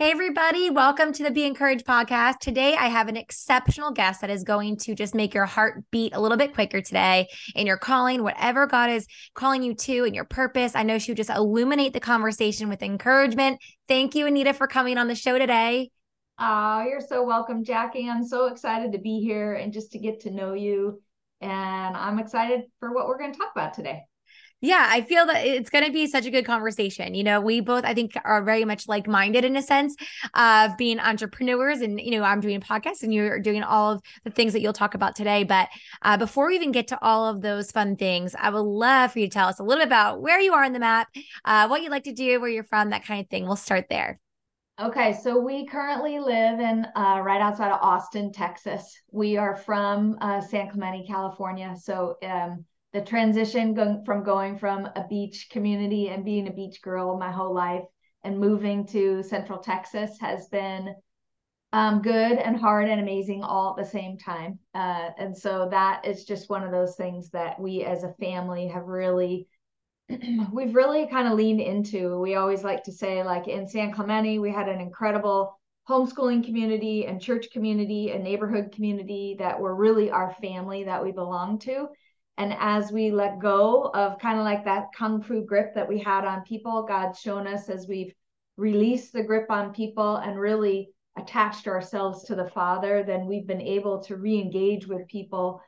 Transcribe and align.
Hey, 0.00 0.12
everybody, 0.12 0.70
welcome 0.70 1.12
to 1.12 1.22
the 1.22 1.30
Be 1.30 1.44
Encouraged 1.44 1.84
podcast. 1.84 2.38
Today, 2.38 2.74
I 2.74 2.88
have 2.88 3.08
an 3.08 3.18
exceptional 3.18 3.90
guest 3.90 4.22
that 4.22 4.30
is 4.30 4.44
going 4.44 4.78
to 4.78 4.94
just 4.94 5.14
make 5.14 5.34
your 5.34 5.44
heart 5.44 5.84
beat 5.90 6.14
a 6.14 6.20
little 6.22 6.38
bit 6.38 6.54
quicker 6.54 6.80
today 6.80 7.28
in 7.54 7.66
your 7.66 7.76
calling, 7.76 8.22
whatever 8.22 8.66
God 8.66 8.88
is 8.88 9.06
calling 9.34 9.62
you 9.62 9.74
to 9.74 10.04
and 10.04 10.14
your 10.14 10.24
purpose. 10.24 10.74
I 10.74 10.84
know 10.84 10.96
she 10.96 11.10
would 11.10 11.18
just 11.18 11.28
illuminate 11.28 11.92
the 11.92 12.00
conversation 12.00 12.70
with 12.70 12.82
encouragement. 12.82 13.60
Thank 13.88 14.14
you, 14.14 14.26
Anita, 14.26 14.54
for 14.54 14.66
coming 14.66 14.96
on 14.96 15.06
the 15.06 15.14
show 15.14 15.38
today. 15.38 15.90
Oh, 16.38 16.82
you're 16.82 17.02
so 17.02 17.22
welcome, 17.22 17.62
Jackie. 17.62 18.08
I'm 18.08 18.26
so 18.26 18.46
excited 18.46 18.92
to 18.92 18.98
be 18.98 19.20
here 19.20 19.52
and 19.52 19.70
just 19.70 19.92
to 19.92 19.98
get 19.98 20.20
to 20.20 20.30
know 20.30 20.54
you. 20.54 21.02
And 21.42 21.94
I'm 21.94 22.18
excited 22.18 22.62
for 22.78 22.94
what 22.94 23.06
we're 23.06 23.18
going 23.18 23.32
to 23.32 23.38
talk 23.38 23.52
about 23.54 23.74
today. 23.74 24.04
Yeah, 24.62 24.86
I 24.90 25.00
feel 25.00 25.24
that 25.26 25.46
it's 25.46 25.70
going 25.70 25.86
to 25.86 25.92
be 25.92 26.06
such 26.06 26.26
a 26.26 26.30
good 26.30 26.44
conversation. 26.44 27.14
You 27.14 27.24
know, 27.24 27.40
we 27.40 27.60
both, 27.60 27.84
I 27.84 27.94
think, 27.94 28.12
are 28.24 28.42
very 28.42 28.66
much 28.66 28.86
like 28.86 29.06
minded 29.06 29.42
in 29.42 29.56
a 29.56 29.62
sense 29.62 29.96
of 30.34 30.76
being 30.76 31.00
entrepreneurs. 31.00 31.80
And, 31.80 31.98
you 31.98 32.10
know, 32.10 32.22
I'm 32.22 32.40
doing 32.40 32.56
a 32.56 32.60
podcast 32.60 33.02
and 33.02 33.12
you're 33.12 33.40
doing 33.40 33.62
all 33.62 33.92
of 33.92 34.02
the 34.24 34.30
things 34.30 34.52
that 34.52 34.60
you'll 34.60 34.74
talk 34.74 34.94
about 34.94 35.16
today. 35.16 35.44
But 35.44 35.68
uh, 36.02 36.18
before 36.18 36.48
we 36.48 36.56
even 36.56 36.72
get 36.72 36.88
to 36.88 36.98
all 37.02 37.26
of 37.26 37.40
those 37.40 37.70
fun 37.70 37.96
things, 37.96 38.34
I 38.38 38.50
would 38.50 38.60
love 38.60 39.12
for 39.12 39.20
you 39.20 39.28
to 39.28 39.32
tell 39.32 39.48
us 39.48 39.60
a 39.60 39.62
little 39.62 39.80
bit 39.80 39.88
about 39.88 40.20
where 40.20 40.40
you 40.40 40.52
are 40.52 40.64
on 40.64 40.74
the 40.74 40.78
map, 40.78 41.08
uh, 41.46 41.66
what 41.68 41.82
you 41.82 41.88
like 41.88 42.04
to 42.04 42.12
do, 42.12 42.38
where 42.38 42.50
you're 42.50 42.62
from, 42.64 42.90
that 42.90 43.06
kind 43.06 43.20
of 43.20 43.30
thing. 43.30 43.46
We'll 43.46 43.56
start 43.56 43.86
there. 43.88 44.20
Okay, 44.78 45.18
so 45.22 45.38
we 45.38 45.66
currently 45.66 46.18
live 46.18 46.58
in 46.58 46.86
uh, 46.96 47.20
right 47.22 47.40
outside 47.40 47.70
of 47.70 47.80
Austin, 47.82 48.32
Texas. 48.32 48.94
We 49.10 49.36
are 49.36 49.56
from 49.56 50.16
uh, 50.20 50.40
San 50.40 50.70
Clemente, 50.70 51.06
California. 51.06 51.76
So, 51.78 52.16
um, 52.22 52.64
the 52.92 53.00
transition 53.00 53.74
going 53.74 54.04
from 54.04 54.24
going 54.24 54.58
from 54.58 54.86
a 54.96 55.06
beach 55.08 55.48
community 55.50 56.08
and 56.08 56.24
being 56.24 56.48
a 56.48 56.52
beach 56.52 56.82
girl 56.82 57.18
my 57.18 57.30
whole 57.30 57.54
life 57.54 57.84
and 58.24 58.38
moving 58.38 58.86
to 58.86 59.22
Central 59.22 59.58
Texas 59.58 60.18
has 60.20 60.48
been 60.48 60.94
um, 61.72 62.02
good 62.02 62.38
and 62.38 62.56
hard 62.56 62.88
and 62.88 63.00
amazing 63.00 63.42
all 63.42 63.70
at 63.70 63.84
the 63.84 63.88
same 63.88 64.18
time. 64.18 64.58
Uh, 64.74 65.10
and 65.18 65.36
so 65.36 65.68
that 65.70 66.04
is 66.04 66.24
just 66.24 66.50
one 66.50 66.64
of 66.64 66.72
those 66.72 66.96
things 66.96 67.30
that 67.30 67.60
we 67.60 67.84
as 67.84 68.02
a 68.02 68.14
family 68.14 68.66
have 68.66 68.86
really, 68.86 69.46
we've 70.52 70.74
really 70.74 71.06
kind 71.06 71.28
of 71.28 71.34
leaned 71.34 71.60
into. 71.60 72.18
We 72.18 72.34
always 72.34 72.64
like 72.64 72.82
to 72.84 72.92
say, 72.92 73.22
like 73.22 73.46
in 73.46 73.68
San 73.68 73.92
Clemente, 73.92 74.40
we 74.40 74.50
had 74.50 74.68
an 74.68 74.80
incredible 74.80 75.56
homeschooling 75.88 76.44
community 76.44 77.06
and 77.06 77.20
church 77.20 77.46
community 77.52 78.10
and 78.10 78.22
neighborhood 78.22 78.72
community 78.72 79.36
that 79.38 79.58
were 79.58 79.74
really 79.74 80.10
our 80.10 80.34
family 80.42 80.84
that 80.84 81.02
we 81.02 81.12
belong 81.12 81.58
to. 81.60 81.88
And 82.40 82.56
as 82.58 82.90
we 82.90 83.10
let 83.10 83.38
go 83.38 83.90
of 83.92 84.18
kind 84.18 84.38
of 84.38 84.46
like 84.46 84.64
that 84.64 84.94
kung 84.96 85.20
fu 85.20 85.44
grip 85.44 85.74
that 85.74 85.86
we 85.86 85.98
had 85.98 86.24
on 86.24 86.40
people, 86.40 86.84
God's 86.84 87.20
shown 87.20 87.46
us 87.46 87.68
as 87.68 87.86
we've 87.86 88.14
released 88.56 89.12
the 89.12 89.22
grip 89.22 89.50
on 89.50 89.74
people 89.74 90.16
and 90.16 90.40
really 90.40 90.88
attached 91.18 91.68
ourselves 91.68 92.24
to 92.24 92.34
the 92.34 92.48
Father, 92.48 93.02
then 93.02 93.26
we've 93.26 93.46
been 93.46 93.60
able 93.60 94.02
to 94.04 94.16
re 94.16 94.40
engage 94.40 94.86
with 94.86 95.06
people. 95.06 95.60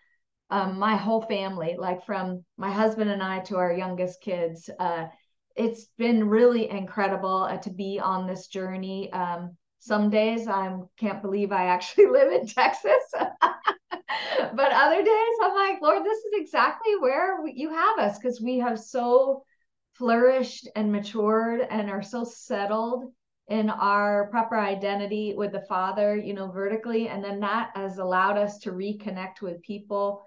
Um, 0.48 0.78
my 0.78 0.96
whole 0.96 1.20
family, 1.20 1.76
like 1.78 2.06
from 2.06 2.42
my 2.56 2.70
husband 2.70 3.10
and 3.10 3.22
I 3.22 3.40
to 3.40 3.56
our 3.56 3.74
youngest 3.74 4.22
kids, 4.22 4.70
uh, 4.78 5.08
it's 5.54 5.88
been 5.98 6.26
really 6.26 6.70
incredible 6.70 7.42
uh, 7.42 7.58
to 7.58 7.70
be 7.70 8.00
on 8.00 8.26
this 8.26 8.46
journey. 8.46 9.12
Um, 9.12 9.58
some 9.78 10.08
days 10.08 10.48
I 10.48 10.74
can't 10.98 11.20
believe 11.20 11.52
I 11.52 11.66
actually 11.66 12.06
live 12.10 12.32
in 12.32 12.46
Texas. 12.46 13.12
but 14.54 14.72
other 14.72 15.02
days 15.02 15.36
I'm 15.42 15.54
like, 15.54 15.82
Lord, 15.82 16.04
this 16.04 16.18
is 16.18 16.32
exactly 16.34 16.96
where 16.98 17.46
you 17.46 17.70
have 17.70 17.98
us 17.98 18.18
because 18.18 18.40
we 18.40 18.58
have 18.58 18.78
so 18.78 19.44
flourished 19.94 20.68
and 20.74 20.90
matured 20.90 21.66
and 21.70 21.90
are 21.90 22.02
so 22.02 22.24
settled 22.24 23.12
in 23.48 23.68
our 23.68 24.28
proper 24.30 24.58
identity 24.58 25.34
with 25.36 25.52
the 25.52 25.60
Father, 25.62 26.16
you 26.16 26.32
know, 26.32 26.50
vertically. 26.50 27.08
And 27.08 27.22
then 27.22 27.40
that 27.40 27.70
has 27.74 27.98
allowed 27.98 28.38
us 28.38 28.58
to 28.60 28.72
reconnect 28.72 29.42
with 29.42 29.62
people 29.62 30.22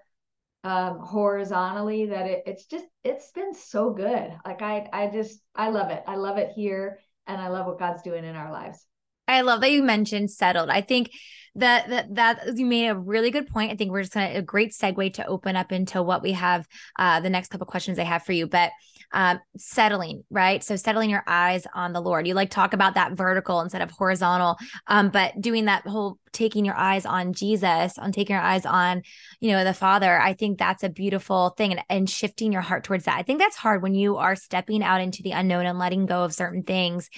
um, 0.64 0.98
horizontally 0.98 2.06
that 2.06 2.26
it, 2.26 2.42
it's 2.46 2.66
just, 2.66 2.86
it's 3.04 3.30
been 3.32 3.54
so 3.54 3.90
good. 3.90 4.32
Like 4.44 4.62
I, 4.62 4.88
I 4.92 5.08
just, 5.08 5.40
I 5.54 5.70
love 5.70 5.90
it. 5.90 6.02
I 6.06 6.16
love 6.16 6.38
it 6.38 6.50
here. 6.54 6.98
And 7.26 7.40
I 7.40 7.48
love 7.48 7.66
what 7.66 7.78
God's 7.78 8.02
doing 8.02 8.24
in 8.24 8.36
our 8.36 8.52
lives. 8.52 8.86
I 9.28 9.40
love 9.42 9.60
that 9.60 9.72
you 9.72 9.82
mentioned 9.82 10.30
settled. 10.30 10.70
I 10.70 10.80
think 10.80 11.10
that 11.56 11.88
that 11.88 12.14
that 12.14 12.56
you 12.56 12.66
made 12.66 12.88
a 12.88 12.96
really 12.96 13.30
good 13.30 13.48
point. 13.48 13.72
I 13.72 13.76
think 13.76 13.90
we're 13.90 14.02
just 14.02 14.12
gonna 14.12 14.32
a 14.34 14.42
great 14.42 14.72
segue 14.72 15.14
to 15.14 15.26
open 15.26 15.56
up 15.56 15.72
into 15.72 16.02
what 16.02 16.22
we 16.22 16.32
have 16.32 16.66
uh 16.98 17.20
the 17.20 17.30
next 17.30 17.48
couple 17.48 17.66
questions 17.66 17.98
I 17.98 18.04
have 18.04 18.22
for 18.22 18.32
you. 18.32 18.46
But 18.46 18.72
um 19.12 19.40
settling, 19.56 20.24
right? 20.30 20.62
So 20.62 20.76
settling 20.76 21.10
your 21.10 21.24
eyes 21.26 21.66
on 21.74 21.92
the 21.92 22.00
Lord. 22.00 22.26
You 22.26 22.34
like 22.34 22.50
talk 22.50 22.72
about 22.72 22.94
that 22.94 23.12
vertical 23.12 23.60
instead 23.60 23.82
of 23.82 23.90
horizontal. 23.90 24.56
Um, 24.86 25.10
but 25.10 25.40
doing 25.40 25.66
that 25.66 25.86
whole 25.86 26.18
taking 26.32 26.64
your 26.64 26.76
eyes 26.76 27.06
on 27.06 27.32
Jesus, 27.32 27.98
on 27.98 28.12
taking 28.12 28.34
your 28.34 28.42
eyes 28.44 28.66
on, 28.66 29.02
you 29.40 29.50
know, 29.52 29.64
the 29.64 29.72
Father, 29.72 30.20
I 30.20 30.34
think 30.34 30.58
that's 30.58 30.82
a 30.82 30.88
beautiful 30.88 31.50
thing 31.50 31.72
and, 31.72 31.82
and 31.88 32.10
shifting 32.10 32.52
your 32.52 32.62
heart 32.62 32.84
towards 32.84 33.04
that. 33.04 33.18
I 33.18 33.22
think 33.22 33.40
that's 33.40 33.56
hard 33.56 33.82
when 33.82 33.94
you 33.94 34.18
are 34.18 34.36
stepping 34.36 34.82
out 34.82 35.00
into 35.00 35.22
the 35.22 35.32
unknown 35.32 35.66
and 35.66 35.78
letting 35.78 36.04
go 36.06 36.24
of 36.24 36.34
certain 36.34 36.62
things, 36.62 37.08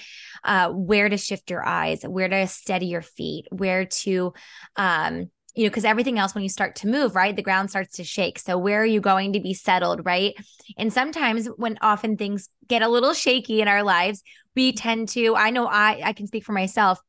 uh, 0.43 0.69
where 0.69 1.09
to 1.09 1.17
shift 1.17 1.49
your 1.49 1.65
eyes, 1.65 2.03
where 2.03 2.29
to 2.29 2.47
steady 2.47 2.87
your 2.87 3.01
feet, 3.01 3.45
where 3.51 3.85
to 3.85 4.33
um 4.75 5.29
you 5.55 5.63
know, 5.63 5.69
because 5.69 5.85
everything 5.85 6.19
else, 6.19 6.35
when 6.35 6.43
you 6.43 6.49
start 6.49 6.75
to 6.77 6.87
move, 6.87 7.15
right, 7.15 7.35
the 7.35 7.41
ground 7.41 7.69
starts 7.69 7.97
to 7.97 8.03
shake. 8.03 8.39
So, 8.39 8.57
where 8.57 8.81
are 8.81 8.85
you 8.85 9.01
going 9.01 9.33
to 9.33 9.39
be 9.39 9.53
settled, 9.53 10.05
right? 10.05 10.35
And 10.77 10.93
sometimes, 10.93 11.47
when 11.57 11.77
often 11.81 12.17
things 12.17 12.49
get 12.67 12.81
a 12.81 12.87
little 12.87 13.13
shaky 13.13 13.61
in 13.61 13.67
our 13.67 13.83
lives, 13.83 14.23
we 14.55 14.73
tend 14.73 15.09
to, 15.09 15.35
I 15.35 15.49
know 15.49 15.67
I, 15.67 16.01
I 16.03 16.13
can 16.13 16.27
speak 16.27 16.43
for 16.43 16.53
myself, 16.53 16.99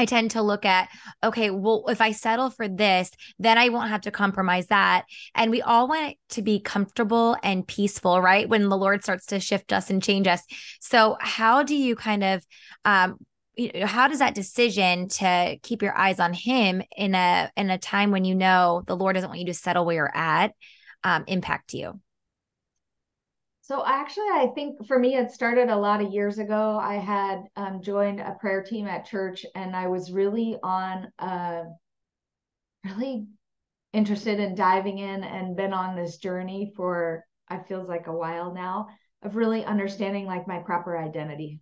I 0.00 0.06
tend 0.06 0.30
to 0.30 0.40
look 0.40 0.64
at, 0.64 0.88
okay, 1.22 1.50
well, 1.50 1.84
if 1.88 2.00
I 2.00 2.12
settle 2.12 2.48
for 2.48 2.66
this, 2.66 3.10
then 3.38 3.58
I 3.58 3.68
won't 3.68 3.90
have 3.90 4.00
to 4.02 4.10
compromise 4.10 4.68
that. 4.68 5.04
And 5.34 5.50
we 5.50 5.60
all 5.60 5.88
want 5.88 6.12
it 6.12 6.16
to 6.30 6.42
be 6.42 6.58
comfortable 6.58 7.36
and 7.42 7.68
peaceful, 7.68 8.20
right? 8.22 8.48
When 8.48 8.70
the 8.70 8.78
Lord 8.78 9.02
starts 9.02 9.26
to 9.26 9.40
shift 9.40 9.74
us 9.74 9.90
and 9.90 10.02
change 10.02 10.26
us. 10.26 10.42
So, 10.80 11.18
how 11.20 11.62
do 11.64 11.74
you 11.74 11.96
kind 11.96 12.24
of, 12.24 12.42
um, 12.86 13.18
you 13.56 13.70
know, 13.74 13.86
how 13.86 14.08
does 14.08 14.20
that 14.20 14.34
decision 14.34 15.08
to 15.08 15.58
keep 15.62 15.82
your 15.82 15.96
eyes 15.96 16.20
on 16.20 16.32
Him 16.32 16.82
in 16.96 17.14
a 17.14 17.50
in 17.56 17.70
a 17.70 17.78
time 17.78 18.10
when 18.10 18.24
you 18.24 18.34
know 18.34 18.82
the 18.86 18.96
Lord 18.96 19.14
doesn't 19.14 19.28
want 19.28 19.40
you 19.40 19.46
to 19.46 19.54
settle 19.54 19.84
where 19.84 19.96
you're 19.96 20.16
at 20.16 20.52
um, 21.04 21.24
impact 21.26 21.74
you? 21.74 22.00
So 23.62 23.84
actually, 23.86 24.26
I 24.32 24.48
think 24.54 24.84
for 24.86 24.98
me, 24.98 25.14
it 25.14 25.30
started 25.30 25.68
a 25.68 25.76
lot 25.76 26.02
of 26.02 26.12
years 26.12 26.38
ago. 26.38 26.76
I 26.82 26.94
had 26.94 27.42
um, 27.54 27.82
joined 27.82 28.18
a 28.18 28.36
prayer 28.40 28.64
team 28.64 28.88
at 28.88 29.06
church, 29.06 29.46
and 29.54 29.76
I 29.76 29.86
was 29.86 30.10
really 30.10 30.56
on, 30.60 31.06
uh, 31.20 31.62
really 32.84 33.26
interested 33.92 34.40
in 34.40 34.56
diving 34.56 34.98
in, 34.98 35.22
and 35.22 35.56
been 35.56 35.72
on 35.72 35.94
this 35.94 36.16
journey 36.16 36.72
for 36.76 37.24
I 37.48 37.58
feels 37.58 37.88
like 37.88 38.06
a 38.06 38.12
while 38.12 38.52
now 38.52 38.88
of 39.22 39.36
really 39.36 39.64
understanding 39.64 40.26
like 40.26 40.48
my 40.48 40.58
proper 40.58 40.96
identity. 40.96 41.60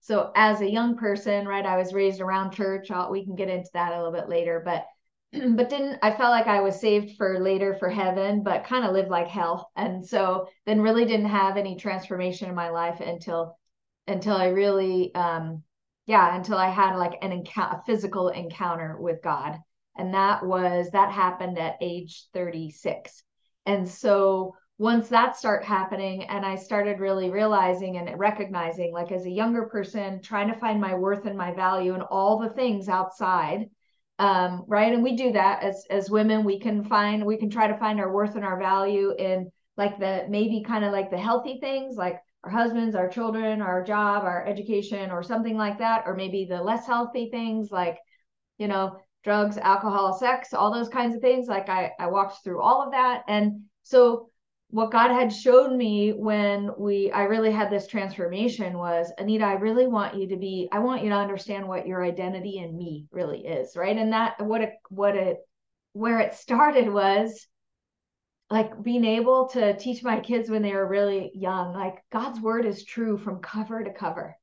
So 0.00 0.32
as 0.34 0.60
a 0.60 0.70
young 0.70 0.96
person, 0.96 1.46
right, 1.46 1.66
I 1.66 1.76
was 1.76 1.92
raised 1.92 2.20
around 2.20 2.52
church. 2.52 2.90
I'll, 2.90 3.10
we 3.10 3.24
can 3.24 3.36
get 3.36 3.48
into 3.48 3.70
that 3.74 3.92
a 3.92 3.96
little 3.96 4.12
bit 4.12 4.28
later, 4.28 4.62
but 4.64 4.86
but 5.32 5.68
didn't 5.68 5.98
I 6.02 6.10
felt 6.12 6.30
like 6.30 6.46
I 6.46 6.60
was 6.60 6.80
saved 6.80 7.16
for 7.16 7.38
later 7.38 7.74
for 7.74 7.88
heaven, 7.90 8.42
but 8.42 8.64
kind 8.64 8.84
of 8.84 8.92
lived 8.92 9.10
like 9.10 9.28
hell. 9.28 9.70
And 9.76 10.06
so 10.06 10.48
then 10.66 10.80
really 10.80 11.04
didn't 11.04 11.26
have 11.26 11.56
any 11.56 11.76
transformation 11.76 12.48
in 12.48 12.54
my 12.54 12.70
life 12.70 13.00
until 13.00 13.58
until 14.06 14.36
I 14.36 14.46
really 14.48 15.14
um 15.14 15.62
yeah, 16.06 16.34
until 16.34 16.56
I 16.56 16.70
had 16.70 16.96
like 16.96 17.18
an 17.22 17.32
encounter 17.32 17.76
a 17.78 17.82
physical 17.84 18.28
encounter 18.28 18.96
with 18.98 19.22
God. 19.22 19.58
And 19.96 20.14
that 20.14 20.44
was 20.46 20.90
that 20.92 21.12
happened 21.12 21.58
at 21.58 21.76
age 21.82 22.26
36. 22.32 23.22
And 23.66 23.86
so 23.88 24.54
once 24.78 25.08
that 25.08 25.36
start 25.36 25.64
happening 25.64 26.24
and 26.24 26.46
I 26.46 26.54
started 26.54 27.00
really 27.00 27.30
realizing 27.30 27.96
and 27.96 28.18
recognizing 28.18 28.92
like 28.92 29.10
as 29.10 29.26
a 29.26 29.30
younger 29.30 29.66
person 29.66 30.22
trying 30.22 30.48
to 30.48 30.58
find 30.58 30.80
my 30.80 30.94
worth 30.94 31.26
and 31.26 31.36
my 31.36 31.52
value 31.52 31.94
and 31.94 32.02
all 32.02 32.38
the 32.38 32.50
things 32.50 32.88
outside 32.88 33.68
um, 34.20 34.64
right? 34.66 34.92
And 34.92 35.02
we 35.02 35.14
do 35.14 35.32
that 35.32 35.62
as 35.62 35.84
as 35.90 36.10
women 36.10 36.44
we 36.44 36.58
can 36.58 36.84
find 36.84 37.24
we 37.24 37.36
can 37.36 37.50
try 37.50 37.68
to 37.68 37.78
find 37.78 38.00
our 38.00 38.12
worth 38.12 38.34
and 38.34 38.44
our 38.44 38.58
value 38.58 39.14
in 39.16 39.50
like 39.76 39.98
the 39.98 40.26
maybe 40.28 40.64
kind 40.66 40.84
of 40.84 40.92
like 40.92 41.10
the 41.10 41.18
healthy 41.18 41.58
things 41.60 41.96
like 41.96 42.18
our 42.42 42.50
husbands 42.50 42.96
our 42.96 43.08
children 43.08 43.62
our 43.62 43.84
job 43.84 44.24
our 44.24 44.44
education 44.46 45.10
or 45.12 45.22
something 45.22 45.56
like 45.56 45.78
that 45.78 46.02
or 46.04 46.14
maybe 46.14 46.44
the 46.44 46.60
less 46.60 46.84
healthy 46.84 47.30
things 47.30 47.70
like 47.70 47.98
you 48.58 48.66
know 48.66 48.98
drugs 49.22 49.56
alcohol 49.56 50.18
sex 50.18 50.52
all 50.52 50.72
those 50.72 50.88
kinds 50.88 51.14
of 51.14 51.20
things. 51.20 51.46
Like 51.46 51.68
i 51.68 51.92
i 52.00 52.08
walked 52.08 52.42
through 52.42 52.60
all 52.60 52.82
of 52.82 52.92
that. 52.92 53.22
And 53.28 53.62
so 53.84 54.30
what 54.70 54.92
God 54.92 55.10
had 55.10 55.32
showed 55.32 55.72
me 55.72 56.12
when 56.12 56.70
we 56.78 57.10
I 57.12 57.24
really 57.24 57.50
had 57.50 57.70
this 57.70 57.86
transformation 57.86 58.78
was 58.78 59.12
Anita, 59.18 59.44
I 59.44 59.54
really 59.54 59.86
want 59.86 60.16
you 60.16 60.28
to 60.28 60.36
be, 60.36 60.68
I 60.72 60.80
want 60.80 61.02
you 61.02 61.10
to 61.10 61.16
understand 61.16 61.66
what 61.68 61.86
your 61.86 62.04
identity 62.04 62.58
in 62.58 62.76
me 62.76 63.06
really 63.10 63.46
is, 63.46 63.76
right? 63.76 63.96
And 63.96 64.12
that 64.12 64.40
what 64.44 64.60
it 64.62 64.74
what 64.90 65.16
it 65.16 65.38
where 65.94 66.20
it 66.20 66.34
started 66.34 66.92
was 66.92 67.46
like 68.50 68.82
being 68.82 69.04
able 69.04 69.48
to 69.48 69.76
teach 69.76 70.02
my 70.02 70.20
kids 70.20 70.50
when 70.50 70.62
they 70.62 70.72
were 70.74 70.86
really 70.88 71.30
young, 71.34 71.74
like 71.74 72.02
God's 72.12 72.40
word 72.40 72.66
is 72.66 72.84
true 72.84 73.18
from 73.18 73.40
cover 73.40 73.82
to 73.84 73.92
cover. 73.92 74.36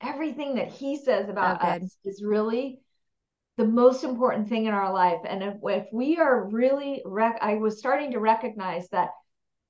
everything 0.00 0.56
that 0.56 0.68
he 0.70 0.96
says 0.96 1.28
about 1.28 1.58
oh, 1.62 1.68
us 1.68 1.96
is 2.04 2.22
really 2.22 2.80
the 3.56 3.64
most 3.64 4.04
important 4.04 4.48
thing 4.48 4.66
in 4.66 4.74
our 4.74 4.92
life. 4.92 5.20
And 5.28 5.42
if, 5.42 5.54
if 5.64 5.86
we 5.92 6.18
are 6.18 6.48
really, 6.48 7.02
rec- 7.04 7.38
I 7.42 7.56
was 7.56 7.78
starting 7.78 8.12
to 8.12 8.20
recognize 8.20 8.88
that, 8.90 9.10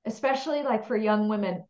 especially 0.07 0.63
like 0.63 0.87
for 0.87 0.97
young 0.97 1.29
women, 1.29 1.65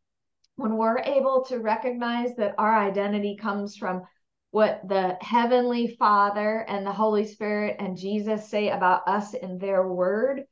when 0.56 0.76
we're 0.76 0.98
able 0.98 1.44
to 1.44 1.58
recognize 1.58 2.34
that 2.36 2.54
our 2.58 2.74
identity 2.74 3.36
comes 3.36 3.76
from 3.76 4.02
what 4.50 4.80
the 4.88 5.16
heavenly 5.20 5.96
father 5.98 6.64
and 6.68 6.86
the 6.86 6.92
holy 6.92 7.24
spirit 7.24 7.76
and 7.78 7.98
jesus 7.98 8.48
say 8.48 8.70
about 8.70 9.06
us 9.06 9.34
in 9.34 9.58
their 9.58 9.86
word 9.86 10.44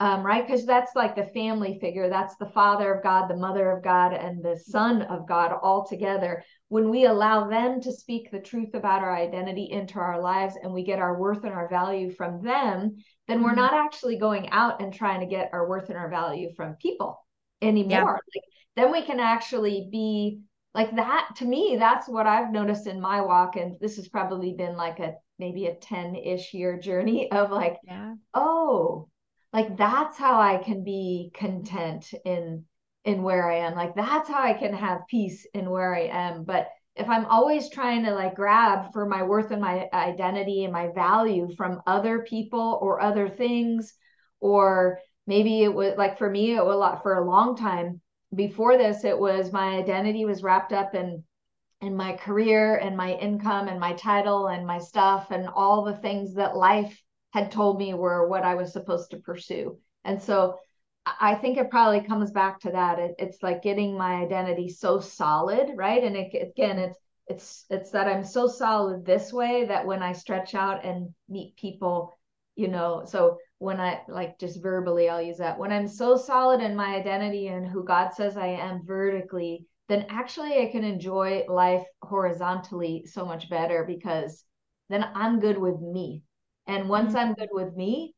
um, 0.00 0.24
right? 0.24 0.46
Because 0.46 0.64
that's 0.64 0.96
like 0.96 1.14
the 1.14 1.30
family 1.34 1.78
figure. 1.78 2.08
That's 2.08 2.34
the 2.36 2.50
father 2.54 2.94
of 2.94 3.02
God, 3.02 3.28
the 3.28 3.36
mother 3.36 3.70
of 3.70 3.84
God, 3.84 4.14
and 4.14 4.42
the 4.42 4.58
son 4.58 5.02
of 5.02 5.28
God 5.28 5.52
all 5.62 5.86
together. 5.86 6.42
When 6.68 6.88
we 6.88 7.04
allow 7.04 7.48
them 7.48 7.82
to 7.82 7.92
speak 7.92 8.30
the 8.30 8.40
truth 8.40 8.72
about 8.72 9.02
our 9.02 9.14
identity 9.14 9.68
into 9.70 9.98
our 9.98 10.18
lives 10.18 10.54
and 10.60 10.72
we 10.72 10.84
get 10.84 11.00
our 11.00 11.18
worth 11.18 11.44
and 11.44 11.52
our 11.52 11.68
value 11.68 12.10
from 12.10 12.42
them, 12.42 12.96
then 13.28 13.42
we're 13.42 13.50
mm-hmm. 13.50 13.58
not 13.58 13.74
actually 13.74 14.18
going 14.18 14.48
out 14.50 14.80
and 14.80 14.92
trying 14.92 15.20
to 15.20 15.26
get 15.26 15.50
our 15.52 15.68
worth 15.68 15.90
and 15.90 15.98
our 15.98 16.08
value 16.08 16.48
from 16.56 16.76
people 16.80 17.18
anymore. 17.60 17.90
Yeah. 17.90 18.04
Like, 18.04 18.44
then 18.76 18.92
we 18.92 19.02
can 19.02 19.20
actually 19.20 19.90
be 19.92 20.40
like 20.74 20.96
that. 20.96 21.28
To 21.36 21.44
me, 21.44 21.76
that's 21.78 22.08
what 22.08 22.26
I've 22.26 22.52
noticed 22.52 22.86
in 22.86 23.02
my 23.02 23.20
walk. 23.20 23.56
And 23.56 23.76
this 23.80 23.96
has 23.96 24.08
probably 24.08 24.54
been 24.54 24.76
like 24.76 24.98
a 24.98 25.16
maybe 25.38 25.66
a 25.66 25.74
10 25.74 26.16
ish 26.16 26.54
year 26.54 26.78
journey 26.78 27.30
of 27.30 27.50
like, 27.50 27.76
yeah. 27.84 28.14
oh, 28.32 29.08
like 29.52 29.76
that's 29.76 30.16
how 30.18 30.40
i 30.40 30.58
can 30.58 30.84
be 30.84 31.30
content 31.34 32.06
in 32.24 32.64
in 33.04 33.22
where 33.22 33.50
i 33.50 33.58
am. 33.58 33.74
Like 33.74 33.94
that's 33.94 34.28
how 34.28 34.42
i 34.42 34.52
can 34.52 34.74
have 34.74 35.06
peace 35.08 35.46
in 35.54 35.70
where 35.70 35.94
i 35.94 36.02
am. 36.02 36.44
But 36.44 36.68
if 36.96 37.08
i'm 37.08 37.26
always 37.26 37.70
trying 37.70 38.04
to 38.04 38.12
like 38.12 38.34
grab 38.34 38.92
for 38.92 39.06
my 39.06 39.22
worth 39.22 39.50
and 39.50 39.60
my 39.62 39.88
identity 39.92 40.64
and 40.64 40.72
my 40.72 40.88
value 40.94 41.48
from 41.56 41.80
other 41.86 42.24
people 42.28 42.78
or 42.82 43.00
other 43.00 43.28
things 43.28 43.94
or 44.40 44.98
maybe 45.26 45.62
it 45.62 45.72
was 45.72 45.94
like 45.96 46.18
for 46.18 46.28
me 46.28 46.56
it 46.56 46.64
was 46.64 46.74
a 46.74 46.78
lot 46.78 47.02
for 47.02 47.14
a 47.14 47.24
long 47.24 47.56
time 47.56 48.00
before 48.34 48.76
this 48.76 49.04
it 49.04 49.18
was 49.18 49.52
my 49.52 49.76
identity 49.76 50.24
was 50.24 50.42
wrapped 50.42 50.72
up 50.72 50.94
in 50.94 51.22
in 51.80 51.96
my 51.96 52.12
career 52.12 52.76
and 52.76 52.96
my 52.96 53.12
income 53.14 53.68
and 53.68 53.80
my 53.80 53.92
title 53.94 54.48
and 54.48 54.66
my 54.66 54.78
stuff 54.78 55.30
and 55.30 55.48
all 55.48 55.84
the 55.84 55.96
things 55.96 56.34
that 56.34 56.56
life 56.56 57.00
had 57.30 57.52
told 57.52 57.78
me 57.78 57.94
were 57.94 58.28
what 58.28 58.42
I 58.42 58.54
was 58.54 58.72
supposed 58.72 59.10
to 59.10 59.18
pursue. 59.18 59.78
And 60.04 60.20
so 60.20 60.58
I 61.06 61.34
think 61.34 61.56
it 61.58 61.70
probably 61.70 62.02
comes 62.02 62.30
back 62.30 62.60
to 62.60 62.70
that. 62.72 62.98
It, 62.98 63.14
it's 63.18 63.42
like 63.42 63.62
getting 63.62 63.96
my 63.96 64.14
identity 64.16 64.68
so 64.68 65.00
solid, 65.00 65.70
right? 65.74 66.02
And 66.02 66.16
it, 66.16 66.34
again, 66.34 66.78
it's 66.78 66.98
it's 67.26 67.64
it's 67.70 67.90
that 67.92 68.08
I'm 68.08 68.24
so 68.24 68.48
solid 68.48 69.06
this 69.06 69.32
way 69.32 69.64
that 69.66 69.86
when 69.86 70.02
I 70.02 70.12
stretch 70.12 70.54
out 70.54 70.84
and 70.84 71.14
meet 71.28 71.56
people, 71.56 72.18
you 72.56 72.68
know, 72.68 73.04
so 73.06 73.38
when 73.58 73.80
I 73.80 74.02
like 74.08 74.38
just 74.38 74.62
verbally, 74.62 75.08
I'll 75.08 75.22
use 75.22 75.38
that. 75.38 75.58
When 75.58 75.72
I'm 75.72 75.86
so 75.86 76.16
solid 76.16 76.60
in 76.60 76.74
my 76.74 76.96
identity 76.96 77.48
and 77.48 77.66
who 77.66 77.84
God 77.84 78.12
says 78.14 78.36
I 78.36 78.48
am 78.48 78.84
vertically, 78.84 79.66
then 79.88 80.06
actually 80.08 80.60
I 80.60 80.70
can 80.70 80.84
enjoy 80.84 81.44
life 81.48 81.84
horizontally 82.02 83.04
so 83.06 83.24
much 83.24 83.48
better 83.48 83.84
because 83.84 84.44
then 84.88 85.04
I'm 85.14 85.40
good 85.40 85.58
with 85.58 85.80
me 85.80 86.22
and 86.70 86.88
once 86.88 87.10
mm-hmm. 87.14 87.28
I'm 87.30 87.34
good 87.34 87.50
with 87.52 87.74
me, 87.76 88.14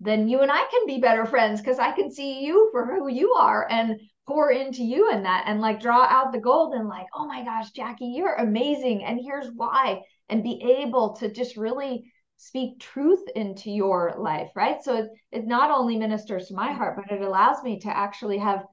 then 0.00 0.28
you 0.28 0.40
and 0.40 0.50
I 0.50 0.64
can 0.70 0.86
be 0.86 0.98
better 0.98 1.24
friends 1.24 1.60
because 1.60 1.78
I 1.78 1.92
can 1.92 2.10
see 2.10 2.44
you 2.44 2.68
for 2.72 2.84
who 2.84 3.08
you 3.08 3.32
are 3.32 3.66
and 3.70 3.98
pour 4.26 4.50
into 4.50 4.82
you 4.82 5.10
in 5.10 5.22
that 5.22 5.44
and 5.46 5.60
like 5.60 5.80
draw 5.80 6.02
out 6.02 6.32
the 6.32 6.40
gold 6.40 6.74
and 6.74 6.88
like, 6.88 7.06
oh 7.14 7.26
my 7.26 7.44
gosh, 7.44 7.70
Jackie, 7.70 8.06
you're 8.06 8.34
amazing. 8.34 9.04
And 9.04 9.20
here's 9.22 9.50
why. 9.54 10.02
And 10.28 10.42
be 10.42 10.78
able 10.80 11.14
to 11.16 11.32
just 11.32 11.56
really 11.56 12.12
speak 12.36 12.80
truth 12.80 13.22
into 13.34 13.70
your 13.70 14.16
life, 14.18 14.50
right? 14.54 14.82
So 14.82 14.96
it, 14.96 15.08
it 15.32 15.46
not 15.46 15.70
only 15.70 15.96
ministers 15.96 16.48
to 16.48 16.54
my 16.54 16.72
heart, 16.72 16.96
but 16.96 17.16
it 17.16 17.22
allows 17.22 17.62
me 17.62 17.78
to 17.80 17.96
actually 17.96 18.38
have 18.38 18.64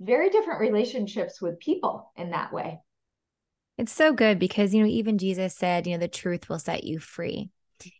very 0.00 0.30
different 0.30 0.60
relationships 0.60 1.40
with 1.40 1.60
people 1.60 2.10
in 2.16 2.30
that 2.30 2.52
way. 2.52 2.80
It's 3.78 3.92
so 3.92 4.12
good 4.12 4.38
because, 4.38 4.74
you 4.74 4.82
know, 4.82 4.88
even 4.88 5.18
Jesus 5.18 5.54
said, 5.54 5.86
you 5.86 5.92
know, 5.92 5.98
the 5.98 6.08
truth 6.08 6.48
will 6.48 6.58
set 6.58 6.84
you 6.84 6.98
free 6.98 7.50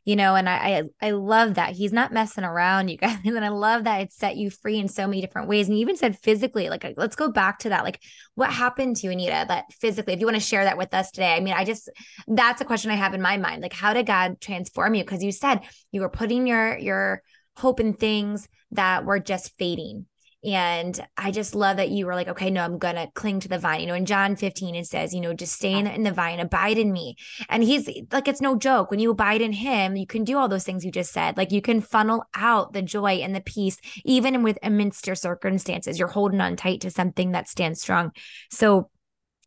you 0.05 0.17
know 0.17 0.35
and 0.35 0.49
I, 0.49 0.55
I 1.03 1.09
i 1.09 1.11
love 1.11 1.55
that. 1.55 1.75
He's 1.75 1.93
not 1.93 2.13
messing 2.13 2.45
around 2.45 2.89
you 2.89 2.97
guys 2.97 3.19
and 3.25 3.45
i 3.45 3.49
love 3.49 3.85
that 3.85 4.01
it 4.01 4.13
set 4.13 4.37
you 4.37 4.51
free 4.51 4.79
in 4.79 4.89
so 4.89 5.07
many 5.07 5.21
different 5.21 5.49
ways. 5.49 5.69
And 5.69 5.77
you 5.77 5.83
even 5.83 5.97
said 5.97 6.19
physically 6.19 6.69
like 6.69 6.85
let's 6.97 7.17
go 7.17 7.31
back 7.31 7.61
to 7.61 7.71
that 7.71 7.85
like 7.85 8.01
what 8.35 8.51
happened 8.51 8.97
to 8.97 9.07
you 9.07 9.13
anita 9.13 9.45
that 9.49 9.65
physically 9.73 10.15
if 10.15 10.21
you 10.21 10.27
want 10.27 10.37
to 10.37 10.41
share 10.41 10.65
that 10.65 10.79
with 10.79 10.93
us 10.95 11.11
today 11.11 11.35
i 11.35 11.41
mean 11.41 11.55
i 11.55 11.65
just 11.65 11.89
that's 12.27 12.61
a 12.61 12.65
question 12.65 12.91
i 12.91 12.95
have 12.95 13.15
in 13.15 13.23
my 13.23 13.37
mind 13.37 13.63
like 13.63 13.73
how 13.73 13.93
did 13.95 14.07
god 14.07 14.41
transform 14.41 14.95
you? 14.95 15.05
Because 15.05 15.23
you 15.23 15.33
said 15.33 15.61
you 15.91 16.01
were 16.01 16.09
putting 16.09 16.47
your 16.47 16.77
your 16.79 17.23
hope 17.57 17.81
in 17.81 17.95
things 17.95 18.49
that 18.71 19.05
were 19.05 19.19
just 19.19 19.53
fading 19.59 20.07
and 20.45 20.99
I 21.17 21.31
just 21.31 21.55
love 21.55 21.77
that 21.77 21.91
you 21.91 22.05
were 22.05 22.17
like, 22.17 22.27
okay, 22.27 22.51
no, 22.51 22.65
I'm 22.65 22.79
going 22.79 22.97
to 22.97 23.09
cling 23.15 23.39
to 23.41 23.49
the 23.49 23.59
vine. 23.59 23.81
You 23.81 23.87
know, 23.87 23.95
in 23.95 24.07
John 24.07 24.35
15, 24.35 24.75
it 24.75 24.87
says, 24.87 25.15
you 25.15 25.21
know, 25.21 25.33
just 25.33 25.53
stay 25.53 25.73
in, 25.73 25.87
in 25.87 26.03
the 26.03 26.11
vine, 26.11 26.41
abide 26.41 26.79
in 26.79 26.93
me. 26.93 27.15
And 27.49 27.63
he's 27.63 27.89
like, 28.11 28.27
it's 28.27 28.41
no 28.41 28.57
joke. 28.57 28.91
When 28.91 28.99
you 28.99 29.13
abide 29.13 29.41
in 29.41 29.53
him, 29.53 29.95
you 29.95 30.07
can 30.07 30.25
do 30.25 30.39
all 30.39 30.49
those 30.49 30.65
things 30.65 30.85
you 30.85 30.91
just 30.91 31.13
said. 31.13 31.37
Like 31.37 31.53
you 31.53 31.63
can 31.63 31.81
funnel 31.81 32.25
out 32.35 32.73
the 32.73 32.83
joy 32.83 33.21
and 33.23 33.37
the 33.37 33.41
peace, 33.41 33.79
even 34.05 34.43
with 34.43 34.59
amidst 34.65 35.07
your 35.07 35.15
circumstances. 35.17 35.99
You're 35.99 36.09
holding 36.09 36.41
on 36.41 36.57
tight 36.57 36.81
to 36.81 36.91
something 36.91 37.33
that 37.33 37.49
stands 37.49 37.81
strong. 37.81 38.11
So 38.51 38.91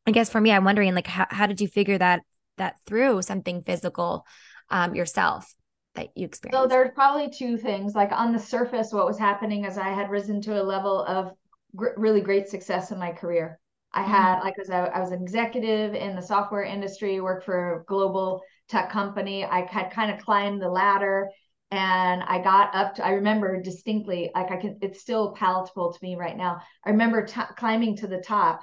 I 0.07 0.11
guess 0.11 0.29
for 0.29 0.39
me, 0.39 0.51
I'm 0.51 0.63
wondering, 0.63 0.95
like, 0.95 1.07
how, 1.07 1.27
how 1.29 1.47
did 1.47 1.59
you 1.59 1.67
figure 1.67 1.97
that 1.97 2.21
that 2.57 2.75
through 2.85 3.21
something 3.21 3.63
physical 3.63 4.25
um, 4.69 4.95
yourself? 4.95 5.53
That 5.95 6.09
you 6.15 6.25
experienced? 6.25 6.61
So 6.61 6.67
there's 6.67 6.91
probably 6.93 7.29
two 7.29 7.57
things. 7.57 7.95
Like 7.95 8.11
on 8.11 8.31
the 8.31 8.39
surface, 8.39 8.91
what 8.91 9.05
was 9.05 9.17
happening 9.17 9.65
is 9.65 9.77
I 9.77 9.89
had 9.89 10.09
risen 10.09 10.41
to 10.41 10.61
a 10.61 10.63
level 10.63 11.03
of 11.05 11.31
gr- 11.75 11.97
really 11.97 12.21
great 12.21 12.47
success 12.47 12.91
in 12.91 12.99
my 12.99 13.11
career. 13.11 13.59
I 13.93 14.01
mm-hmm. 14.01 14.11
had 14.11 14.39
like 14.41 14.55
as 14.59 14.69
I, 14.69 14.85
I 14.85 14.99
was 14.99 15.11
an 15.11 15.21
executive 15.21 15.93
in 15.93 16.15
the 16.15 16.21
software 16.21 16.63
industry, 16.63 17.19
worked 17.21 17.45
for 17.45 17.81
a 17.81 17.83
global 17.85 18.41
tech 18.67 18.91
company. 18.91 19.45
I 19.45 19.65
had 19.65 19.91
kind 19.91 20.11
of 20.11 20.23
climbed 20.23 20.61
the 20.61 20.69
ladder 20.69 21.29
and 21.71 22.23
I 22.23 22.41
got 22.41 22.75
up 22.75 22.95
to, 22.95 23.05
I 23.05 23.11
remember 23.11 23.61
distinctly, 23.61 24.31
like 24.35 24.51
I 24.51 24.57
can, 24.57 24.77
it's 24.81 25.01
still 25.01 25.33
palatable 25.33 25.93
to 25.93 25.99
me 26.01 26.15
right 26.15 26.37
now. 26.37 26.61
I 26.85 26.91
remember 26.91 27.25
t- 27.25 27.41
climbing 27.57 27.97
to 27.97 28.07
the 28.07 28.19
top 28.19 28.61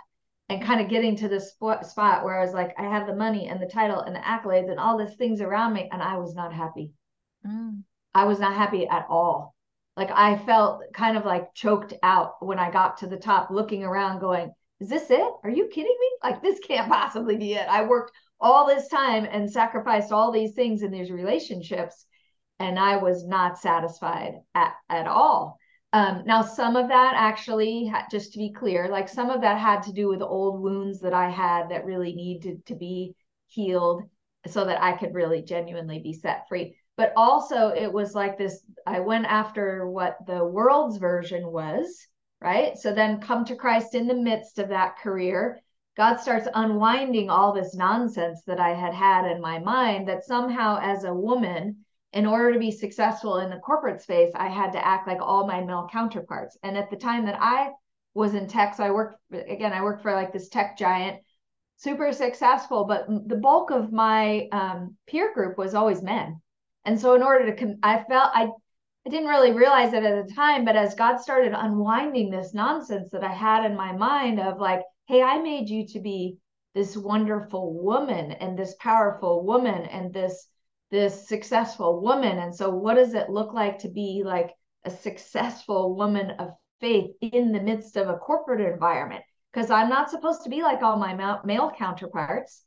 and 0.48 0.62
kind 0.62 0.80
of 0.80 0.88
getting 0.88 1.16
to 1.16 1.28
this 1.28 1.50
spot, 1.50 1.86
spot 1.86 2.24
where 2.24 2.38
I 2.38 2.44
was 2.44 2.54
like, 2.54 2.74
I 2.78 2.84
have 2.84 3.06
the 3.06 3.14
money 3.14 3.48
and 3.48 3.60
the 3.60 3.66
title 3.66 4.00
and 4.00 4.14
the 4.14 4.20
accolades 4.20 4.70
and 4.70 4.78
all 4.78 4.98
these 4.98 5.16
things 5.16 5.40
around 5.40 5.72
me. 5.72 5.88
And 5.92 6.02
I 6.02 6.16
was 6.18 6.34
not 6.34 6.52
happy. 6.52 6.92
Mm. 7.46 7.82
I 8.14 8.24
was 8.24 8.38
not 8.38 8.54
happy 8.54 8.86
at 8.86 9.06
all. 9.08 9.54
Like 9.96 10.10
I 10.10 10.38
felt 10.38 10.82
kind 10.94 11.16
of 11.16 11.24
like 11.24 11.54
choked 11.54 11.94
out 12.02 12.34
when 12.44 12.58
I 12.58 12.70
got 12.70 12.98
to 12.98 13.06
the 13.06 13.16
top, 13.16 13.50
looking 13.50 13.84
around, 13.84 14.20
going, 14.20 14.52
Is 14.80 14.88
this 14.88 15.10
it? 15.10 15.32
Are 15.44 15.50
you 15.50 15.68
kidding 15.68 15.96
me? 16.00 16.10
Like, 16.22 16.42
this 16.42 16.58
can't 16.60 16.88
possibly 16.90 17.36
be 17.36 17.54
it. 17.54 17.66
I 17.68 17.84
worked 17.84 18.12
all 18.40 18.66
this 18.66 18.88
time 18.88 19.26
and 19.30 19.50
sacrificed 19.50 20.12
all 20.12 20.32
these 20.32 20.54
things 20.54 20.82
in 20.82 20.90
these 20.90 21.10
relationships, 21.10 22.06
and 22.58 22.78
I 22.78 22.96
was 22.96 23.26
not 23.26 23.58
satisfied 23.58 24.34
at, 24.54 24.74
at 24.88 25.06
all. 25.06 25.58
Um, 25.92 26.22
now, 26.24 26.40
some 26.40 26.76
of 26.76 26.88
that 26.88 27.14
actually, 27.16 27.92
just 28.10 28.32
to 28.32 28.38
be 28.38 28.50
clear, 28.50 28.88
like 28.88 29.10
some 29.10 29.28
of 29.28 29.42
that 29.42 29.58
had 29.58 29.82
to 29.84 29.92
do 29.92 30.08
with 30.08 30.22
old 30.22 30.62
wounds 30.62 31.00
that 31.00 31.12
I 31.12 31.28
had 31.28 31.68
that 31.68 31.84
really 31.84 32.14
needed 32.14 32.64
to 32.66 32.74
be 32.74 33.14
healed 33.48 34.04
so 34.46 34.64
that 34.64 34.82
I 34.82 34.92
could 34.92 35.12
really 35.12 35.42
genuinely 35.42 35.98
be 35.98 36.14
set 36.14 36.48
free 36.48 36.76
but 36.96 37.12
also 37.16 37.68
it 37.68 37.92
was 37.92 38.14
like 38.14 38.38
this 38.38 38.64
i 38.86 39.00
went 39.00 39.26
after 39.26 39.88
what 39.88 40.16
the 40.26 40.44
world's 40.44 40.98
version 40.98 41.50
was 41.50 42.06
right? 42.40 42.76
So 42.76 42.92
then 42.92 43.20
come 43.20 43.44
to 43.44 43.56
christ 43.56 43.94
in 43.94 44.06
the 44.06 44.14
midst 44.14 44.58
of 44.58 44.68
that 44.68 44.98
career 44.98 45.60
god 45.96 46.16
starts 46.16 46.48
unwinding 46.54 47.30
all 47.30 47.52
this 47.52 47.74
nonsense 47.74 48.42
that 48.46 48.60
i 48.60 48.70
had 48.70 48.94
had 48.94 49.30
in 49.30 49.40
my 49.40 49.58
mind 49.58 50.08
that 50.08 50.24
somehow 50.24 50.78
as 50.82 51.04
a 51.04 51.14
woman 51.14 51.84
in 52.12 52.26
order 52.26 52.52
to 52.52 52.58
be 52.58 52.70
successful 52.70 53.38
in 53.38 53.50
the 53.50 53.58
corporate 53.58 54.00
space 54.00 54.32
i 54.34 54.48
had 54.48 54.72
to 54.72 54.86
act 54.86 55.06
like 55.06 55.20
all 55.20 55.46
my 55.46 55.62
male 55.62 55.88
counterparts. 55.90 56.58
And 56.62 56.76
at 56.76 56.90
the 56.90 56.96
time 56.96 57.26
that 57.26 57.38
i 57.40 57.70
was 58.14 58.34
in 58.34 58.46
tech 58.46 58.74
so 58.74 58.84
i 58.84 58.90
worked 58.90 59.18
again 59.32 59.72
i 59.72 59.82
worked 59.82 60.02
for 60.02 60.12
like 60.12 60.32
this 60.32 60.48
tech 60.48 60.76
giant 60.76 61.20
super 61.76 62.12
successful 62.12 62.84
but 62.84 63.06
the 63.28 63.36
bulk 63.36 63.70
of 63.70 63.92
my 63.92 64.48
um, 64.52 64.96
peer 65.06 65.32
group 65.34 65.56
was 65.58 65.74
always 65.74 66.02
men 66.02 66.40
and 66.84 67.00
so 67.00 67.14
in 67.14 67.22
order 67.22 67.54
to, 67.54 67.74
I 67.82 68.04
felt 68.04 68.30
I, 68.34 68.48
I 69.06 69.10
didn't 69.10 69.28
really 69.28 69.52
realize 69.52 69.92
it 69.92 70.04
at 70.04 70.26
the 70.26 70.34
time, 70.34 70.64
but 70.64 70.76
as 70.76 70.94
God 70.94 71.18
started 71.18 71.52
unwinding 71.54 72.30
this 72.30 72.54
nonsense 72.54 73.10
that 73.10 73.24
I 73.24 73.32
had 73.32 73.64
in 73.64 73.76
my 73.76 73.92
mind 73.92 74.40
of 74.40 74.58
like, 74.58 74.82
hey, 75.06 75.22
I 75.22 75.38
made 75.38 75.68
you 75.68 75.86
to 75.88 76.00
be 76.00 76.38
this 76.74 76.96
wonderful 76.96 77.74
woman 77.74 78.32
and 78.32 78.58
this 78.58 78.74
powerful 78.80 79.44
woman 79.44 79.84
and 79.86 80.12
this 80.12 80.48
this 80.90 81.26
successful 81.26 82.02
woman. 82.02 82.38
And 82.38 82.54
so 82.54 82.68
what 82.68 82.94
does 82.94 83.14
it 83.14 83.30
look 83.30 83.54
like 83.54 83.78
to 83.78 83.88
be 83.88 84.22
like 84.24 84.50
a 84.84 84.90
successful 84.90 85.96
woman 85.96 86.32
of 86.32 86.50
faith 86.80 87.12
in 87.22 87.50
the 87.50 87.62
midst 87.62 87.96
of 87.96 88.08
a 88.08 88.18
corporate 88.18 88.60
environment? 88.60 89.22
Because 89.52 89.70
I'm 89.70 89.88
not 89.88 90.10
supposed 90.10 90.44
to 90.44 90.50
be 90.50 90.62
like 90.62 90.82
all 90.82 90.96
my 90.96 91.40
male 91.44 91.72
counterparts. 91.76 92.62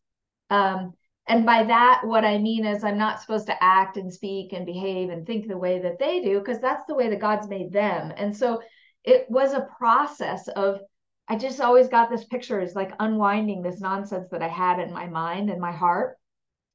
Um, 0.49 0.93
and 1.27 1.45
by 1.45 1.63
that, 1.63 2.01
what 2.03 2.23
I 2.23 2.37
mean 2.37 2.65
is 2.65 2.83
I'm 2.83 2.97
not 2.97 3.19
supposed 3.19 3.47
to 3.47 3.63
act 3.63 3.97
and 3.97 4.13
speak 4.13 4.53
and 4.53 4.65
behave 4.65 5.09
and 5.09 5.25
think 5.25 5.47
the 5.47 5.57
way 5.57 5.79
that 5.79 5.97
they 5.97 6.21
do, 6.21 6.39
because 6.39 6.59
that's 6.59 6.85
the 6.87 6.93
way 6.93 7.09
that 7.09 7.19
God's 7.19 7.47
made 7.47 7.71
them. 7.71 8.13
And 8.15 8.35
so 8.35 8.61
it 9.03 9.25
was 9.29 9.53
a 9.53 9.67
process 9.77 10.47
of, 10.49 10.79
I 11.27 11.35
just 11.35 11.59
always 11.61 11.87
got 11.87 12.11
this 12.11 12.25
picture 12.25 12.61
is 12.61 12.75
like 12.75 12.93
unwinding 12.99 13.63
this 13.63 13.79
nonsense 13.79 14.29
that 14.31 14.43
I 14.43 14.47
had 14.47 14.79
in 14.79 14.93
my 14.93 15.07
mind 15.07 15.49
and 15.49 15.59
my 15.59 15.71
heart. 15.71 16.17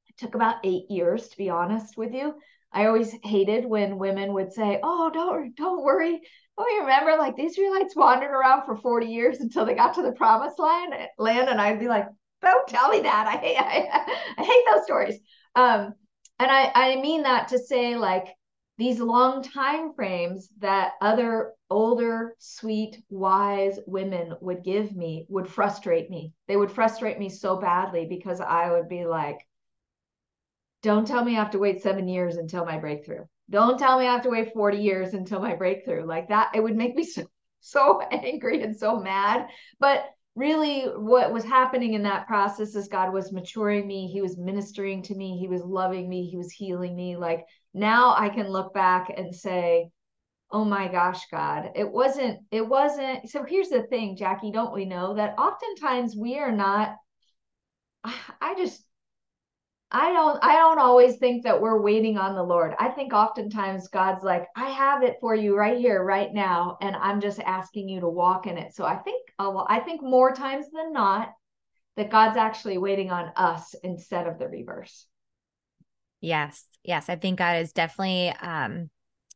It 0.09 0.17
took 0.17 0.35
about 0.35 0.65
eight 0.65 0.89
years, 0.89 1.29
to 1.29 1.37
be 1.37 1.49
honest 1.49 1.95
with 1.95 2.13
you. 2.13 2.35
I 2.73 2.87
always 2.87 3.15
hated 3.23 3.65
when 3.65 3.97
women 3.97 4.33
would 4.33 4.51
say, 4.53 4.79
"Oh, 4.83 5.09
don't 5.13 5.55
don't 5.55 5.83
worry. 5.83 6.21
Oh, 6.57 6.67
you 6.67 6.81
remember 6.81 7.15
like 7.17 7.35
the 7.37 7.45
Israelites 7.45 7.95
wandered 7.95 8.31
around 8.31 8.65
for 8.65 8.75
40 8.75 9.07
years 9.07 9.39
until 9.39 9.65
they 9.65 9.75
got 9.75 9.93
to 9.95 10.01
the 10.01 10.11
promised 10.11 10.59
land 10.59 10.93
land 11.17 11.49
and 11.49 11.59
I'd 11.59 11.79
be 11.79 11.87
like, 11.87 12.07
"Don't 12.41 12.67
tell 12.67 12.89
me 12.89 13.01
that. 13.01 13.27
I 13.27 13.37
hate 13.37 13.57
I, 13.59 14.41
I 14.41 14.43
hate 14.43 14.65
those 14.71 14.85
stories." 14.85 15.19
Um 15.55 15.93
and 16.39 16.51
I 16.51 16.71
I 16.73 16.95
mean 17.01 17.23
that 17.23 17.49
to 17.49 17.59
say 17.59 17.95
like 17.95 18.27
these 18.77 18.99
long 18.99 19.43
time 19.43 19.93
frames 19.93 20.49
that 20.59 20.93
other 21.01 21.53
older 21.69 22.35
sweet 22.39 23.03
wise 23.09 23.79
women 23.85 24.35
would 24.41 24.63
give 24.63 24.95
me 24.95 25.25
would 25.29 25.47
frustrate 25.47 26.09
me 26.09 26.33
they 26.47 26.57
would 26.57 26.71
frustrate 26.71 27.19
me 27.19 27.29
so 27.29 27.57
badly 27.57 28.05
because 28.07 28.41
i 28.41 28.71
would 28.71 28.89
be 28.89 29.05
like 29.05 29.45
don't 30.81 31.07
tell 31.07 31.23
me 31.23 31.33
I 31.33 31.39
have 31.39 31.51
to 31.51 31.59
wait 31.59 31.81
seven 31.81 32.07
years 32.07 32.37
until 32.37 32.65
my 32.65 32.77
breakthrough. 32.77 33.25
Don't 33.49 33.77
tell 33.77 33.99
me 33.99 34.07
I 34.07 34.13
have 34.13 34.23
to 34.23 34.29
wait 34.29 34.53
40 34.53 34.77
years 34.77 35.13
until 35.13 35.39
my 35.39 35.55
breakthrough. 35.55 36.05
Like 36.05 36.29
that, 36.29 36.51
it 36.55 36.61
would 36.61 36.75
make 36.75 36.95
me 36.95 37.03
so, 37.05 37.23
so 37.59 38.01
angry 38.01 38.63
and 38.63 38.75
so 38.75 38.99
mad. 38.99 39.47
But 39.79 40.05
really, 40.35 40.83
what 40.83 41.33
was 41.33 41.43
happening 41.43 41.93
in 41.93 42.03
that 42.03 42.27
process 42.27 42.75
is 42.75 42.87
God 42.87 43.13
was 43.13 43.31
maturing 43.31 43.87
me. 43.87 44.07
He 44.07 44.21
was 44.21 44.37
ministering 44.37 45.03
to 45.03 45.15
me. 45.15 45.37
He 45.37 45.47
was 45.47 45.61
loving 45.63 46.07
me. 46.07 46.25
He 46.25 46.37
was 46.37 46.51
healing 46.51 46.95
me. 46.95 47.17
Like 47.17 47.45
now 47.73 48.15
I 48.17 48.29
can 48.29 48.47
look 48.49 48.73
back 48.73 49.11
and 49.15 49.35
say, 49.35 49.89
oh 50.53 50.65
my 50.65 50.87
gosh 50.87 51.27
god 51.31 51.69
it 51.75 51.89
wasn't 51.89 52.39
it 52.51 52.67
wasn't 52.67 53.29
so 53.29 53.43
here's 53.43 53.69
the 53.69 53.83
thing 53.83 54.17
jackie 54.17 54.51
don't 54.51 54.73
we 54.73 54.85
know 54.85 55.15
that 55.15 55.37
oftentimes 55.39 56.15
we 56.15 56.37
are 56.37 56.51
not 56.51 56.95
i 58.03 58.53
just 58.57 58.83
I 59.93 60.13
don't 60.13 60.41
I 60.41 60.55
don't 60.55 60.79
always 60.79 61.17
think 61.17 61.43
that 61.43 61.61
we're 61.61 61.81
waiting 61.81 62.17
on 62.17 62.33
the 62.33 62.43
Lord. 62.43 62.73
I 62.79 62.87
think 62.87 63.11
oftentimes 63.11 63.89
God's 63.89 64.23
like, 64.23 64.47
I 64.55 64.69
have 64.69 65.03
it 65.03 65.17
for 65.19 65.35
you 65.35 65.57
right 65.57 65.77
here, 65.77 66.01
right 66.01 66.33
now, 66.33 66.77
and 66.79 66.95
I'm 66.95 67.19
just 67.19 67.41
asking 67.41 67.89
you 67.89 67.99
to 67.99 68.07
walk 68.07 68.47
in 68.47 68.57
it. 68.57 68.73
So 68.73 68.85
I 68.85 68.95
think 68.95 69.30
uh, 69.49 69.65
I 69.67 69.79
think 69.79 70.01
more 70.01 70.33
times 70.33 70.67
than 70.71 70.93
not 70.93 71.33
that 71.97 72.09
God's 72.09 72.37
actually 72.37 72.77
waiting 72.77 73.11
on 73.11 73.31
us 73.35 73.75
instead 73.83 74.27
of 74.27 74.39
the 74.39 74.47
reverse. 74.47 75.07
Yes. 76.21 76.63
Yes, 76.83 77.09
I 77.09 77.15
think 77.15 77.39
God 77.39 77.61
is 77.61 77.73
definitely 77.73 78.29
um 78.41 78.89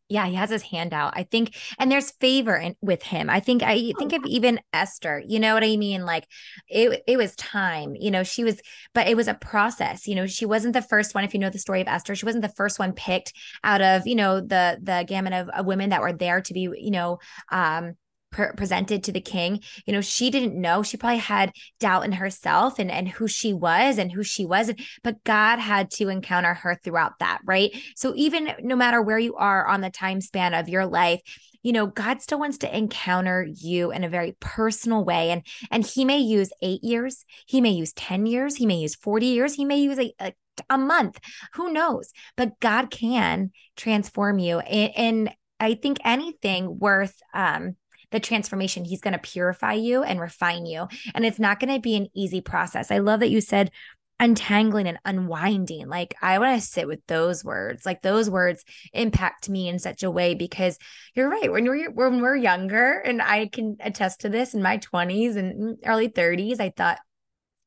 yeah, 0.08 0.28
he 0.28 0.36
has 0.36 0.52
his 0.52 0.62
hand 0.62 0.94
out. 0.94 1.14
I 1.16 1.24
think, 1.24 1.56
and 1.80 1.92
there's 1.92 2.12
favor 2.12 2.56
in, 2.56 2.76
with 2.80 3.02
him. 3.02 3.28
I 3.28 3.40
think 3.40 3.64
I 3.64 3.92
think 3.98 4.14
of 4.14 4.24
even 4.28 4.60
Esther. 4.72 5.22
You 5.26 5.40
know 5.40 5.56
what 5.56 5.64
I 5.64 5.78
mean? 5.78 6.06
Like 6.06 6.28
it, 6.68 7.04
it 7.08 7.18
was 7.18 7.36
time. 7.36 7.96
You 7.96 8.12
know, 8.12 8.22
she 8.22 8.44
was, 8.44 8.62
but 8.94 9.08
it 9.08 9.18
was 9.18 9.28
a 9.28 9.34
process. 9.34 10.08
You 10.08 10.14
know, 10.14 10.28
she 10.28 10.46
wasn't 10.46 10.74
the 10.74 10.84
first 10.84 11.16
one. 11.16 11.24
If 11.24 11.34
you 11.34 11.40
know 11.40 11.50
the 11.50 11.58
story 11.58 11.82
of 11.82 11.88
Esther, 11.88 12.14
she 12.14 12.26
wasn't 12.26 12.44
the 12.44 12.50
first 12.50 12.78
one 12.78 12.94
picked 12.94 13.34
out 13.64 13.82
of 13.82 14.06
you 14.06 14.16
know 14.16 14.42
the 14.42 14.78
the 14.82 15.06
gamut 15.08 15.34
of, 15.34 15.50
of 15.50 15.66
women 15.66 15.90
that 15.90 16.02
were 16.02 16.14
there 16.14 16.42
to 16.42 16.54
be 16.54 16.70
you 16.78 16.92
know 16.92 17.18
um 17.52 17.96
pre- 18.36 18.52
presented 18.58 19.04
to 19.04 19.12
the 19.14 19.22
king 19.22 19.62
you 19.86 19.94
know 19.94 20.02
she 20.02 20.30
didn't 20.30 20.60
know. 20.60 20.84
She 20.84 20.98
probably 20.98 21.20
had 21.20 21.54
doubt 21.80 22.06
in 22.06 22.12
herself 22.12 22.80
and 22.80 22.92
and 22.92 23.08
who 23.08 23.28
she 23.28 23.54
was 23.54 23.98
and 23.98 24.12
who 24.12 24.24
she 24.24 24.46
was 24.46 24.74
but 25.04 25.24
god 25.24 25.60
had 25.60 25.90
to 25.92 26.10
encounter 26.10 26.54
her 26.54 26.76
throughout 26.76 27.14
that 27.20 27.40
right? 27.46 27.72
So 27.96 28.14
even 28.16 28.52
no 28.62 28.76
matter 28.76 29.02
where 29.02 29.18
you 29.18 29.36
are 29.36 29.66
on 29.66 29.82
the 29.82 29.90
time 29.90 30.22
span 30.22 30.54
of 30.54 30.70
your 30.70 30.86
life 30.86 31.22
you 31.64 31.72
know 31.72 31.88
god 31.88 32.22
still 32.22 32.40
wants 32.40 32.58
to 32.60 32.78
encounter 32.78 33.48
you 33.50 33.92
in 33.92 34.04
a 34.04 34.10
very 34.10 34.36
personal 34.40 35.04
way. 35.06 35.32
And 35.32 35.42
and 35.72 35.86
he 35.86 36.04
may 36.04 36.20
use 36.20 36.52
8 36.62 36.84
years 36.84 37.26
he 37.48 37.62
may 37.62 37.72
use 37.72 37.94
10 37.94 38.26
years 38.26 38.56
he 38.58 38.66
may 38.66 38.78
use 38.78 38.96
40 38.96 39.26
years 39.28 39.54
he 39.56 39.66
may 39.66 39.78
use 39.78 39.98
a, 39.98 40.14
a 40.20 40.34
a 40.70 40.78
month 40.78 41.20
who 41.54 41.72
knows? 41.72 42.12
But 42.38 42.60
god 42.60 42.90
can 42.90 43.52
transform 43.78 44.40
you 44.40 44.60
and, 44.60 45.30
i 45.58 45.74
think 45.74 45.98
anything 46.04 46.78
worth 46.80 47.16
um 47.34 47.78
the 48.12 48.20
transformation. 48.20 48.86
He's 48.86 49.02
going 49.02 49.14
to 49.14 49.20
purify 49.20 49.74
you 49.74 50.04
and 50.04 50.20
refine 50.20 50.66
you. 50.66 50.88
And 51.14 51.26
it's 51.26 51.40
not 51.40 51.60
going 51.60 51.74
to 51.74 51.80
be 51.80 51.96
an 51.96 52.08
easy 52.14 52.42
process. 52.42 52.92
I 52.92 53.00
love 53.00 53.20
that 53.22 53.30
you 53.30 53.42
said 53.42 53.72
untangling 54.20 54.88
and 54.88 55.00
unwinding. 55.04 55.88
Like 55.88 56.16
I 56.22 56.40
want 56.40 56.60
to 56.60 56.66
sit 56.66 56.88
with 56.88 57.06
those 57.08 57.44
words. 57.44 57.86
Like 57.86 58.02
those 58.02 58.30
words 58.30 58.64
impact 58.94 59.50
me 59.50 59.68
in 59.68 59.80
such 59.80 60.04
a 60.04 60.12
way 60.12 60.36
because 60.36 60.78
you're 61.14 61.30
right. 61.30 61.52
When 61.52 61.66
we're 61.66 61.92
when 61.92 62.22
we're 62.22 62.36
younger, 62.36 63.00
and 63.00 63.22
I 63.22 63.48
can 63.48 63.78
attest 63.80 64.22
to 64.22 64.30
this 64.30 64.54
in 64.54 64.62
my 64.62 64.78
20s 64.78 65.36
and 65.36 65.78
early 65.86 66.10
30s, 66.10 66.60
I 66.60 66.72
thought, 66.76 67.00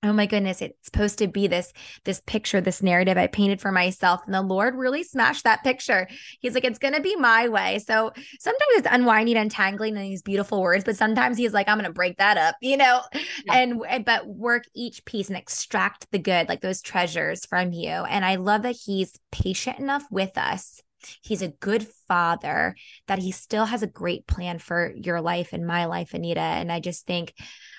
oh 0.05 0.13
my 0.13 0.27
goodness 0.27 0.63
it's 0.63 0.77
supposed 0.85 1.19
to 1.19 1.27
be 1.27 1.49
this 1.49 1.73
this 2.05 2.21
picture 2.27 2.61
this 2.61 2.83
narrative 2.83 3.19
i 3.19 3.27
painted 3.27 3.61
for 3.61 3.73
myself 3.73 4.21
and 4.27 4.35
the 4.35 4.41
lord 4.41 4.77
really 4.77 5.03
smashed 5.03 5.45
that 5.45 5.65
picture. 5.65 6.09
He's 6.41 6.55
like 6.55 6.65
it's 6.65 6.79
going 6.79 6.95
to 6.95 7.01
be 7.01 7.17
my 7.17 7.49
way. 7.49 7.79
So 7.81 8.13
sometimes 8.39 8.71
it's 8.71 8.89
unwinding 8.91 9.37
untangling 9.37 9.97
in 9.97 10.03
these 10.03 10.23
beautiful 10.23 10.61
words 10.63 10.85
but 10.85 10.97
sometimes 10.97 11.37
he's 11.37 11.53
like 11.53 11.69
i'm 11.69 11.79
going 11.79 11.87
to 11.87 11.93
break 11.93 12.19
that 12.19 12.37
up 12.37 12.57
you 12.63 12.77
know? 12.77 13.01
Yeah. 13.47 13.55
and 13.55 14.05
but 14.05 14.27
work 14.27 14.65
each 14.75 15.05
piece 15.05 15.29
and 15.29 15.37
extract 15.37 16.11
the 16.11 16.19
good 16.19 16.49
like 16.49 16.61
those 16.61 16.83
treasures 16.83 17.45
from 17.47 17.73
you. 17.73 17.91
And 17.91 18.25
i 18.25 18.37
love 18.37 18.63
that 18.63 18.77
he's 18.77 19.19
patient 19.31 19.79
enough 19.79 20.05
with 20.11 20.37
us. 20.39 20.83
He's 21.23 21.43
a 21.43 21.49
good 21.49 21.87
father, 22.09 22.75
that 23.07 23.19
he 23.21 23.31
still 23.31 23.65
has 23.65 23.83
a 23.83 23.87
great 23.87 24.27
plan 24.27 24.59
for 24.59 24.93
your 24.97 25.21
life 25.21 25.53
and 25.53 25.67
my 25.67 25.85
life, 25.85 26.13
Anita. 26.13 26.41
And 26.41 26.73
I 26.73 26.81
just 26.81 27.07
think, 27.07 27.35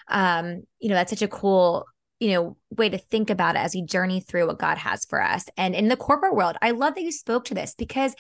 um, 0.07 0.63
you 0.79 0.87
know, 0.89 0.95
that's 0.95 1.11
such 1.11 1.21
a 1.21 1.27
cool 1.27 1.85
you 2.19 2.31
know 2.31 2.57
way 2.75 2.89
to 2.89 2.97
think 2.97 3.29
about 3.29 3.55
it 3.55 3.59
as 3.59 3.73
we 3.73 3.83
journey 3.83 4.19
through 4.19 4.47
what 4.47 4.59
god 4.59 4.77
has 4.77 5.05
for 5.05 5.21
us 5.21 5.45
and 5.57 5.75
in 5.75 5.87
the 5.87 5.97
corporate 5.97 6.35
world 6.35 6.57
i 6.61 6.71
love 6.71 6.95
that 6.95 7.03
you 7.03 7.11
spoke 7.11 7.45
to 7.45 7.53
this 7.53 7.75
because 7.77 8.15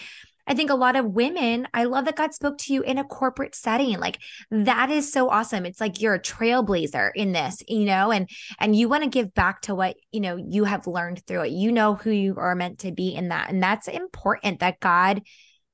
I 0.49 0.55
think 0.55 0.71
a 0.71 0.75
lot 0.75 0.95
of 0.95 1.05
women, 1.05 1.67
I 1.75 1.83
love 1.83 2.05
that 2.05 2.15
God 2.15 2.33
spoke 2.33 2.57
to 2.57 2.73
you 2.73 2.81
in 2.81 2.97
a 2.97 3.03
corporate 3.03 3.53
setting. 3.53 3.99
Like 3.99 4.17
that 4.49 4.89
is 4.89 5.13
so 5.13 5.29
awesome. 5.29 5.63
It's 5.63 5.79
like 5.79 6.01
you're 6.01 6.15
a 6.15 6.19
trailblazer 6.19 7.11
in 7.13 7.33
this, 7.33 7.61
you 7.67 7.85
know, 7.85 8.11
and 8.11 8.27
and 8.57 8.75
you 8.75 8.89
want 8.89 9.03
to 9.03 9.09
give 9.09 9.31
back 9.35 9.61
to 9.63 9.75
what, 9.75 9.95
you 10.11 10.21
know, 10.21 10.37
you 10.37 10.63
have 10.63 10.87
learned 10.87 11.23
through 11.27 11.41
it. 11.41 11.51
You 11.51 11.71
know 11.71 11.93
who 11.93 12.09
you 12.09 12.33
are 12.37 12.55
meant 12.55 12.79
to 12.79 12.91
be 12.91 13.13
in 13.13 13.29
that. 13.29 13.51
And 13.51 13.61
that's 13.61 13.87
important 13.87 14.61
that 14.61 14.79
God 14.79 15.21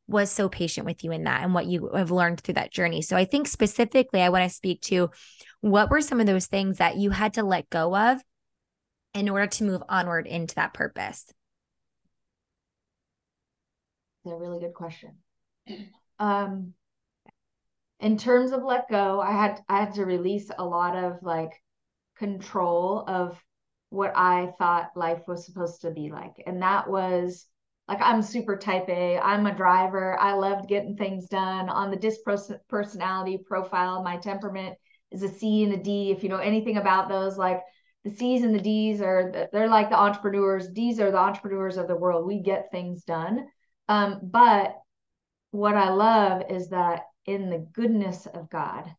was 0.08 0.30
so 0.30 0.50
patient 0.50 0.86
with 0.86 1.06
you 1.06 1.12
in 1.14 1.24
that 1.24 1.42
and 1.42 1.54
what 1.54 1.66
you 1.66 1.90
have 1.96 2.12
learned 2.12 2.42
through 2.42 2.56
that 2.56 2.74
journey. 2.74 3.02
So 3.02 3.16
I 3.16 3.24
think 3.24 3.48
specifically 3.48 4.22
I 4.22 4.30
want 4.30 4.44
to 4.44 4.56
speak 4.56 4.82
to 4.84 5.10
what 5.66 5.90
were 5.90 6.00
some 6.00 6.20
of 6.20 6.28
those 6.28 6.46
things 6.46 6.78
that 6.78 6.96
you 6.96 7.10
had 7.10 7.34
to 7.34 7.42
let 7.42 7.68
go 7.72 7.96
of 7.98 8.22
in 9.16 9.28
order 9.28 9.48
to 9.48 9.64
move 9.64 9.82
onward 9.90 10.28
into 10.28 10.54
that 10.54 10.76
purpose? 10.76 11.26
That's 14.24 14.36
a 14.36 14.38
really 14.38 14.60
good 14.60 14.76
question. 14.76 15.18
Um, 16.18 16.74
in 18.00 18.18
terms 18.18 18.54
of 18.54 18.64
let 18.64 18.88
go, 18.90 19.20
I 19.20 19.34
had 19.34 19.60
I 19.68 19.82
had 19.82 19.96
to 19.96 20.06
release 20.06 20.50
a 20.58 20.64
lot 20.64 20.96
of 20.96 21.22
like 21.22 21.52
control 22.18 23.04
of 23.06 23.38
what 23.90 24.14
I 24.16 24.54
thought 24.58 24.96
life 24.96 25.24
was 25.28 25.46
supposed 25.46 25.82
to 25.82 25.92
be 25.92 26.10
like, 26.10 26.42
and 26.48 26.62
that 26.62 26.90
was 26.90 27.48
like 27.90 28.00
I'm 28.00 28.22
super 28.22 28.56
type 28.56 28.88
A. 28.88 29.20
I'm 29.20 29.46
a 29.46 29.54
driver. 29.54 30.18
I 30.18 30.36
loved 30.36 30.70
getting 30.70 30.96
things 30.96 31.28
done 31.28 31.68
on 31.68 31.92
the 31.92 31.98
disc 31.98 32.22
personality 32.70 33.40
profile. 33.46 34.02
My 34.02 34.16
temperament 34.16 34.78
is 35.12 35.24
a 35.24 35.30
C 35.30 35.64
and 35.64 35.74
a 35.74 35.78
D. 35.78 36.12
If 36.12 36.24
you 36.24 36.30
know 36.30 36.38
anything 36.38 36.78
about 36.78 37.10
those, 37.10 37.38
like 37.38 37.62
the 38.04 38.12
C's 38.12 38.44
and 38.44 38.54
the 38.54 38.60
D's 38.60 39.02
are 39.02 39.50
they're 39.52 39.68
like 39.68 39.90
the 39.90 40.00
entrepreneurs. 40.00 40.70
D's 40.70 41.00
are 41.00 41.12
the 41.12 41.18
entrepreneurs 41.18 41.78
of 41.78 41.88
the 41.88 41.96
world. 41.96 42.28
We 42.28 42.42
get 42.42 42.72
things 42.72 43.04
done. 43.04 43.48
Um, 43.88 44.20
but 44.24 44.76
what 45.52 45.76
I 45.76 45.90
love 45.90 46.44
is 46.50 46.70
that 46.70 47.04
in 47.26 47.50
the 47.50 47.68
goodness 47.74 48.28
of 48.28 48.50
God, 48.50 48.94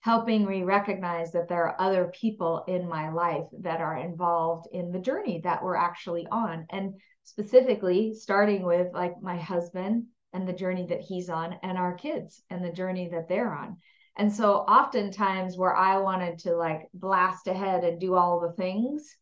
helping 0.00 0.46
me 0.46 0.62
recognize 0.62 1.32
that 1.32 1.48
there 1.48 1.64
are 1.64 1.80
other 1.80 2.10
people 2.18 2.64
in 2.66 2.88
my 2.88 3.12
life 3.12 3.44
that 3.60 3.80
are 3.80 3.98
involved 3.98 4.66
in 4.72 4.90
the 4.90 4.98
journey 4.98 5.40
that 5.44 5.62
we're 5.62 5.76
actually 5.76 6.26
on. 6.30 6.66
And 6.70 6.94
specifically, 7.24 8.14
starting 8.14 8.64
with 8.64 8.88
like 8.94 9.20
my 9.20 9.36
husband 9.36 10.06
and 10.32 10.48
the 10.48 10.52
journey 10.52 10.86
that 10.88 11.00
he's 11.00 11.28
on, 11.28 11.56
and 11.62 11.76
our 11.76 11.94
kids 11.94 12.40
and 12.50 12.64
the 12.64 12.72
journey 12.72 13.08
that 13.12 13.28
they're 13.28 13.52
on. 13.52 13.76
And 14.20 14.30
so 14.30 14.56
oftentimes 14.56 15.56
where 15.56 15.74
I 15.74 15.96
wanted 15.96 16.40
to 16.40 16.54
like 16.54 16.90
blast 16.92 17.46
ahead 17.46 17.84
and 17.84 17.98
do 17.98 18.14
all 18.14 18.38
the 18.38 18.52
things, 18.52 19.16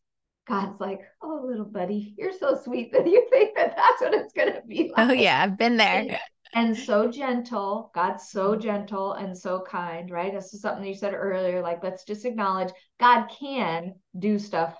God's 0.45 0.77
like, 0.81 0.99
oh, 1.21 1.45
little 1.47 1.63
buddy, 1.63 2.13
you're 2.17 2.37
so 2.37 2.59
sweet 2.61 2.91
that 2.91 3.07
you 3.07 3.25
think 3.29 3.55
that 3.55 3.77
that's 3.77 4.01
what 4.01 4.13
it's 4.13 4.33
going 4.33 4.51
to 4.51 4.61
be 4.67 4.91
oh, 4.97 5.03
like. 5.03 5.09
Oh, 5.09 5.13
yeah, 5.13 5.41
I've 5.41 5.57
been 5.57 5.77
there. 5.77 5.87
And, 5.87 6.17
and, 6.53 6.77
so 6.77 7.09
gentle. 7.09 7.91
God's 7.95 8.27
so 8.29 8.57
gentle 8.57 9.13
and 9.13 9.37
so 9.37 9.61
kind, 9.65 10.11
right? 10.11 10.33
This 10.33 10.53
is 10.53 10.59
something 10.59 10.85
you 10.85 10.93
said 10.93 11.13
earlier. 11.13 11.61
Like, 11.61 11.81
let's 11.81 12.03
just 12.03 12.25
acknowledge 12.25 12.73
God 12.99 13.27
can 13.27 13.95
do 14.17 14.37
stuff 14.37 14.75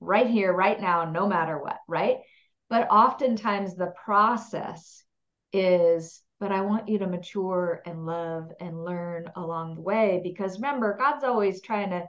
right 0.00 0.28
here, 0.28 0.50
right 0.50 0.80
now, 0.80 1.04
no 1.04 1.28
matter 1.28 1.58
what, 1.58 1.76
right? 1.86 2.20
But 2.70 2.88
oftentimes 2.90 3.74
the 3.74 3.92
process 4.02 5.04
is, 5.52 6.22
but 6.40 6.50
I 6.50 6.62
want 6.62 6.88
you 6.88 6.98
to 6.98 7.06
mature 7.06 7.82
and 7.84 8.06
love 8.06 8.50
and 8.60 8.82
learn 8.82 9.30
along 9.36 9.74
the 9.74 9.82
way. 9.82 10.20
Because 10.24 10.56
remember, 10.56 10.96
God's 10.96 11.22
always 11.22 11.60
trying 11.60 11.90
to 11.90 12.06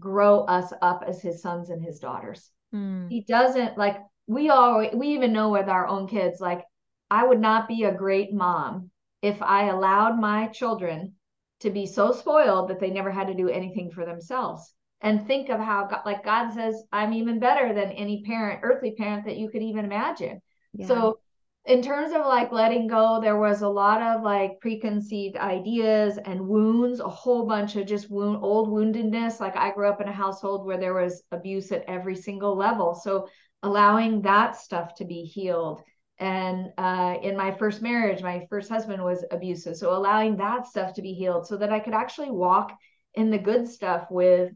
grow 0.00 0.44
us 0.44 0.72
up 0.80 1.04
as 1.06 1.20
his 1.20 1.42
sons 1.42 1.70
and 1.70 1.84
his 1.84 1.98
daughters. 1.98 2.50
Mm. 2.72 3.10
He 3.10 3.22
doesn't 3.22 3.76
like 3.76 3.98
we 4.26 4.48
all 4.48 4.88
we 4.94 5.08
even 5.08 5.32
know 5.32 5.50
with 5.50 5.68
our 5.68 5.86
own 5.86 6.06
kids, 6.06 6.40
like 6.40 6.64
I 7.10 7.26
would 7.26 7.40
not 7.40 7.68
be 7.68 7.84
a 7.84 7.92
great 7.92 8.32
mom 8.32 8.90
if 9.22 9.42
I 9.42 9.68
allowed 9.68 10.18
my 10.18 10.46
children 10.48 11.14
to 11.60 11.70
be 11.70 11.86
so 11.86 12.12
spoiled 12.12 12.68
that 12.68 12.80
they 12.80 12.90
never 12.90 13.10
had 13.10 13.26
to 13.28 13.34
do 13.34 13.48
anything 13.48 13.90
for 13.90 14.04
themselves. 14.04 14.72
And 15.00 15.26
think 15.26 15.50
of 15.50 15.60
how, 15.60 15.86
God, 15.86 16.02
like 16.06 16.24
God 16.24 16.52
says, 16.52 16.82
I'm 16.92 17.12
even 17.12 17.38
better 17.38 17.74
than 17.74 17.92
any 17.92 18.22
parent, 18.22 18.60
earthly 18.62 18.92
parent 18.92 19.26
that 19.26 19.36
you 19.36 19.50
could 19.50 19.62
even 19.62 19.84
imagine. 19.84 20.40
Yeah. 20.72 20.86
So, 20.86 21.18
in 21.66 21.80
terms 21.80 22.12
of 22.12 22.26
like 22.26 22.52
letting 22.52 22.86
go, 22.86 23.20
there 23.20 23.38
was 23.38 23.62
a 23.62 23.68
lot 23.68 24.02
of 24.02 24.22
like 24.22 24.60
preconceived 24.60 25.36
ideas 25.36 26.18
and 26.24 26.46
wounds, 26.46 27.00
a 27.00 27.08
whole 27.08 27.46
bunch 27.46 27.76
of 27.76 27.86
just 27.86 28.10
wound, 28.10 28.38
old 28.42 28.68
woundedness. 28.68 29.40
Like 29.40 29.56
I 29.56 29.72
grew 29.72 29.88
up 29.88 30.00
in 30.00 30.08
a 30.08 30.12
household 30.12 30.66
where 30.66 30.78
there 30.78 30.94
was 30.94 31.22
abuse 31.32 31.72
at 31.72 31.84
every 31.88 32.16
single 32.16 32.54
level. 32.56 32.94
So, 32.94 33.28
allowing 33.62 34.20
that 34.22 34.56
stuff 34.56 34.94
to 34.96 35.06
be 35.06 35.22
healed 35.22 35.82
and 36.18 36.70
uh, 36.78 37.16
in 37.22 37.36
my 37.36 37.50
first 37.50 37.82
marriage 37.82 38.22
my 38.22 38.46
first 38.48 38.68
husband 38.68 39.02
was 39.02 39.24
abusive 39.30 39.76
so 39.76 39.96
allowing 39.96 40.36
that 40.36 40.66
stuff 40.66 40.92
to 40.92 41.02
be 41.02 41.12
healed 41.12 41.46
so 41.46 41.56
that 41.56 41.72
i 41.72 41.80
could 41.80 41.94
actually 41.94 42.30
walk 42.30 42.76
in 43.14 43.30
the 43.30 43.38
good 43.38 43.66
stuff 43.66 44.06
with 44.10 44.52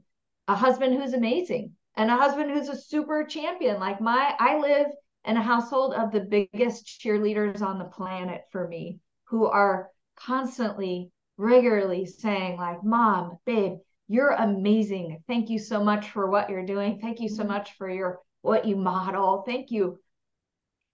a 0.46 0.54
husband 0.54 0.94
who's 0.94 1.14
amazing 1.14 1.72
and 1.96 2.10
a 2.10 2.16
husband 2.16 2.50
who's 2.50 2.68
a 2.68 2.80
super 2.80 3.24
champion 3.24 3.80
like 3.80 4.00
my 4.00 4.34
i 4.38 4.58
live 4.58 4.86
in 5.28 5.37
a 5.37 5.42
household 5.42 5.94
of 5.94 6.11
the 6.11 6.20
biggest 6.20 6.87
cheerleaders 6.87 7.62
on 7.62 7.78
the 7.78 7.85
planet 7.85 8.42
for 8.50 8.66
me 8.66 8.99
who 9.25 9.47
are 9.47 9.90
constantly 10.16 11.11
regularly 11.37 12.04
saying 12.04 12.56
like 12.56 12.82
mom 12.82 13.38
babe 13.47 13.75
you're 14.08 14.30
amazing. 14.30 15.23
Thank 15.28 15.50
you 15.50 15.58
so 15.58 15.85
much 15.85 16.11
for 16.11 16.28
what 16.30 16.49
you're 16.49 16.64
doing. 16.64 16.99
Thank 16.99 17.20
you 17.20 17.28
so 17.28 17.42
mm-hmm. 17.42 17.52
much 17.52 17.73
for 17.76 17.88
your 17.88 18.20
what 18.40 18.64
you 18.64 18.75
model. 18.75 19.44
Thank 19.47 19.70
you 19.70 19.99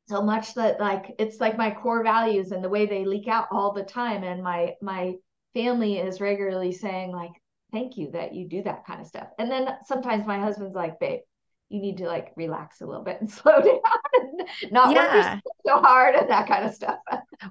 so 0.09 0.21
much 0.21 0.55
that 0.55 0.81
like 0.81 1.15
it's 1.19 1.41
like 1.41 1.57
my 1.57 1.71
core 1.71 2.03
values 2.03 2.51
and 2.51 2.63
the 2.63 2.69
way 2.69 2.85
they 2.85 3.05
leak 3.05 3.29
out 3.29 3.47
all 3.53 3.73
the 3.73 3.85
time. 3.85 4.25
And 4.25 4.43
my 4.43 4.75
my 4.83 5.15
family 5.55 5.99
is 5.99 6.21
regularly 6.21 6.73
saying 6.73 7.13
like 7.13 7.31
thank 7.73 7.97
you 7.97 8.11
that 8.11 8.35
you 8.35 8.49
do 8.49 8.63
that 8.65 8.85
kind 8.85 9.01
of 9.01 9.07
stuff. 9.07 9.29
And 9.39 9.51
then 9.51 9.69
sometimes 9.87 10.27
my 10.27 10.39
husband's 10.39 10.75
like 10.75 10.99
babe 10.99 11.21
you 11.75 11.81
need 11.81 11.97
to 11.97 12.07
like 12.07 12.33
relax 12.37 12.81
a 12.81 12.87
little 12.87 13.03
bit 13.03 13.21
and 13.21 13.29
slow 13.31 13.61
down 13.61 13.81
and 14.63 14.73
not 14.73 14.95
yeah. 14.95 15.35
work 15.35 15.43
so 15.67 15.81
hard 15.81 16.15
and 16.15 16.31
that 16.31 16.47
kind 16.47 16.65
of 16.65 16.73
stuff. 16.73 16.99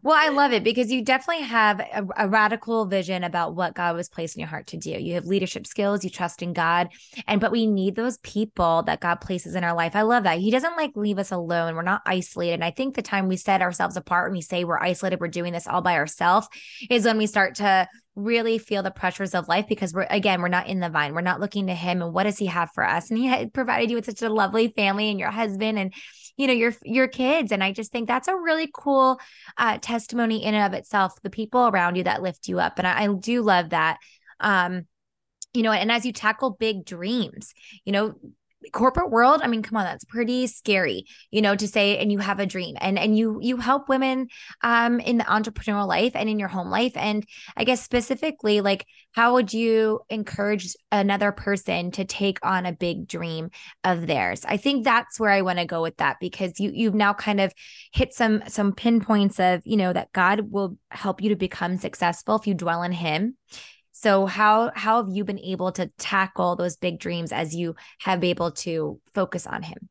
well, 0.02 0.16
I 0.18 0.30
love 0.30 0.54
it 0.54 0.64
because 0.64 0.92
you 0.92 1.04
definitely 1.04 1.44
have 1.44 1.82
a, 1.82 2.08
a, 2.18 2.30
radical 2.30 2.86
vision 2.86 3.24
about 3.24 3.54
what 3.54 3.76
God 3.76 3.96
was 3.96 4.08
placing 4.08 4.40
in 4.40 4.44
your 4.44 4.50
heart 4.50 4.68
to 4.68 4.78
do. 4.78 4.92
You 4.92 5.16
have 5.16 5.26
leadership 5.26 5.68
skills, 5.68 6.04
you 6.04 6.10
trust 6.10 6.42
in 6.42 6.54
God, 6.54 6.90
and 7.28 7.42
but 7.42 7.52
we 7.52 7.68
need 7.68 7.96
those 7.96 8.18
people 8.20 8.84
that 8.84 9.02
God 9.02 9.16
places 9.16 9.56
in 9.56 9.64
our 9.64 9.76
life. 9.76 9.96
I 9.96 10.04
love 10.04 10.24
that. 10.24 10.40
He 10.40 10.52
doesn't 10.52 10.78
like 10.78 10.92
leave 10.96 11.20
us 11.20 11.32
alone. 11.32 11.76
We're 11.76 11.82
not 11.82 12.02
isolated. 12.06 12.54
And 12.54 12.64
I 12.64 12.72
think 12.72 12.96
the 12.96 13.02
time 13.02 13.28
we 13.28 13.36
set 13.36 13.62
ourselves 13.62 13.98
apart 13.98 14.30
and 14.30 14.38
we 14.38 14.42
say 14.42 14.64
we're 14.64 14.80
isolated, 14.80 15.20
we're 15.20 15.28
doing 15.28 15.52
this 15.52 15.68
all 15.68 15.82
by 15.82 15.96
ourselves 15.96 16.48
is 16.90 17.06
when 17.06 17.18
we 17.18 17.28
start 17.28 17.56
to 17.56 17.88
really 18.16 18.58
feel 18.58 18.84
the 18.84 18.92
pressures 18.92 19.34
of 19.34 19.48
life 19.48 19.66
because 19.68 19.94
we're 19.94 20.08
again 20.10 20.42
we're 20.42 20.48
not 20.48 20.68
in 20.68 20.80
the 20.80 20.90
vine. 20.90 21.14
We're 21.14 21.22
not 21.22 21.40
looking 21.40 21.68
to 21.68 21.74
him 21.74 22.02
and 22.02 22.14
what 22.14 22.24
does 22.24 22.38
he 22.38 22.46
have 22.46 22.70
for 22.74 22.88
us? 22.88 23.10
And 23.10 23.18
he 23.18 23.26
had 23.26 23.54
provided 23.54 23.90
you 23.90 23.96
with 23.96 24.06
such 24.06 24.22
a 24.22 24.30
lovely 24.30 24.68
family 24.70 25.10
and 25.10 25.20
your 25.20 25.32
husband 25.32 25.80
and 25.80 25.94
you 26.38 26.48
know 26.48 26.54
your 26.54 26.74
your 26.84 27.08
kids. 27.08 27.52
And 27.52 27.64
i 27.64 27.72
just 27.72 27.92
think 27.92 28.08
that's 28.08 28.28
a 28.28 28.36
really 28.36 28.70
cool 28.74 29.20
uh, 29.58 29.78
testimony 29.82 30.44
in 30.44 30.54
and 30.54 30.66
of 30.66 30.78
itself 30.78 31.14
the 31.24 31.30
people 31.30 31.68
around 31.68 31.96
you 31.96 32.04
that 32.04 32.22
lift 32.22 32.48
you 32.48 32.60
up. 32.60 32.78
And 32.78 32.88
I, 32.88 33.04
I 33.04 33.08
do 33.08 33.42
love 33.42 33.70
that. 33.70 33.98
Um 34.40 34.86
you 35.54 35.62
know 35.62 35.72
and 35.72 35.92
as 35.92 36.06
you 36.06 36.12
tackle 36.12 36.50
big 36.60 36.84
dreams 36.84 37.54
you 37.86 37.92
know 37.94 38.16
corporate 38.72 39.12
world 39.12 39.42
i 39.44 39.48
mean 39.48 39.62
come 39.62 39.78
on 39.78 39.84
that's 39.84 40.06
pretty 40.06 40.48
scary 40.48 41.06
you 41.32 41.42
know 41.42 41.56
to 41.56 41.68
say 41.68 41.98
and 41.98 42.12
you 42.12 42.20
have 42.20 42.40
a 42.40 42.46
dream 42.46 42.76
and 42.80 42.98
and 42.98 43.18
you 43.18 43.40
you 43.42 43.58
help 43.58 43.90
women 43.90 44.28
um 44.62 45.00
in 45.00 45.18
the 45.18 45.24
entrepreneurial 45.26 45.88
life 45.88 46.14
and 46.16 46.30
in 46.30 46.40
your 46.40 46.48
home 46.48 46.70
life 46.70 46.96
and 46.96 47.26
i 47.58 47.64
guess 47.64 47.84
specifically 47.84 48.62
like 48.62 48.86
how 49.14 49.34
would 49.34 49.54
you 49.54 50.02
encourage 50.10 50.76
another 50.92 51.32
person 51.32 51.92
to 51.92 52.04
take 52.04 52.40
on 52.44 52.66
a 52.66 52.74
big 52.74 53.08
dream 53.08 53.52
of 53.84 54.08
theirs? 54.08 54.44
I 54.48 54.58
think 54.58 54.84
that's 54.84 55.20
where 55.20 55.30
i 55.30 55.42
want 55.42 55.60
to 55.60 55.66
go 55.66 55.82
with 55.82 55.98
that 55.98 56.18
because 56.20 56.60
you 56.60 56.72
you've 56.74 56.96
now 56.96 57.14
kind 57.14 57.40
of 57.40 57.54
hit 57.94 58.14
some 58.14 58.44
some 58.48 58.74
pinpoints 58.74 59.40
of 59.40 59.62
you 59.66 59.78
know 59.78 59.94
that 59.94 60.12
god 60.14 60.52
will 60.52 60.78
help 60.90 61.22
you 61.22 61.30
to 61.30 61.36
become 61.36 61.78
successful 61.78 62.36
if 62.36 62.48
you 62.48 62.54
dwell 62.54 62.84
in 62.84 62.92
him 62.92 63.38
so 64.04 64.26
how 64.26 64.70
how 64.76 65.02
have 65.02 65.16
you 65.16 65.24
been 65.24 65.40
able 65.40 65.72
to 65.72 65.88
tackle 65.98 66.58
those 66.58 66.76
big 66.76 67.00
dreams 67.00 67.32
as 67.32 67.56
you 67.56 67.76
have 68.02 68.20
been 68.20 68.32
able 68.32 68.52
to 68.52 69.00
focus 69.16 69.48
on 69.48 69.64
him? 69.64 69.88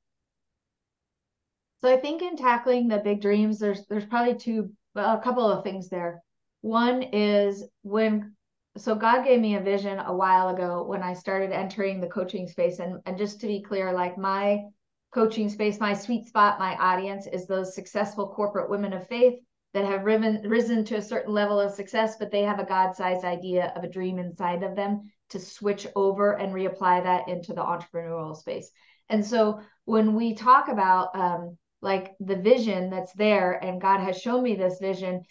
So 1.80 1.92
I 1.92 1.96
think 1.96 2.20
in 2.20 2.36
tackling 2.36 2.88
the 2.88 2.98
big 2.98 3.22
dreams, 3.22 3.58
there's 3.58 3.86
there's 3.86 4.04
probably 4.04 4.34
two 4.34 4.70
a 4.94 5.18
couple 5.18 5.50
of 5.50 5.64
things 5.64 5.88
there. 5.88 6.22
One 6.60 7.02
is 7.02 7.64
when 7.80 8.36
so 8.76 8.94
God 8.94 9.24
gave 9.24 9.40
me 9.40 9.56
a 9.56 9.60
vision 9.60 9.98
a 9.98 10.14
while 10.14 10.50
ago 10.50 10.84
when 10.84 11.02
I 11.02 11.14
started 11.14 11.50
entering 11.50 11.98
the 11.98 12.06
coaching 12.06 12.46
space. 12.46 12.80
And, 12.80 13.00
and 13.06 13.16
just 13.16 13.40
to 13.40 13.46
be 13.46 13.62
clear, 13.62 13.92
like 13.92 14.16
my 14.18 14.64
coaching 15.12 15.48
space, 15.48 15.80
my 15.80 15.94
sweet 15.94 16.26
spot, 16.26 16.58
my 16.58 16.74
audience 16.76 17.26
is 17.26 17.46
those 17.46 17.74
successful 17.74 18.28
corporate 18.28 18.70
women 18.70 18.92
of 18.92 19.06
faith 19.08 19.40
that 19.74 19.84
have 19.84 20.04
risen, 20.04 20.42
risen 20.48 20.84
to 20.84 20.96
a 20.96 21.02
certain 21.02 21.32
level 21.32 21.58
of 21.58 21.72
success, 21.72 22.16
but 22.18 22.30
they 22.30 22.42
have 22.42 22.58
a 22.58 22.64
God 22.64 22.94
sized 22.94 23.24
idea 23.24 23.72
of 23.74 23.84
a 23.84 23.88
dream 23.88 24.18
inside 24.18 24.62
of 24.62 24.76
them 24.76 25.10
to 25.30 25.38
switch 25.38 25.86
over 25.96 26.32
and 26.32 26.52
reapply 26.52 27.02
that 27.02 27.28
into 27.28 27.54
the 27.54 27.62
entrepreneurial 27.62 28.36
space. 28.36 28.70
And 29.08 29.24
so 29.24 29.60
when 29.84 30.14
we 30.14 30.34
talk 30.34 30.68
about 30.68 31.16
um, 31.16 31.56
like 31.80 32.12
the 32.20 32.36
vision 32.36 32.90
that's 32.90 33.12
there, 33.14 33.52
and 33.64 33.80
God 33.80 34.00
has 34.00 34.20
shown 34.20 34.42
me 34.42 34.54
this 34.54 34.78
vision, 34.78 35.22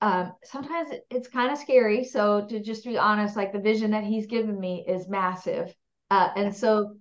um, 0.00 0.32
sometimes 0.44 0.90
it's 1.10 1.28
kind 1.28 1.50
of 1.50 1.58
scary. 1.58 2.04
So 2.04 2.46
to 2.46 2.60
just 2.60 2.84
be 2.84 2.98
honest, 2.98 3.36
like 3.36 3.52
the 3.52 3.58
vision 3.58 3.90
that 3.92 4.04
He's 4.04 4.26
given 4.26 4.58
me 4.58 4.84
is 4.86 5.08
massive. 5.08 5.74
Uh, 6.10 6.28
and 6.36 6.54
so 6.54 6.96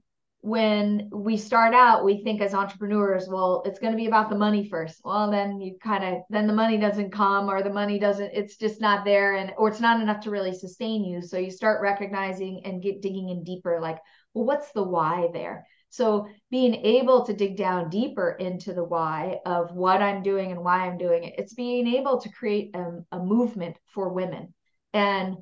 when 0.46 1.10
we 1.12 1.38
start 1.38 1.74
out 1.74 2.06
we 2.06 2.24
think 2.24 2.40
as 2.40 2.54
entrepreneurs 2.54 3.28
well 3.28 3.64
it's 3.66 3.80
going 3.80 3.92
to 3.92 3.98
be 3.98 4.06
about 4.06 4.30
the 4.30 4.38
money 4.38 4.70
first. 4.70 5.02
Well 5.04 5.32
then 5.32 5.60
you 5.60 5.76
kind 5.84 6.04
of 6.04 6.22
then 6.30 6.46
the 6.46 6.54
money 6.54 6.78
doesn't 6.78 7.10
come 7.10 7.50
or 7.50 7.64
the 7.64 7.74
money 7.74 7.98
doesn't 7.98 8.30
it's 8.32 8.56
just 8.56 8.80
not 8.80 9.06
there 9.06 9.38
and 9.38 9.54
or 9.58 9.70
it's 9.70 9.80
not 9.80 10.00
enough 10.00 10.20
to 10.22 10.30
really 10.30 10.54
sustain 10.54 11.04
you. 11.04 11.24
So 11.24 11.40
you 11.40 11.50
start 11.50 11.82
recognizing 11.82 12.62
and 12.64 12.80
get 12.80 13.02
digging 13.02 13.30
in 13.30 13.44
deeper 13.44 13.80
like 13.82 13.98
well 14.36 14.46
what's 14.46 14.72
the 14.72 14.84
why 14.84 15.30
there? 15.34 15.66
So 15.90 16.28
being 16.52 16.76
able 16.76 17.26
to 17.26 17.34
dig 17.34 17.58
down 17.58 17.90
deeper 17.90 18.38
into 18.40 18.74
the 18.74 18.84
why 18.84 19.40
of 19.48 19.72
what 19.72 20.04
i'm 20.04 20.22
doing 20.22 20.52
and 20.52 20.64
why 20.64 20.86
i'm 20.86 21.00
doing 21.00 21.24
it 21.24 21.36
it's 21.40 21.56
being 21.56 21.88
able 21.88 22.22
to 22.22 22.30
create 22.30 22.76
a, 22.76 23.04
a 23.12 23.18
movement 23.18 23.78
for 23.88 24.10
women. 24.10 24.54
And 24.94 25.38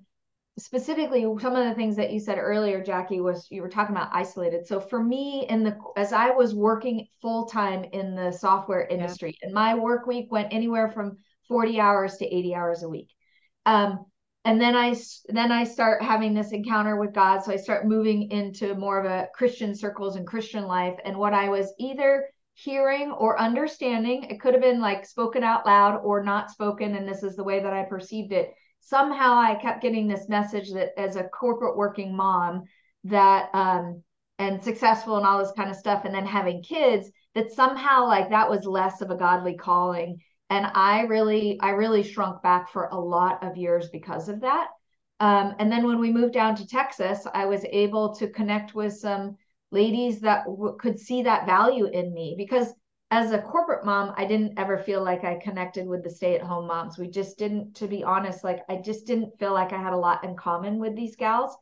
specifically 0.57 1.25
some 1.41 1.55
of 1.55 1.67
the 1.67 1.73
things 1.73 1.95
that 1.95 2.11
you 2.11 2.19
said 2.19 2.37
earlier 2.37 2.83
jackie 2.83 3.21
was 3.21 3.47
you 3.49 3.61
were 3.61 3.69
talking 3.69 3.95
about 3.95 4.13
isolated. 4.13 4.67
So 4.67 4.79
for 4.79 5.03
me 5.03 5.47
in 5.49 5.63
the 5.63 5.75
as 5.97 6.13
i 6.13 6.29
was 6.29 6.53
working 6.53 7.07
full 7.21 7.45
time 7.47 7.85
in 7.85 8.15
the 8.15 8.31
software 8.31 8.85
industry 8.85 9.35
yeah. 9.41 9.47
and 9.47 9.53
my 9.53 9.73
work 9.73 10.05
week 10.05 10.31
went 10.31 10.53
anywhere 10.53 10.89
from 10.89 11.17
40 11.47 11.79
hours 11.79 12.17
to 12.17 12.25
80 12.25 12.55
hours 12.55 12.83
a 12.83 12.89
week. 12.89 13.09
Um, 13.65 14.05
and 14.45 14.61
then 14.61 14.75
i 14.75 14.95
then 15.29 15.51
i 15.51 15.63
start 15.63 16.03
having 16.03 16.35
this 16.35 16.51
encounter 16.51 16.97
with 16.97 17.13
god. 17.13 17.43
So 17.43 17.51
i 17.51 17.55
start 17.55 17.87
moving 17.87 18.29
into 18.29 18.75
more 18.75 18.99
of 18.99 19.05
a 19.05 19.29
christian 19.33 19.73
circles 19.73 20.17
and 20.17 20.27
christian 20.27 20.65
life. 20.65 20.99
And 21.03 21.17
what 21.17 21.33
i 21.33 21.49
was 21.49 21.73
either 21.79 22.27
hearing 22.53 23.09
or 23.11 23.39
understanding 23.39 24.25
it 24.25 24.39
could 24.39 24.53
have 24.53 24.61
been 24.61 24.79
like 24.79 25.07
spoken 25.07 25.43
out 25.43 25.65
loud 25.65 26.01
or 26.03 26.23
not 26.23 26.51
spoken. 26.51 26.95
And 26.95 27.07
this 27.07 27.23
is 27.23 27.35
the 27.35 27.43
way 27.43 27.59
that 27.59 27.73
i 27.73 27.81
perceived 27.85 28.33
it 28.33 28.53
somehow 28.85 29.35
I 29.35 29.55
kept 29.55 29.81
getting 29.81 30.07
this 30.07 30.29
message 30.29 30.71
that 30.73 30.97
as 30.97 31.15
a 31.15 31.23
corporate 31.23 31.77
working 31.77 32.15
mom 32.15 32.63
that 33.05 33.49
um 33.53 34.03
and 34.39 34.63
successful 34.63 35.17
and 35.17 35.25
all 35.25 35.39
this 35.39 35.53
kind 35.55 35.69
of 35.69 35.75
stuff 35.75 36.05
and 36.05 36.13
then 36.13 36.25
having 36.25 36.63
kids 36.63 37.09
that 37.35 37.51
somehow 37.51 38.07
like 38.07 38.29
that 38.29 38.49
was 38.49 38.65
less 38.65 39.01
of 39.01 39.11
a 39.11 39.15
godly 39.15 39.55
calling 39.55 40.19
and 40.49 40.67
I 40.73 41.01
really 41.01 41.59
I 41.59 41.71
really 41.71 42.03
shrunk 42.03 42.41
back 42.43 42.69
for 42.69 42.85
a 42.91 42.99
lot 42.99 43.43
of 43.43 43.57
years 43.57 43.89
because 43.89 44.29
of 44.29 44.41
that. 44.41 44.67
Um, 45.19 45.55
and 45.59 45.71
then 45.71 45.85
when 45.87 45.99
we 45.99 46.11
moved 46.11 46.33
down 46.33 46.55
to 46.57 46.67
Texas, 46.67 47.25
I 47.33 47.45
was 47.45 47.65
able 47.71 48.13
to 48.15 48.27
connect 48.27 48.75
with 48.75 48.93
some 48.93 49.37
ladies 49.71 50.19
that 50.21 50.45
w- 50.45 50.77
could 50.79 50.99
see 50.99 51.23
that 51.23 51.45
value 51.45 51.85
in 51.85 52.13
me 52.13 52.35
because 52.37 52.73
as 53.13 53.31
a 53.31 53.41
corporate 53.41 53.85
mom, 53.85 54.13
I 54.17 54.25
didn't 54.25 54.57
ever 54.57 54.77
feel 54.77 55.03
like 55.03 55.23
I 55.23 55.35
connected 55.35 55.87
with 55.87 56.03
the 56.03 56.09
stay 56.09 56.35
at 56.35 56.41
home 56.41 56.67
moms. 56.67 56.97
We 56.97 57.07
just 57.09 57.37
didn't, 57.37 57.75
to 57.75 57.87
be 57.87 58.03
honest, 58.03 58.43
like 58.43 58.61
I 58.69 58.77
just 58.77 59.05
didn't 59.05 59.37
feel 59.39 59.53
like 59.53 59.71
I 59.71 59.81
had 59.81 59.93
a 59.93 59.97
lot 59.97 60.23
in 60.23 60.35
common 60.35 60.79
with 60.79 60.95
these 60.95 61.15
gals. 61.15 61.55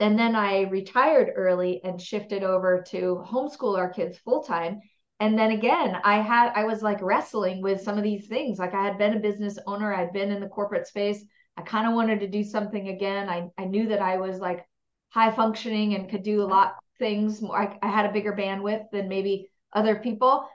and 0.00 0.18
then 0.18 0.34
I 0.36 0.62
retired 0.62 1.32
early 1.36 1.80
and 1.84 2.00
shifted 2.00 2.42
over 2.44 2.82
to 2.90 3.24
homeschool 3.26 3.78
our 3.78 3.88
kids 3.88 4.18
full 4.18 4.42
time. 4.42 4.80
And 5.20 5.38
then 5.38 5.52
again, 5.52 5.96
I 6.04 6.20
had 6.20 6.52
I 6.54 6.64
was 6.64 6.82
like 6.82 7.00
wrestling 7.02 7.62
with 7.62 7.80
some 7.80 7.96
of 7.96 8.04
these 8.04 8.26
things. 8.28 8.58
Like 8.58 8.74
I 8.74 8.84
had 8.84 8.98
been 8.98 9.16
a 9.16 9.20
business 9.20 9.58
owner, 9.66 9.94
I'd 9.94 10.12
been 10.12 10.30
in 10.32 10.40
the 10.40 10.48
corporate 10.48 10.86
space. 10.86 11.24
I 11.56 11.62
kind 11.62 11.86
of 11.88 11.94
wanted 11.94 12.20
to 12.20 12.28
do 12.28 12.44
something 12.44 12.88
again. 12.88 13.28
I 13.30 13.48
I 13.56 13.64
knew 13.66 13.88
that 13.88 14.02
I 14.02 14.18
was 14.18 14.38
like 14.40 14.66
high 15.10 15.30
functioning 15.30 15.94
and 15.94 16.10
could 16.10 16.22
do 16.22 16.42
a 16.42 16.52
lot 16.56 16.68
of 16.68 16.74
things. 16.98 17.42
I, 17.44 17.78
I 17.82 17.88
had 17.88 18.06
a 18.06 18.12
bigger 18.12 18.34
bandwidth 18.34 18.90
than 18.92 19.08
maybe 19.08 19.48
other 19.72 19.96
people. 19.96 20.46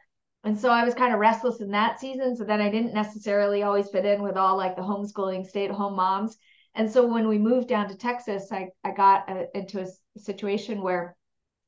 And 0.43 0.59
so 0.59 0.69
I 0.69 0.83
was 0.83 0.95
kind 0.95 1.13
of 1.13 1.19
restless 1.19 1.61
in 1.61 1.71
that 1.71 1.99
season. 1.99 2.35
So 2.35 2.43
then 2.43 2.61
I 2.61 2.69
didn't 2.69 2.93
necessarily 2.93 3.61
always 3.63 3.89
fit 3.89 4.05
in 4.05 4.23
with 4.23 4.37
all 4.37 4.57
like 4.57 4.75
the 4.75 4.81
homeschooling 4.81 5.47
stay 5.47 5.65
at 5.65 5.71
home 5.71 5.95
moms. 5.95 6.37
And 6.73 6.89
so 6.89 7.05
when 7.05 7.27
we 7.27 7.37
moved 7.37 7.67
down 7.67 7.89
to 7.89 7.97
Texas, 7.97 8.51
I, 8.51 8.69
I 8.83 8.91
got 8.91 9.29
uh, 9.29 9.43
a, 9.53 9.57
into 9.57 9.81
a 9.81 10.19
situation 10.19 10.81
where 10.81 11.15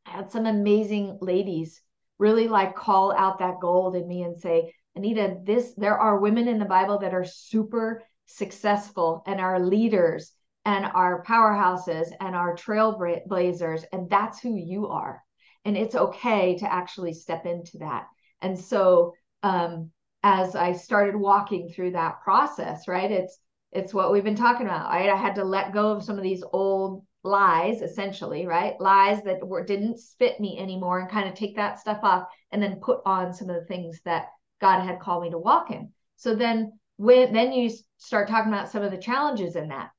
I 0.05 0.11
had 0.11 0.31
some 0.31 0.45
amazing 0.45 1.19
ladies 1.21 1.81
really 2.17 2.47
like 2.47 2.75
call 2.75 3.11
out 3.11 3.39
that 3.39 3.59
gold 3.61 3.95
in 3.95 4.07
me 4.07 4.23
and 4.23 4.39
say, 4.39 4.73
Anita, 4.95 5.37
this 5.43 5.73
there 5.75 5.97
are 5.97 6.19
women 6.19 6.47
in 6.47 6.59
the 6.59 6.65
Bible 6.65 6.99
that 6.99 7.13
are 7.13 7.25
super 7.25 8.03
successful 8.25 9.23
and 9.27 9.41
are 9.41 9.59
leaders 9.59 10.31
and 10.65 10.85
are 10.85 11.23
powerhouses 11.23 12.07
and 12.19 12.35
are 12.35 12.55
trailblazers. 12.55 13.83
And 13.91 14.09
that's 14.09 14.39
who 14.39 14.55
you 14.55 14.87
are. 14.87 15.21
And 15.65 15.77
it's 15.77 15.95
okay 15.95 16.57
to 16.57 16.71
actually 16.71 17.13
step 17.13 17.45
into 17.45 17.79
that. 17.79 18.07
And 18.43 18.59
so 18.59 19.13
um, 19.41 19.91
as 20.21 20.55
I 20.55 20.73
started 20.73 21.15
walking 21.15 21.69
through 21.69 21.91
that 21.91 22.21
process, 22.21 22.87
right, 22.87 23.11
it's 23.11 23.39
it's 23.71 23.93
what 23.93 24.11
we've 24.11 24.23
been 24.23 24.35
talking 24.35 24.67
about. 24.67 24.89
Right? 24.91 25.09
I 25.09 25.15
had 25.15 25.35
to 25.35 25.43
let 25.43 25.73
go 25.73 25.91
of 25.91 26.03
some 26.03 26.17
of 26.17 26.23
these 26.23 26.43
old 26.53 27.03
lies, 27.23 27.81
essentially, 27.81 28.45
right? 28.45 28.79
Lies 28.79 29.23
that 29.23 29.45
were 29.45 29.65
didn't 29.65 29.99
fit 30.19 30.39
me 30.39 30.59
anymore, 30.59 30.99
and 30.99 31.09
kind 31.09 31.27
of 31.27 31.33
take 31.35 31.55
that 31.55 31.79
stuff 31.79 31.99
off, 32.03 32.27
and 32.51 32.61
then 32.61 32.81
put 32.81 32.99
on 33.05 33.33
some 33.33 33.49
of 33.49 33.55
the 33.55 33.65
things 33.65 33.99
that 34.05 34.27
God 34.61 34.81
had 34.81 34.99
called 34.99 35.23
me 35.23 35.31
to 35.31 35.37
walk 35.37 35.71
in. 35.71 35.91
So 36.17 36.35
then, 36.35 36.73
when 36.97 37.33
then 37.33 37.51
you 37.51 37.71
start 37.97 38.27
talking 38.27 38.53
about 38.53 38.69
some 38.69 38.83
of 38.83 38.91
the 38.91 38.97
challenges 38.97 39.55
in 39.55 39.69
that. 39.69 39.89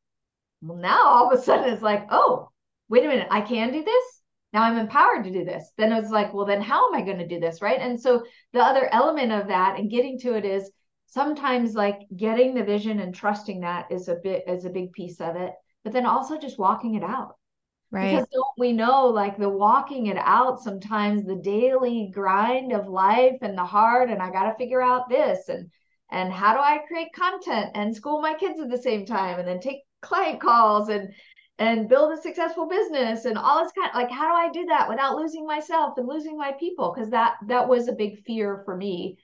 Well, 0.62 0.78
now 0.78 1.07
all 1.07 1.30
of 1.30 1.38
a 1.38 1.42
sudden 1.42 1.72
it's 1.72 1.83
like, 1.83 2.07
oh, 2.11 2.48
wait 2.88 3.04
a 3.04 3.09
minute, 3.09 3.28
I 3.30 3.40
can 3.40 3.72
do 3.72 3.83
this. 3.83 4.20
Now 4.54 4.62
I'm 4.62 4.78
empowered 4.78 5.24
to 5.24 5.32
do 5.32 5.44
this. 5.44 5.72
Then 5.76 5.92
it's 5.92 6.10
like, 6.10 6.32
well, 6.32 6.46
then 6.46 6.62
how 6.62 6.88
am 6.88 6.94
I 6.94 7.04
going 7.04 7.18
to 7.18 7.26
do 7.26 7.40
this, 7.40 7.60
right? 7.60 7.80
And 7.80 8.00
so 8.00 8.24
the 8.54 8.60
other 8.60 8.88
element 8.92 9.32
of 9.32 9.48
that 9.48 9.78
and 9.78 9.90
getting 9.90 10.18
to 10.20 10.34
it 10.34 10.46
is 10.46 10.70
sometimes 11.14 11.74
like 11.74 12.00
getting 12.16 12.54
the 12.54 12.64
vision 12.64 12.98
and 12.98 13.14
trusting 13.14 13.60
that 13.60 13.90
is 13.90 14.08
a 14.08 14.16
bit 14.16 14.42
is 14.48 14.64
a 14.64 14.70
big 14.70 14.92
piece 14.92 15.20
of 15.20 15.36
it 15.36 15.52
but 15.84 15.92
then 15.92 16.06
also 16.06 16.36
just 16.36 16.58
walking 16.58 16.96
it 16.96 17.04
out 17.04 17.36
right 17.92 18.10
because 18.10 18.26
don't 18.32 18.58
we 18.58 18.72
know 18.72 19.06
like 19.06 19.38
the 19.38 19.48
walking 19.48 20.06
it 20.06 20.16
out 20.18 20.60
sometimes 20.60 21.24
the 21.24 21.36
daily 21.36 22.10
grind 22.12 22.72
of 22.72 22.88
life 22.88 23.36
and 23.42 23.56
the 23.56 23.64
hard 23.64 24.10
and 24.10 24.20
i 24.20 24.28
got 24.28 24.50
to 24.50 24.58
figure 24.58 24.82
out 24.82 25.08
this 25.08 25.48
and 25.48 25.70
and 26.10 26.32
how 26.32 26.52
do 26.52 26.58
i 26.58 26.80
create 26.88 27.12
content 27.14 27.70
and 27.74 27.94
school 27.94 28.20
my 28.20 28.34
kids 28.34 28.58
at 28.58 28.68
the 28.68 28.82
same 28.82 29.06
time 29.06 29.38
and 29.38 29.46
then 29.46 29.60
take 29.60 29.82
client 30.02 30.40
calls 30.40 30.88
and 30.88 31.14
and 31.58 31.88
build 31.88 32.12
a 32.12 32.20
successful 32.20 32.66
business 32.66 33.24
and 33.26 33.38
all 33.38 33.62
this 33.62 33.72
kind 33.72 33.90
of 33.90 33.94
like 33.94 34.10
how 34.10 34.28
do 34.28 34.34
i 34.34 34.50
do 34.50 34.66
that 34.66 34.88
without 34.88 35.16
losing 35.16 35.46
myself 35.46 35.94
and 35.96 36.08
losing 36.08 36.36
my 36.36 36.52
people 36.58 36.92
because 36.92 37.10
that 37.10 37.34
that 37.46 37.68
was 37.68 37.86
a 37.88 37.92
big 37.92 38.18
fear 38.24 38.62
for 38.64 38.76
me 38.76 39.16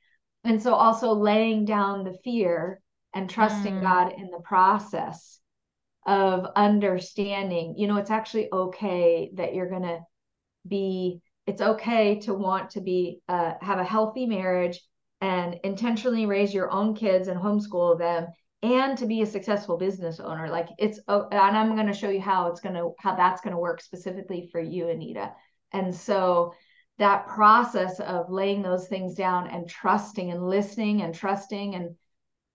and 0.44 0.62
so 0.62 0.74
also 0.74 1.12
laying 1.12 1.64
down 1.64 2.04
the 2.04 2.16
fear 2.24 2.80
and 3.14 3.28
trusting 3.28 3.74
mm. 3.74 3.82
God 3.82 4.12
in 4.16 4.30
the 4.30 4.40
process 4.40 5.40
of 6.06 6.46
understanding, 6.56 7.74
you 7.76 7.86
know, 7.86 7.96
it's 7.96 8.10
actually 8.10 8.48
okay 8.52 9.30
that 9.34 9.54
you're 9.54 9.68
going 9.68 9.82
to 9.82 10.00
be, 10.66 11.20
it's 11.46 11.60
okay 11.60 12.20
to 12.20 12.34
want 12.34 12.70
to 12.70 12.80
be, 12.80 13.20
uh, 13.28 13.54
have 13.60 13.78
a 13.78 13.84
healthy 13.84 14.26
marriage 14.26 14.80
and 15.20 15.58
intentionally 15.64 16.24
raise 16.24 16.54
your 16.54 16.70
own 16.70 16.94
kids 16.94 17.28
and 17.28 17.38
homeschool 17.38 17.98
them 17.98 18.28
and 18.62 18.98
to 18.98 19.06
be 19.06 19.22
a 19.22 19.26
successful 19.26 19.78
business 19.78 20.20
owner. 20.20 20.48
Like 20.48 20.68
it's, 20.78 20.98
and 21.08 21.34
I'm 21.56 21.74
going 21.74 21.86
to 21.86 21.92
show 21.92 22.10
you 22.10 22.20
how 22.20 22.48
it's 22.48 22.60
going 22.60 22.74
to, 22.74 22.92
how 22.98 23.14
that's 23.14 23.40
going 23.40 23.54
to 23.54 23.60
work 23.60 23.80
specifically 23.80 24.48
for 24.52 24.60
you, 24.60 24.88
Anita. 24.88 25.32
And 25.72 25.94
so, 25.94 26.54
that 27.00 27.26
process 27.28 27.98
of 27.98 28.30
laying 28.30 28.60
those 28.60 28.86
things 28.86 29.14
down 29.14 29.48
and 29.48 29.66
trusting 29.66 30.30
and 30.30 30.46
listening 30.46 31.00
and 31.00 31.14
trusting 31.14 31.74
and 31.74 31.96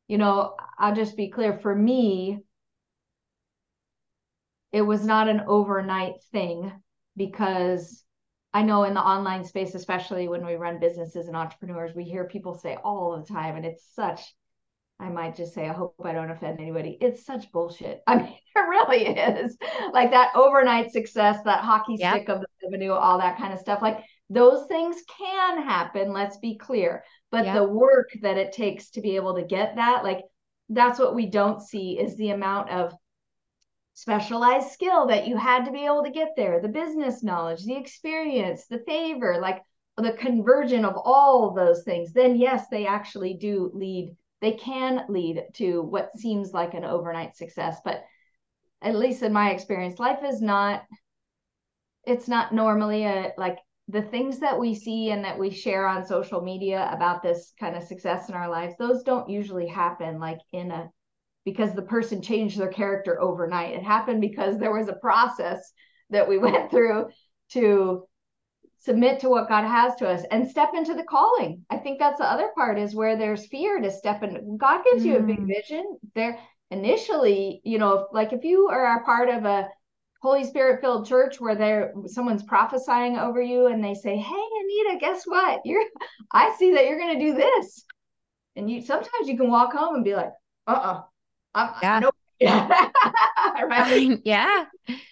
you 0.07 0.19
know 0.19 0.55
i'll 0.77 0.93
just 0.93 1.17
be 1.17 1.29
clear 1.29 1.57
for 1.57 1.75
me 1.75 2.37
it 4.71 4.83
was 4.83 5.03
not 5.03 5.27
an 5.27 5.41
overnight 5.47 6.21
thing 6.31 6.71
because 7.17 8.03
i 8.53 8.61
know 8.61 8.83
in 8.83 8.93
the 8.93 9.01
online 9.01 9.43
space 9.43 9.73
especially 9.73 10.27
when 10.27 10.45
we 10.45 10.53
run 10.53 10.79
businesses 10.79 11.27
and 11.27 11.35
entrepreneurs 11.35 11.95
we 11.95 12.03
hear 12.03 12.25
people 12.25 12.53
say 12.53 12.77
all 12.83 13.17
the 13.17 13.33
time 13.33 13.55
and 13.55 13.65
it's 13.65 13.83
such 13.95 14.21
I 14.99 15.09
might 15.09 15.35
just 15.35 15.53
say, 15.53 15.67
I 15.67 15.73
hope 15.73 15.95
I 16.03 16.13
don't 16.13 16.31
offend 16.31 16.59
anybody. 16.59 16.97
It's 17.01 17.25
such 17.25 17.51
bullshit. 17.51 18.01
I 18.07 18.15
mean, 18.17 18.37
it 18.55 18.59
really 18.59 19.05
is. 19.07 19.57
Like 19.91 20.11
that 20.11 20.31
overnight 20.35 20.91
success, 20.91 21.39
that 21.43 21.63
hockey 21.63 21.95
yep. 21.99 22.15
stick 22.15 22.29
of 22.29 22.39
the 22.39 22.47
revenue, 22.63 22.93
all 22.93 23.17
that 23.19 23.37
kind 23.37 23.53
of 23.53 23.59
stuff. 23.59 23.81
Like 23.81 24.03
those 24.29 24.67
things 24.67 24.97
can 25.19 25.61
happen, 25.61 26.13
let's 26.13 26.37
be 26.37 26.57
clear. 26.57 27.03
But 27.31 27.53
the 27.53 27.67
work 27.67 28.09
that 28.21 28.37
it 28.37 28.53
takes 28.53 28.91
to 28.91 29.01
be 29.01 29.17
able 29.17 29.35
to 29.35 29.43
get 29.43 29.75
that, 29.75 30.03
like 30.03 30.21
that's 30.69 30.99
what 30.99 31.15
we 31.15 31.25
don't 31.25 31.61
see 31.61 31.99
is 31.99 32.15
the 32.15 32.29
amount 32.29 32.69
of 32.69 32.93
specialized 33.93 34.71
skill 34.71 35.07
that 35.07 35.27
you 35.27 35.37
had 35.37 35.65
to 35.65 35.71
be 35.71 35.85
able 35.85 36.03
to 36.03 36.11
get 36.11 36.29
there, 36.35 36.61
the 36.61 36.67
business 36.67 37.23
knowledge, 37.23 37.63
the 37.65 37.75
experience, 37.75 38.67
the 38.67 38.79
favor, 38.79 39.39
like 39.41 39.61
the 39.97 40.13
conversion 40.13 40.85
of 40.85 40.95
all 40.97 41.53
those 41.53 41.83
things. 41.83 42.11
Then 42.11 42.35
yes, 42.35 42.67
they 42.69 42.85
actually 42.85 43.35
do 43.35 43.71
lead, 43.73 44.15
they 44.41 44.53
can 44.53 45.05
lead 45.09 45.43
to 45.55 45.81
what 45.81 46.17
seems 46.17 46.53
like 46.53 46.73
an 46.73 46.85
overnight 46.85 47.35
success, 47.35 47.77
but 47.83 48.03
at 48.81 48.95
least 48.95 49.23
in 49.23 49.33
my 49.33 49.51
experience, 49.51 49.99
life 49.99 50.23
is 50.23 50.41
not 50.41 50.83
it's 52.05 52.27
not 52.27 52.53
normally 52.53 53.03
a 53.05 53.33
like 53.37 53.57
the 53.87 54.01
things 54.01 54.39
that 54.39 54.59
we 54.59 54.73
see 54.73 55.11
and 55.11 55.23
that 55.25 55.37
we 55.37 55.49
share 55.49 55.87
on 55.87 56.05
social 56.05 56.41
media 56.41 56.89
about 56.91 57.21
this 57.21 57.53
kind 57.59 57.75
of 57.75 57.83
success 57.83 58.29
in 58.29 58.35
our 58.35 58.49
lives, 58.49 58.75
those 58.77 59.03
don't 59.03 59.29
usually 59.29 59.67
happen 59.67 60.19
like 60.19 60.39
in 60.51 60.71
a 60.71 60.89
because 61.45 61.75
the 61.75 61.81
person 61.83 62.21
changed 62.23 62.57
their 62.57 62.69
character 62.69 63.21
overnight. 63.21 63.75
It 63.75 63.83
happened 63.83 64.21
because 64.21 64.57
there 64.57 64.73
was 64.73 64.87
a 64.87 64.93
process 64.93 65.71
that 66.09 66.27
we 66.27 66.37
went 66.39 66.71
through 66.71 67.09
to 67.51 68.05
submit 68.85 69.19
to 69.19 69.29
what 69.29 69.49
God 69.49 69.65
has 69.65 69.95
to 69.95 70.07
us 70.07 70.23
and 70.29 70.47
step 70.47 70.69
into 70.75 70.93
the 70.93 71.03
calling. 71.03 71.65
I 71.71 71.77
think 71.77 71.97
that's 71.97 72.19
the 72.19 72.31
other 72.31 72.49
part 72.53 72.77
is 72.77 72.93
where 72.93 73.17
there's 73.17 73.47
fear 73.47 73.81
to 73.81 73.89
step 73.89 74.21
in. 74.21 74.57
God 74.57 74.83
gives 74.83 75.03
mm. 75.03 75.07
you 75.07 75.17
a 75.17 75.23
big 75.23 75.39
mm. 75.39 75.47
vision. 75.47 75.97
There 76.13 76.37
initially, 76.69 77.61
you 77.63 77.79
know, 77.79 78.07
like 78.11 78.31
if 78.31 78.43
you 78.43 78.67
are 78.67 78.99
a 78.99 79.03
part 79.03 79.29
of 79.29 79.43
a 79.45 79.67
Holy 80.21 80.43
Spirit 80.43 80.81
filled 80.81 81.07
church 81.07 81.39
where 81.39 81.55
there 81.55 81.93
someone's 82.05 82.43
prophesying 82.43 83.17
over 83.17 83.41
you 83.41 83.67
and 83.67 83.83
they 83.83 83.95
say, 83.95 84.17
"Hey 84.17 84.45
Anita, 84.61 84.97
guess 84.99 85.23
what? 85.25 85.61
You're 85.65 85.83
I 86.31 86.55
see 86.57 86.73
that 86.73 86.85
you're 86.85 86.99
going 86.99 87.19
to 87.19 87.25
do 87.25 87.33
this." 87.33 87.83
And 88.55 88.69
you 88.69 88.81
sometimes 88.81 89.27
you 89.27 89.35
can 89.35 89.49
walk 89.49 89.73
home 89.73 89.95
and 89.95 90.03
be 90.03 90.15
like, 90.15 90.31
"Uh-uh. 90.67 91.01
I'm 91.55 91.73
yeah. 91.81 91.99
Nope. 91.99 92.15
right? 92.41 94.19
yeah. 94.25 94.65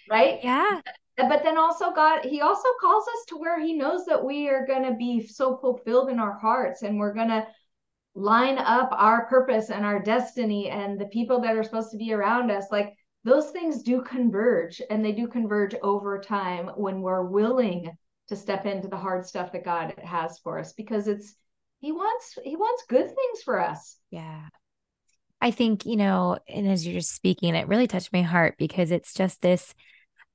Right? 0.08 0.40
Yeah. 0.42 0.80
But 1.16 1.42
then 1.44 1.56
also 1.56 1.92
God, 1.92 2.24
he 2.24 2.40
also 2.40 2.68
calls 2.80 3.06
us 3.06 3.24
to 3.28 3.36
where 3.36 3.60
he 3.60 3.74
knows 3.74 4.04
that 4.06 4.24
we 4.24 4.48
are 4.48 4.66
going 4.66 4.82
to 4.82 4.96
be 4.96 5.26
so 5.26 5.56
fulfilled 5.58 6.10
in 6.10 6.18
our 6.18 6.36
hearts 6.38 6.82
and 6.82 6.98
we're 6.98 7.14
going 7.14 7.28
to 7.28 7.46
line 8.14 8.58
up 8.58 8.90
our 8.92 9.26
purpose 9.26 9.70
and 9.70 9.84
our 9.84 10.00
destiny 10.00 10.70
and 10.70 11.00
the 11.00 11.06
people 11.06 11.40
that 11.40 11.56
are 11.56 11.64
supposed 11.64 11.90
to 11.90 11.96
be 11.96 12.12
around 12.12 12.50
us 12.50 12.66
like 12.70 12.94
those 13.24 13.50
things 13.50 13.82
do 13.82 14.02
converge 14.02 14.80
and 14.90 15.04
they 15.04 15.12
do 15.12 15.26
converge 15.26 15.74
over 15.82 16.20
time 16.20 16.68
when 16.76 17.00
we're 17.00 17.24
willing 17.24 17.90
to 18.28 18.36
step 18.36 18.66
into 18.66 18.88
the 18.88 18.96
hard 18.96 19.26
stuff 19.26 19.52
that 19.52 19.64
God 19.64 19.94
has 20.02 20.38
for 20.38 20.58
us 20.58 20.72
because 20.74 21.08
it's 21.08 21.34
he 21.80 21.92
wants 21.92 22.38
he 22.42 22.56
wants 22.56 22.84
good 22.88 23.06
things 23.06 23.42
for 23.44 23.60
us. 23.60 23.98
Yeah. 24.10 24.48
I 25.40 25.50
think, 25.50 25.84
you 25.84 25.96
know, 25.96 26.38
and 26.48 26.66
as 26.66 26.86
you're 26.86 27.00
just 27.00 27.14
speaking, 27.14 27.54
it 27.54 27.68
really 27.68 27.86
touched 27.86 28.12
my 28.12 28.22
heart 28.22 28.54
because 28.58 28.90
it's 28.90 29.12
just 29.12 29.42
this 29.42 29.74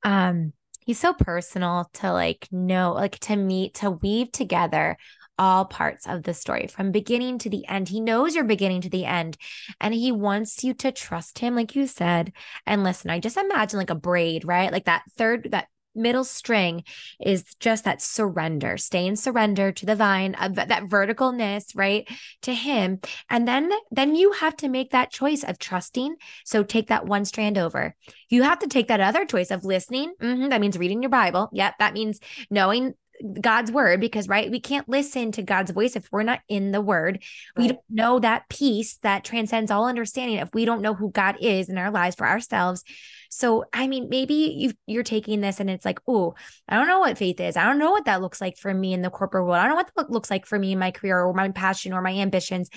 um 0.04 0.54
he's 0.90 0.98
so 0.98 1.14
personal 1.14 1.88
to 1.94 2.12
like 2.12 2.48
know 2.52 2.94
like 2.94 3.20
to 3.20 3.36
meet 3.36 3.76
to 3.76 3.92
weave 3.92 4.32
together 4.32 4.98
all 5.38 5.64
parts 5.64 6.08
of 6.08 6.24
the 6.24 6.34
story 6.34 6.66
from 6.66 6.92
beginning 6.92 7.38
to 7.38 7.48
the 7.48 7.64
end. 7.68 7.88
He 7.88 8.02
knows 8.02 8.34
you're 8.34 8.44
beginning 8.44 8.82
to 8.82 8.90
the 8.90 9.06
end 9.06 9.38
and 9.80 9.94
he 9.94 10.12
wants 10.12 10.64
you 10.64 10.74
to 10.74 10.92
trust 10.92 11.38
him, 11.38 11.54
like 11.54 11.76
you 11.76 11.86
said. 11.86 12.34
And 12.66 12.84
listen, 12.84 13.12
I 13.12 13.20
just 13.20 13.38
imagine 13.38 13.78
like 13.78 13.92
a 13.92 13.96
braid, 13.96 14.46
right? 14.46 14.72
Like 14.72 14.86
that 14.86 15.04
third, 15.16 15.50
that 15.52 15.68
middle 15.96 16.24
string 16.24 16.84
is 17.20 17.44
just 17.60 17.84
that 17.84 18.02
surrender 18.02 18.78
stay 18.78 19.06
in 19.06 19.16
surrender 19.16 19.72
to 19.72 19.86
the 19.86 19.96
vine 19.96 20.36
of 20.36 20.56
that 20.56 20.84
verticalness 20.86 21.76
right 21.76 22.08
to 22.42 22.54
him. 22.54 23.00
And 23.30 23.48
then 23.48 23.72
then 23.92 24.16
you 24.16 24.32
have 24.34 24.56
to 24.58 24.70
make 24.70 24.92
that 24.92 25.12
choice 25.12 25.44
of 25.44 25.60
trusting. 25.60 26.16
So 26.46 26.64
take 26.64 26.88
that 26.88 27.06
one 27.06 27.26
strand 27.26 27.58
over. 27.58 27.96
You 28.30 28.44
have 28.44 28.60
to 28.60 28.68
take 28.68 28.88
that 28.88 29.00
other 29.00 29.26
choice 29.26 29.52
of 29.52 29.66
listening. 29.66 30.14
Mm-hmm, 30.22 30.50
that 30.50 30.62
means 30.62 30.78
reading 30.78 31.02
your 31.02 31.10
bible. 31.10 31.50
Yep 31.54 31.76
that 31.80 31.94
means 31.94 32.20
knowing 32.50 32.94
God's 33.42 33.72
word 33.72 34.00
because 34.00 34.28
right 34.28 34.50
we 34.50 34.60
can't 34.60 34.88
listen 34.88 35.32
to 35.34 35.42
God's 35.42 35.72
voice 35.72 35.96
if 35.96 36.08
we're 36.12 36.24
not 36.24 36.40
in 36.48 36.72
the 36.72 36.82
word. 36.82 37.24
Right. 37.56 37.64
We 37.64 37.68
don't 37.70 37.82
know 37.90 38.20
that 38.20 38.50
peace 38.50 38.98
that 39.04 39.24
transcends 39.24 39.72
all 39.72 39.88
understanding 39.88 40.38
if 40.38 40.54
we 40.54 40.66
don't 40.66 40.82
know 40.82 40.94
who 40.94 41.12
God 41.12 41.38
is 41.42 41.70
in 41.70 41.78
our 41.78 41.92
lives 41.92 42.16
for 42.16 42.28
ourselves. 42.28 42.84
So 43.30 43.66
I 43.74 43.88
mean 43.88 44.08
maybe 44.10 44.56
you 44.58 44.72
you're 44.88 45.04
taking 45.04 45.42
this 45.42 45.60
and 45.60 45.70
it's 45.70 45.86
like, 45.86 46.00
"Oh, 46.08 46.36
I 46.68 46.76
don't 46.76 46.88
know 46.88 47.00
what 47.00 47.18
faith 47.18 47.40
is. 47.40 47.58
I 47.58 47.66
don't 47.66 47.78
know 47.78 47.92
what 47.92 48.06
that 48.06 48.22
looks 48.22 48.42
like 48.42 48.58
for 48.58 48.74
me 48.74 48.94
in 48.94 49.02
the 49.02 49.10
corporate 49.10 49.46
world. 49.46 49.58
I 49.58 49.62
don't 49.64 49.70
know 49.70 49.76
what 49.76 49.92
that 49.96 50.12
looks 50.12 50.32
like 50.32 50.46
for 50.46 50.58
me 50.58 50.72
in 50.72 50.80
my 50.80 50.92
career 50.92 51.20
or 51.20 51.34
my 51.34 51.50
passion 51.50 51.94
or 51.94 52.02
my 52.02 52.14
ambitions." 52.14 52.70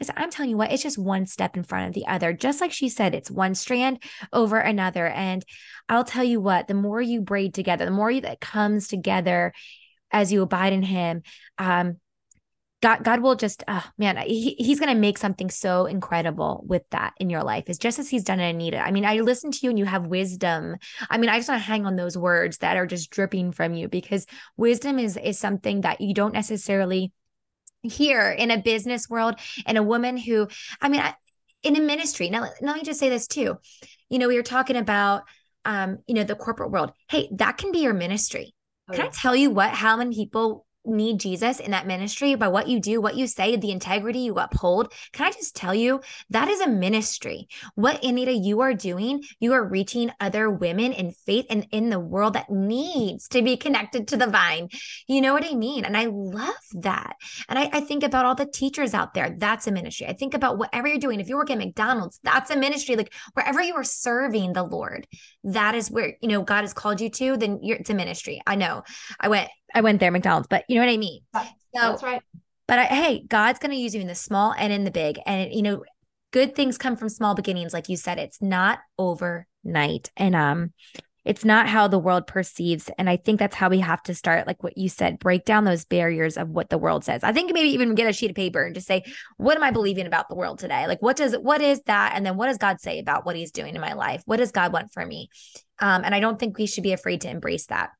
I 0.00 0.06
said, 0.06 0.14
I'm 0.16 0.30
telling 0.30 0.50
you 0.50 0.56
what, 0.56 0.72
it's 0.72 0.82
just 0.82 0.96
one 0.96 1.26
step 1.26 1.56
in 1.56 1.62
front 1.62 1.88
of 1.88 1.94
the 1.94 2.06
other. 2.06 2.32
Just 2.32 2.60
like 2.60 2.72
she 2.72 2.88
said, 2.88 3.14
it's 3.14 3.30
one 3.30 3.54
strand 3.54 4.02
over 4.32 4.58
another 4.58 5.06
and 5.06 5.44
I'll 5.90 6.04
tell 6.04 6.24
you 6.24 6.40
what, 6.40 6.68
the 6.68 6.74
more 6.74 7.02
you 7.02 7.20
braid 7.20 7.52
together, 7.52 7.84
the 7.84 7.90
more 7.90 8.18
that 8.20 8.40
comes 8.40 8.88
together 8.88 9.52
as 10.10 10.32
you 10.32 10.42
abide 10.42 10.72
in 10.72 10.82
him 10.82 11.22
um 11.58 11.96
God, 12.82 13.04
God 13.04 13.20
will 13.20 13.34
just, 13.34 13.62
oh 13.68 13.84
man, 13.98 14.16
he, 14.26 14.54
he's 14.58 14.80
going 14.80 14.92
to 14.92 14.98
make 14.98 15.18
something 15.18 15.50
so 15.50 15.84
incredible 15.84 16.64
with 16.66 16.82
that 16.90 17.12
in 17.18 17.28
your 17.28 17.42
life. 17.42 17.64
Is 17.68 17.78
just 17.78 17.98
as 17.98 18.08
he's 18.08 18.24
done 18.24 18.40
it, 18.40 18.50
Anita. 18.50 18.78
I 18.78 18.90
mean, 18.90 19.04
I 19.04 19.16
listen 19.16 19.50
to 19.50 19.58
you 19.62 19.68
and 19.68 19.78
you 19.78 19.84
have 19.84 20.06
wisdom. 20.06 20.76
I 21.10 21.18
mean, 21.18 21.28
I 21.28 21.36
just 21.36 21.48
want 21.48 21.60
to 21.60 21.66
hang 21.66 21.84
on 21.84 21.96
those 21.96 22.16
words 22.16 22.58
that 22.58 22.78
are 22.78 22.86
just 22.86 23.10
dripping 23.10 23.52
from 23.52 23.74
you 23.74 23.88
because 23.88 24.26
wisdom 24.56 24.98
is 24.98 25.18
is 25.18 25.38
something 25.38 25.82
that 25.82 26.00
you 26.00 26.14
don't 26.14 26.32
necessarily 26.32 27.12
hear 27.82 28.30
in 28.30 28.50
a 28.50 28.58
business 28.58 29.10
world. 29.10 29.38
And 29.66 29.76
a 29.76 29.82
woman 29.82 30.16
who, 30.16 30.48
I 30.80 30.88
mean, 30.88 31.02
I, 31.02 31.14
in 31.62 31.76
a 31.76 31.80
ministry. 31.80 32.30
Now, 32.30 32.48
let 32.62 32.76
me 32.76 32.82
just 32.82 33.00
say 33.00 33.10
this 33.10 33.26
too. 33.26 33.58
You 34.08 34.18
know, 34.18 34.28
we 34.28 34.36
were 34.36 34.42
talking 34.42 34.76
about, 34.76 35.24
um, 35.66 35.98
you 36.06 36.14
know, 36.14 36.24
the 36.24 36.34
corporate 36.34 36.70
world. 36.70 36.92
Hey, 37.10 37.28
that 37.32 37.58
can 37.58 37.72
be 37.72 37.80
your 37.80 37.92
ministry 37.92 38.54
can 38.92 39.06
I 39.06 39.08
tell 39.10 39.34
you 39.36 39.50
what, 39.50 39.70
how 39.70 39.96
many 39.96 40.14
people 40.14 40.66
need 40.90 41.20
Jesus 41.20 41.60
in 41.60 41.70
that 41.70 41.86
ministry 41.86 42.34
by 42.34 42.48
what 42.48 42.68
you 42.68 42.80
do, 42.80 43.00
what 43.00 43.16
you 43.16 43.26
say, 43.26 43.56
the 43.56 43.70
integrity 43.70 44.20
you 44.20 44.34
uphold. 44.34 44.92
Can 45.12 45.26
I 45.26 45.32
just 45.32 45.56
tell 45.56 45.74
you 45.74 46.00
that 46.30 46.48
is 46.48 46.60
a 46.60 46.68
ministry? 46.68 47.48
What 47.74 48.04
Anita 48.04 48.32
you 48.32 48.60
are 48.60 48.74
doing, 48.74 49.22
you 49.38 49.52
are 49.52 49.64
reaching 49.64 50.12
other 50.20 50.50
women 50.50 50.92
in 50.92 51.12
faith 51.12 51.46
and 51.50 51.66
in 51.70 51.90
the 51.90 52.00
world 52.00 52.34
that 52.34 52.50
needs 52.50 53.28
to 53.28 53.42
be 53.42 53.56
connected 53.56 54.08
to 54.08 54.16
the 54.16 54.26
vine. 54.26 54.68
You 55.06 55.20
know 55.20 55.32
what 55.32 55.50
I 55.50 55.54
mean? 55.54 55.84
And 55.84 55.96
I 55.96 56.06
love 56.06 56.54
that. 56.74 57.16
And 57.48 57.58
I, 57.58 57.70
I 57.72 57.80
think 57.80 58.02
about 58.02 58.24
all 58.24 58.34
the 58.34 58.46
teachers 58.46 58.94
out 58.94 59.14
there. 59.14 59.34
That's 59.36 59.66
a 59.66 59.72
ministry. 59.72 60.06
I 60.06 60.12
think 60.12 60.34
about 60.34 60.58
whatever 60.58 60.88
you're 60.88 60.98
doing. 60.98 61.20
If 61.20 61.28
you 61.28 61.36
work 61.36 61.50
at 61.50 61.58
McDonald's, 61.58 62.20
that's 62.22 62.50
a 62.50 62.56
ministry. 62.56 62.96
Like 62.96 63.12
wherever 63.34 63.60
you 63.62 63.74
are 63.74 63.84
serving 63.84 64.52
the 64.52 64.62
Lord, 64.62 65.06
that 65.44 65.74
is 65.74 65.90
where, 65.90 66.16
you 66.20 66.28
know, 66.28 66.42
God 66.42 66.62
has 66.62 66.74
called 66.74 67.00
you 67.00 67.10
to, 67.10 67.36
then 67.36 67.60
you're, 67.62 67.78
it's 67.78 67.90
a 67.90 67.94
ministry. 67.94 68.40
I 68.46 68.56
know 68.56 68.82
I 69.18 69.28
went 69.28 69.50
I 69.74 69.80
went 69.80 70.00
there, 70.00 70.10
McDonald's, 70.10 70.48
but 70.48 70.64
you 70.68 70.76
know 70.76 70.82
what 70.86 70.92
I 70.92 70.96
mean? 70.96 71.20
So, 71.34 71.42
That's 71.74 72.02
right. 72.02 72.22
But 72.66 72.78
I, 72.78 72.84
hey, 72.84 73.24
God's 73.26 73.58
going 73.58 73.72
to 73.72 73.76
use 73.76 73.94
you 73.94 74.00
in 74.00 74.06
the 74.06 74.14
small 74.14 74.54
and 74.56 74.72
in 74.72 74.84
the 74.84 74.90
big. 74.90 75.18
And, 75.26 75.52
you 75.52 75.62
know, 75.62 75.84
good 76.32 76.54
things 76.54 76.78
come 76.78 76.96
from 76.96 77.08
small 77.08 77.34
beginnings. 77.34 77.72
Like 77.72 77.88
you 77.88 77.96
said, 77.96 78.18
it's 78.18 78.40
not 78.40 78.78
overnight. 78.98 80.10
And, 80.16 80.34
um, 80.36 80.72
it's 81.24 81.44
not 81.44 81.68
how 81.68 81.86
the 81.86 81.98
world 81.98 82.26
perceives. 82.26 82.90
And 82.96 83.10
I 83.10 83.16
think 83.16 83.38
that's 83.38 83.54
how 83.54 83.68
we 83.68 83.80
have 83.80 84.02
to 84.04 84.14
start, 84.14 84.46
like 84.46 84.62
what 84.62 84.78
you 84.78 84.88
said, 84.88 85.18
break 85.18 85.44
down 85.44 85.64
those 85.64 85.84
barriers 85.84 86.38
of 86.38 86.48
what 86.48 86.70
the 86.70 86.78
world 86.78 87.04
says. 87.04 87.22
I 87.22 87.32
think 87.32 87.52
maybe 87.52 87.68
even 87.70 87.94
get 87.94 88.08
a 88.08 88.12
sheet 88.12 88.30
of 88.30 88.36
paper 88.36 88.62
and 88.62 88.74
just 88.74 88.86
say, 88.86 89.04
what 89.36 89.56
am 89.56 89.62
I 89.62 89.70
believing 89.70 90.06
about 90.06 90.28
the 90.28 90.34
world 90.34 90.58
today? 90.58 90.86
Like, 90.86 91.02
what 91.02 91.16
does, 91.16 91.34
what 91.36 91.60
is 91.60 91.82
that? 91.82 92.12
And 92.14 92.24
then 92.24 92.36
what 92.36 92.46
does 92.46 92.56
God 92.56 92.80
say 92.80 92.98
about 92.98 93.26
what 93.26 93.36
he's 93.36 93.52
doing 93.52 93.74
in 93.74 93.80
my 93.82 93.92
life? 93.92 94.22
What 94.24 94.38
does 94.38 94.50
God 94.50 94.72
want 94.72 94.92
for 94.92 95.04
me? 95.04 95.28
Um, 95.78 96.04
and 96.04 96.14
I 96.14 96.20
don't 96.20 96.38
think 96.38 96.56
we 96.56 96.66
should 96.66 96.84
be 96.84 96.92
afraid 96.92 97.20
to 97.22 97.30
embrace 97.30 97.66
that. 97.66 97.90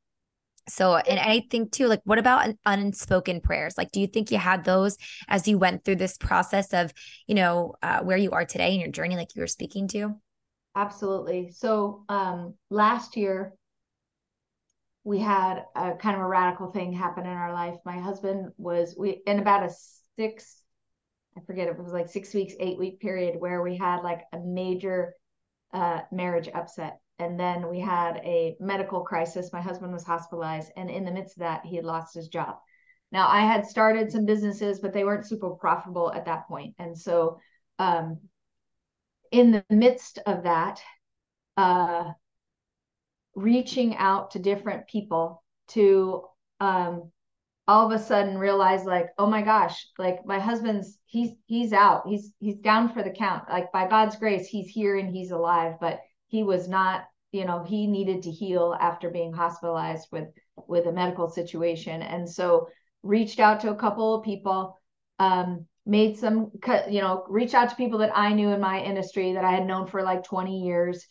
So, 0.68 0.96
and 0.96 1.18
I 1.18 1.44
think 1.50 1.72
too, 1.72 1.86
like, 1.86 2.00
what 2.04 2.18
about 2.18 2.54
unspoken 2.64 3.40
prayers? 3.40 3.74
Like, 3.76 3.90
do 3.90 4.00
you 4.00 4.06
think 4.06 4.30
you 4.30 4.38
had 4.38 4.64
those 4.64 4.96
as 5.28 5.48
you 5.48 5.58
went 5.58 5.84
through 5.84 5.96
this 5.96 6.16
process 6.16 6.72
of, 6.72 6.92
you 7.26 7.34
know, 7.34 7.74
uh, 7.82 8.00
where 8.00 8.16
you 8.16 8.30
are 8.30 8.44
today 8.44 8.74
in 8.74 8.80
your 8.80 8.90
journey, 8.90 9.16
like 9.16 9.34
you 9.34 9.40
were 9.40 9.46
speaking 9.46 9.88
to? 9.88 10.14
Absolutely. 10.76 11.50
So, 11.50 12.04
um, 12.08 12.54
last 12.70 13.16
year, 13.16 13.52
we 15.02 15.18
had 15.18 15.64
a 15.74 15.94
kind 15.94 16.14
of 16.14 16.22
a 16.22 16.26
radical 16.26 16.70
thing 16.70 16.92
happen 16.92 17.24
in 17.24 17.32
our 17.32 17.52
life. 17.52 17.76
My 17.84 17.98
husband 17.98 18.52
was, 18.58 18.94
we, 18.98 19.22
in 19.26 19.40
about 19.40 19.64
a 19.64 19.70
six, 20.16 20.62
I 21.36 21.40
forget, 21.46 21.68
it 21.68 21.78
was 21.78 21.92
like 21.92 22.08
six 22.08 22.34
weeks, 22.34 22.54
eight 22.60 22.78
week 22.78 23.00
period 23.00 23.36
where 23.38 23.62
we 23.62 23.76
had 23.76 24.02
like 24.02 24.20
a 24.32 24.38
major 24.38 25.14
uh, 25.72 26.00
marriage 26.12 26.48
upset 26.52 26.98
and 27.20 27.38
then 27.38 27.68
we 27.68 27.78
had 27.78 28.16
a 28.24 28.56
medical 28.60 29.02
crisis. 29.02 29.52
My 29.52 29.60
husband 29.60 29.92
was 29.92 30.04
hospitalized, 30.04 30.72
and 30.76 30.90
in 30.90 31.04
the 31.04 31.12
midst 31.12 31.36
of 31.36 31.40
that, 31.40 31.64
he 31.64 31.76
had 31.76 31.84
lost 31.84 32.14
his 32.14 32.28
job. 32.28 32.56
Now, 33.12 33.28
I 33.28 33.40
had 33.40 33.66
started 33.66 34.10
some 34.10 34.24
businesses, 34.24 34.80
but 34.80 34.92
they 34.92 35.04
weren't 35.04 35.26
super 35.26 35.50
profitable 35.50 36.12
at 36.12 36.26
that 36.26 36.48
point. 36.48 36.74
And 36.78 36.96
so, 36.96 37.38
um, 37.78 38.20
in 39.30 39.50
the 39.50 39.64
midst 39.68 40.18
of 40.26 40.44
that, 40.44 40.80
uh, 41.56 42.12
reaching 43.34 43.96
out 43.96 44.32
to 44.32 44.38
different 44.38 44.88
people 44.88 45.42
to 45.68 46.24
um, 46.60 47.10
all 47.68 47.86
of 47.86 47.92
a 47.92 48.02
sudden 48.02 48.36
realize 48.36 48.84
like 48.84 49.10
oh 49.16 49.28
my 49.28 49.42
gosh 49.42 49.86
like 49.96 50.26
my 50.26 50.40
husband's 50.40 50.98
he's 51.06 51.30
he's 51.46 51.72
out 51.72 52.02
he's 52.08 52.32
he's 52.40 52.56
down 52.56 52.92
for 52.92 53.04
the 53.04 53.10
count 53.10 53.44
like 53.48 53.70
by 53.70 53.86
god's 53.86 54.16
grace 54.16 54.48
he's 54.48 54.68
here 54.68 54.98
and 54.98 55.14
he's 55.14 55.30
alive 55.30 55.74
but 55.80 56.00
he 56.30 56.42
was 56.42 56.68
not 56.68 57.04
you 57.32 57.44
know 57.44 57.62
he 57.62 57.86
needed 57.86 58.22
to 58.22 58.30
heal 58.30 58.76
after 58.80 59.10
being 59.10 59.32
hospitalized 59.32 60.08
with 60.10 60.28
with 60.68 60.86
a 60.86 60.92
medical 60.92 61.28
situation. 61.28 62.02
And 62.02 62.28
so 62.28 62.68
reached 63.02 63.40
out 63.40 63.60
to 63.60 63.70
a 63.70 63.76
couple 63.76 64.14
of 64.14 64.24
people 64.24 64.78
um, 65.18 65.66
made 65.86 66.18
some 66.18 66.50
you 66.88 67.00
know 67.00 67.24
reached 67.28 67.54
out 67.54 67.70
to 67.70 67.76
people 67.76 67.98
that 67.98 68.16
i 68.16 68.32
knew 68.32 68.50
in 68.50 68.60
my 68.60 68.80
industry 68.82 69.32
that 69.32 69.44
i 69.44 69.50
had 69.50 69.66
known 69.66 69.86
for 69.86 70.02
like 70.02 70.22
20 70.24 70.60
years 70.60 71.06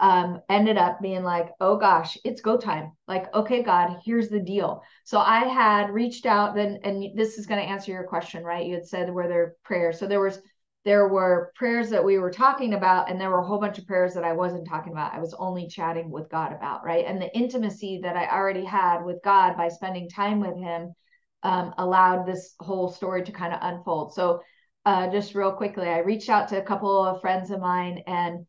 um, 0.00 0.40
ended 0.48 0.78
up 0.78 1.00
being 1.02 1.22
like 1.22 1.50
oh 1.60 1.76
gosh 1.76 2.16
it's 2.24 2.40
go 2.40 2.56
time. 2.56 2.92
Like 3.06 3.32
okay 3.34 3.62
god 3.62 3.98
here's 4.04 4.28
the 4.28 4.40
deal. 4.40 4.82
So 5.04 5.18
i 5.18 5.40
had 5.40 5.90
reached 5.90 6.26
out 6.26 6.54
then 6.54 6.80
and 6.84 7.16
this 7.16 7.38
is 7.38 7.46
going 7.46 7.60
to 7.60 7.68
answer 7.68 7.92
your 7.92 8.04
question 8.04 8.42
right? 8.44 8.66
You 8.66 8.74
had 8.74 8.86
said 8.86 9.10
were 9.10 9.28
there 9.28 9.56
prayers? 9.62 9.98
So 9.98 10.06
there 10.06 10.20
was 10.20 10.40
there 10.84 11.08
were 11.08 11.52
prayers 11.54 11.90
that 11.90 12.04
we 12.04 12.18
were 12.18 12.30
talking 12.30 12.74
about 12.74 13.10
and 13.10 13.18
there 13.18 13.30
were 13.30 13.40
a 13.40 13.46
whole 13.46 13.58
bunch 13.58 13.78
of 13.78 13.86
prayers 13.86 14.14
that 14.14 14.24
I 14.24 14.32
wasn't 14.32 14.68
talking 14.68 14.92
about. 14.92 15.14
I 15.14 15.18
was 15.18 15.34
only 15.38 15.66
chatting 15.66 16.10
with 16.10 16.28
God 16.28 16.52
about, 16.52 16.84
right? 16.84 17.06
And 17.06 17.20
the 17.20 17.34
intimacy 17.34 18.00
that 18.02 18.16
I 18.16 18.28
already 18.28 18.64
had 18.64 19.02
with 19.02 19.22
God 19.24 19.56
by 19.56 19.68
spending 19.68 20.08
time 20.08 20.40
with 20.40 20.56
him 20.56 20.94
um, 21.42 21.74
allowed 21.78 22.26
this 22.26 22.54
whole 22.60 22.90
story 22.90 23.22
to 23.24 23.32
kind 23.32 23.54
of 23.54 23.60
unfold. 23.62 24.14
So 24.14 24.40
uh, 24.84 25.10
just 25.10 25.34
real 25.34 25.52
quickly, 25.52 25.88
I 25.88 25.98
reached 25.98 26.28
out 26.28 26.48
to 26.48 26.58
a 26.58 26.64
couple 26.64 27.02
of 27.02 27.20
friends 27.22 27.50
of 27.50 27.60
mine 27.60 28.02
and 28.06 28.46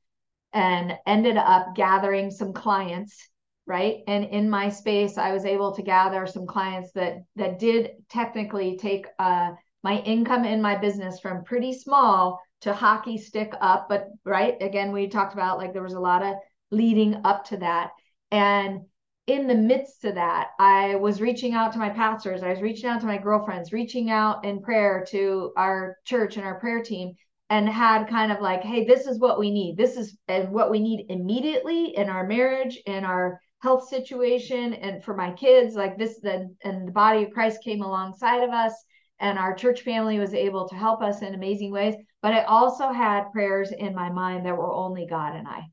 and 0.51 0.93
ended 1.05 1.35
up 1.35 1.75
gathering 1.75 2.31
some 2.31 2.53
clients 2.53 3.27
right 3.67 3.97
and 4.07 4.23
in 4.25 4.49
my 4.49 4.69
space 4.69 5.17
i 5.17 5.33
was 5.33 5.43
able 5.43 5.75
to 5.75 5.81
gather 5.81 6.25
some 6.25 6.47
clients 6.47 6.91
that 6.93 7.17
that 7.35 7.59
did 7.59 7.91
technically 8.09 8.77
take 8.77 9.05
uh, 9.19 9.51
my 9.85 9.99
income 9.99 10.45
in 10.45 10.63
my 10.63 10.75
business 10.75 11.19
from 11.19 11.43
pretty 11.43 11.71
small 11.71 12.41
to 12.59 12.73
hockey 12.73 13.19
stick 13.19 13.53
up. 13.61 13.87
But 13.87 14.07
right, 14.25 14.57
again, 14.59 14.91
we 14.91 15.07
talked 15.07 15.35
about 15.35 15.59
like 15.59 15.73
there 15.73 15.83
was 15.83 15.93
a 15.93 15.99
lot 15.99 16.23
of 16.23 16.33
leading 16.71 17.21
up 17.23 17.45
to 17.45 17.57
that. 17.57 17.91
And 18.31 18.81
in 19.27 19.45
the 19.45 19.53
midst 19.53 20.03
of 20.03 20.15
that, 20.15 20.47
I 20.59 20.95
was 20.95 21.21
reaching 21.21 21.53
out 21.53 21.71
to 21.73 21.77
my 21.77 21.89
pastors, 21.89 22.41
I 22.41 22.49
was 22.49 22.63
reaching 22.63 22.89
out 22.89 22.99
to 23.01 23.05
my 23.05 23.19
girlfriends, 23.19 23.71
reaching 23.71 24.09
out 24.09 24.43
in 24.43 24.63
prayer 24.63 25.05
to 25.09 25.53
our 25.55 25.97
church 26.03 26.37
and 26.37 26.45
our 26.47 26.59
prayer 26.59 26.81
team, 26.81 27.13
and 27.51 27.69
had 27.69 28.09
kind 28.09 28.31
of 28.31 28.41
like, 28.41 28.63
hey, 28.63 28.85
this 28.85 29.05
is 29.05 29.19
what 29.19 29.39
we 29.39 29.51
need. 29.51 29.77
This 29.77 29.97
is 29.97 30.17
and 30.27 30.49
what 30.49 30.71
we 30.71 30.79
need 30.79 31.05
immediately 31.09 31.95
in 31.95 32.09
our 32.09 32.25
marriage, 32.25 32.79
in 32.87 33.05
our 33.05 33.39
health 33.59 33.87
situation, 33.87 34.73
and 34.73 35.03
for 35.03 35.15
my 35.15 35.31
kids. 35.33 35.75
Like 35.75 35.95
this, 35.99 36.19
then 36.23 36.55
and 36.63 36.87
the 36.87 36.91
body 36.91 37.25
of 37.25 37.29
Christ 37.29 37.63
came 37.63 37.83
alongside 37.83 38.41
of 38.41 38.49
us 38.49 38.73
and 39.19 39.39
our 39.39 39.55
church 39.55 39.81
family 39.81 40.19
was 40.19 40.33
able 40.33 40.67
to 40.69 40.75
help 40.75 41.01
us 41.01 41.21
in 41.21 41.33
amazing 41.33 41.71
ways. 41.71 41.95
But 42.21 42.33
I 42.33 42.43
also 42.43 42.91
had 42.91 43.31
prayers 43.31 43.71
in 43.71 43.95
my 43.95 44.09
mind 44.09 44.45
that 44.45 44.57
were 44.57 44.71
only 44.71 45.05
God 45.07 45.35
and 45.35 45.47
I. 45.47 45.63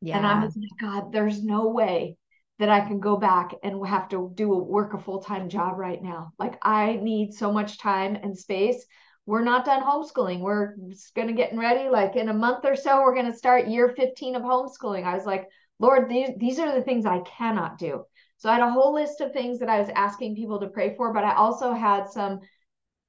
Yeah. 0.00 0.16
And 0.16 0.26
I 0.26 0.42
was 0.44 0.56
like, 0.56 0.80
God, 0.80 1.12
there's 1.12 1.42
no 1.42 1.68
way 1.68 2.16
that 2.58 2.68
I 2.68 2.80
can 2.80 2.98
go 2.98 3.16
back 3.16 3.54
and 3.62 3.86
have 3.86 4.08
to 4.08 4.32
do 4.34 4.52
a 4.52 4.58
work 4.58 4.94
a 4.94 4.98
full 4.98 5.22
time 5.22 5.48
job 5.48 5.78
right 5.78 6.02
now. 6.02 6.32
Like 6.38 6.58
I 6.62 6.96
need 6.96 7.34
so 7.34 7.52
much 7.52 7.78
time 7.78 8.16
and 8.16 8.36
space. 8.36 8.84
We're 9.26 9.44
not 9.44 9.64
done 9.64 9.82
homeschooling. 9.82 10.40
We're 10.40 10.74
going 11.14 11.28
to 11.28 11.34
get 11.34 11.54
ready. 11.54 11.88
Like 11.88 12.16
in 12.16 12.30
a 12.30 12.34
month 12.34 12.64
or 12.64 12.74
so, 12.74 13.02
we're 13.02 13.14
going 13.14 13.30
to 13.30 13.36
start 13.36 13.68
year 13.68 13.92
15 13.96 14.36
of 14.36 14.42
homeschooling. 14.42 15.04
I 15.04 15.14
was 15.14 15.26
like, 15.26 15.46
Lord, 15.78 16.08
these, 16.08 16.30
these 16.38 16.58
are 16.58 16.74
the 16.74 16.82
things 16.82 17.06
I 17.06 17.20
cannot 17.20 17.78
do. 17.78 18.04
So 18.38 18.48
I 18.48 18.54
had 18.54 18.62
a 18.62 18.70
whole 18.70 18.94
list 18.94 19.20
of 19.20 19.32
things 19.32 19.58
that 19.58 19.68
I 19.68 19.80
was 19.80 19.90
asking 19.94 20.36
people 20.36 20.60
to 20.60 20.68
pray 20.68 20.96
for, 20.96 21.12
but 21.12 21.24
I 21.24 21.34
also 21.34 21.72
had 21.72 22.08
some 22.08 22.40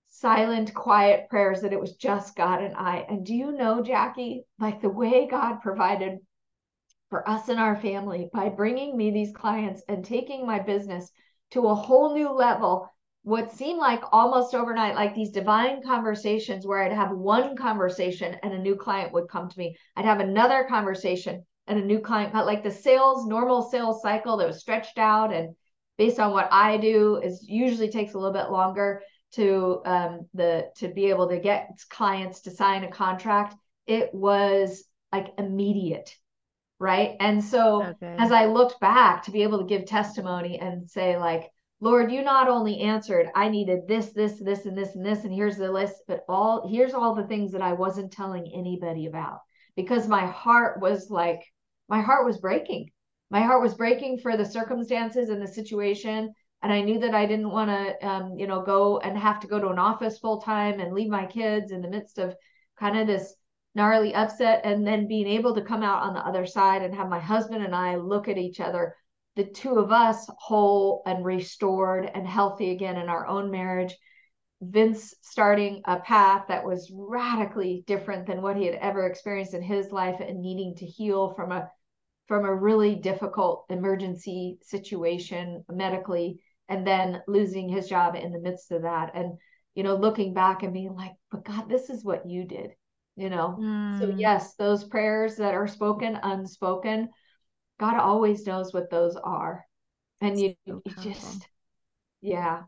silent, 0.10 0.74
quiet 0.74 1.30
prayers 1.30 1.62
that 1.62 1.74
it 1.74 1.80
was 1.80 1.96
just 1.96 2.36
God 2.36 2.62
and 2.62 2.76
I. 2.76 3.06
And 3.08 3.26
do 3.26 3.34
you 3.34 3.52
know, 3.52 3.82
Jackie, 3.82 4.44
like 4.60 4.82
the 4.82 4.90
way 4.90 5.28
God 5.28 5.62
provided 5.62 6.20
for 7.10 7.28
us 7.28 7.50
and 7.50 7.60
our 7.60 7.76
family 7.76 8.30
by 8.34 8.50
bringing 8.50 8.96
me 8.96 9.12
these 9.12 9.32
clients 9.32 9.82
and 9.88 10.04
taking 10.04 10.46
my 10.46 10.60
business 10.60 11.10
to 11.52 11.68
a 11.68 11.76
whole 11.76 12.14
new 12.14 12.32
level 12.32 12.90
what 13.24 13.52
seemed 13.52 13.80
like 13.80 14.02
almost 14.12 14.56
overnight, 14.56 14.96
like 14.96 15.14
these 15.14 15.32
divine 15.32 15.84
conversations 15.84 16.66
where 16.66 16.82
I'd 16.82 16.94
have 16.94 17.12
one 17.12 17.56
conversation 17.56 18.36
and 18.42 18.54
a 18.54 18.60
new 18.60 18.76
client 18.76 19.12
would 19.14 19.28
come 19.28 19.50
to 19.50 19.60
me. 19.60 19.76
I'd 19.96 20.06
have 20.06 20.22
another 20.22 20.66
conversation 20.70 21.46
and 21.68 21.78
a 21.78 21.86
new 21.86 22.00
client, 22.00 22.34
like 22.34 22.64
the 22.64 22.72
sales, 22.72 23.28
normal 23.28 23.62
sales 23.62 24.02
cycle 24.02 24.38
that 24.38 24.48
was 24.48 24.60
stretched 24.60 24.98
out 24.98 25.34
and 25.34 25.54
based 25.98 26.20
on 26.20 26.32
what 26.32 26.48
I 26.52 26.78
do 26.78 27.18
is 27.18 27.46
usually 27.48 27.90
takes 27.90 28.14
a 28.14 28.18
little 28.18 28.34
bit 28.34 28.52
longer 28.52 29.04
to 29.34 29.82
um, 29.86 30.28
the 30.34 30.70
to 30.78 30.88
be 30.88 31.10
able 31.10 31.30
to 31.30 31.40
get 31.40 31.80
clients 31.90 32.42
to 32.42 32.52
sign 32.52 32.84
a 32.84 32.92
contract. 32.92 33.56
It 33.88 34.14
was 34.14 34.84
like 35.12 35.28
immediate 35.38 36.16
right 36.80 37.18
and 37.20 37.44
so 37.44 37.84
okay. 37.84 38.16
as 38.18 38.32
i 38.32 38.46
looked 38.46 38.80
back 38.80 39.24
to 39.24 39.32
be 39.32 39.44
able 39.44 39.60
to 39.60 39.66
give 39.66 39.86
testimony 39.86 40.60
and 40.60 40.90
say 40.90 41.18
like 41.18 41.50
lord 41.82 42.12
you 42.12 42.22
not 42.22 42.48
only 42.48 42.80
answered 42.80 43.28
i 43.36 43.50
needed 43.50 43.82
this 43.88 44.12
this 44.14 44.40
this 44.40 44.66
and 44.66 44.78
this 44.78 44.96
and 44.96 45.06
this 45.06 45.26
and 45.26 45.34
here's 45.34 45.58
the 45.58 45.72
list 45.72 45.96
but 46.08 46.24
all 46.30 46.68
here's 46.70 46.94
all 46.94 47.14
the 47.14 47.28
things 47.28 47.52
that 47.52 47.62
i 47.62 47.74
wasn't 47.74 48.12
telling 48.12 48.50
anybody 48.54 49.08
about 49.08 49.40
because 49.76 50.08
my 50.08 50.26
heart 50.26 50.80
was 50.80 51.10
like 51.10 51.42
my 51.90 52.02
heart 52.02 52.26
was 52.26 52.38
breaking 52.38 52.90
my 53.30 53.42
heart 53.42 53.62
was 53.62 53.76
breaking 53.76 54.18
for 54.18 54.38
the 54.38 54.46
circumstances 54.46 55.30
and 55.30 55.42
the 55.42 55.48
situation 55.48 56.34
and 56.62 56.72
i 56.74 56.82
knew 56.82 57.00
that 57.00 57.16
i 57.16 57.26
didn't 57.26 57.52
want 57.52 57.70
to 57.70 58.08
um, 58.08 58.38
you 58.38 58.48
know 58.48 58.62
go 58.62 59.00
and 59.00 59.18
have 59.18 59.40
to 59.40 59.48
go 59.48 59.60
to 59.60 59.70
an 59.70 59.80
office 59.80 60.20
full 60.20 60.42
time 60.42 60.80
and 60.80 60.94
leave 60.94 61.10
my 61.10 61.26
kids 61.26 61.72
in 61.72 61.82
the 61.82 61.90
midst 61.90 62.18
of 62.18 62.36
kind 62.80 62.98
of 62.98 63.08
this 63.08 63.36
gnarly 63.76 64.14
upset. 64.14 64.62
And 64.64 64.86
then 64.86 65.08
being 65.08 65.28
able 65.28 65.56
to 65.56 65.62
come 65.62 65.84
out 65.84 66.04
on 66.04 66.14
the 66.14 66.26
other 66.26 66.46
side 66.46 66.82
and 66.82 66.94
have 66.96 67.10
my 67.10 67.20
husband 67.20 67.64
and 67.64 67.76
I 67.76 67.96
look 67.96 68.28
at 68.28 68.38
each 68.38 68.60
other 68.60 68.96
the 69.36 69.46
two 69.46 69.76
of 69.76 69.92
us 69.92 70.28
whole 70.38 71.02
and 71.06 71.24
restored 71.24 72.12
and 72.14 72.28
healthy 72.28 72.72
again 72.72 72.98
in 72.98 73.08
our 73.08 73.26
own 73.26 73.50
marriage. 73.52 73.96
Vince 74.62 75.14
starting 75.22 75.82
a 75.86 76.00
path 76.02 76.46
that 76.50 76.66
was 76.66 76.92
radically 76.94 77.86
different 77.88 78.28
than 78.28 78.42
what 78.42 78.58
he 78.58 78.66
had 78.66 78.76
ever 78.76 79.06
experienced 79.06 79.54
in 79.54 79.62
his 79.62 79.92
life 79.92 80.20
and 80.20 80.42
needing 80.42 80.76
to 80.76 80.86
heal 80.86 81.34
from 81.36 81.54
a 81.54 81.70
from 82.28 82.44
a 82.44 82.54
really 82.54 82.96
difficult 82.96 83.66
emergency 83.70 84.60
situation 84.62 85.64
medically 85.72 86.40
and 86.70 86.86
then 86.88 87.22
losing 87.28 87.68
his 87.68 87.90
job 87.90 88.16
in 88.16 88.32
the 88.32 88.40
midst 88.40 88.72
of 88.72 88.84
that 88.84 89.12
and 89.16 89.38
you 89.76 89.84
know 89.84 89.96
looking 89.96 90.34
back 90.34 90.64
and 90.64 90.74
being 90.74 90.96
like 90.96 91.12
but 91.32 91.44
God 91.44 91.68
this 91.68 91.90
is 91.90 92.06
what 92.06 92.30
you 92.30 92.46
did 92.46 92.72
you 93.16 93.30
know? 93.30 93.58
Mm. 93.60 94.00
so 94.00 94.16
yes 94.18 94.56
those 94.56 94.86
prayers 94.86 95.36
that 95.38 95.54
are 95.54 95.68
spoken 95.68 96.18
unspoken 96.24 97.10
god 97.80 97.98
always 97.98 98.46
knows 98.46 98.74
what 98.74 98.90
those 98.90 99.16
are. 99.16 99.66
And 100.22 100.40
you, 100.40 100.54
so 100.68 100.82
you 100.86 100.94
just 101.02 101.48
yeah 102.22 102.64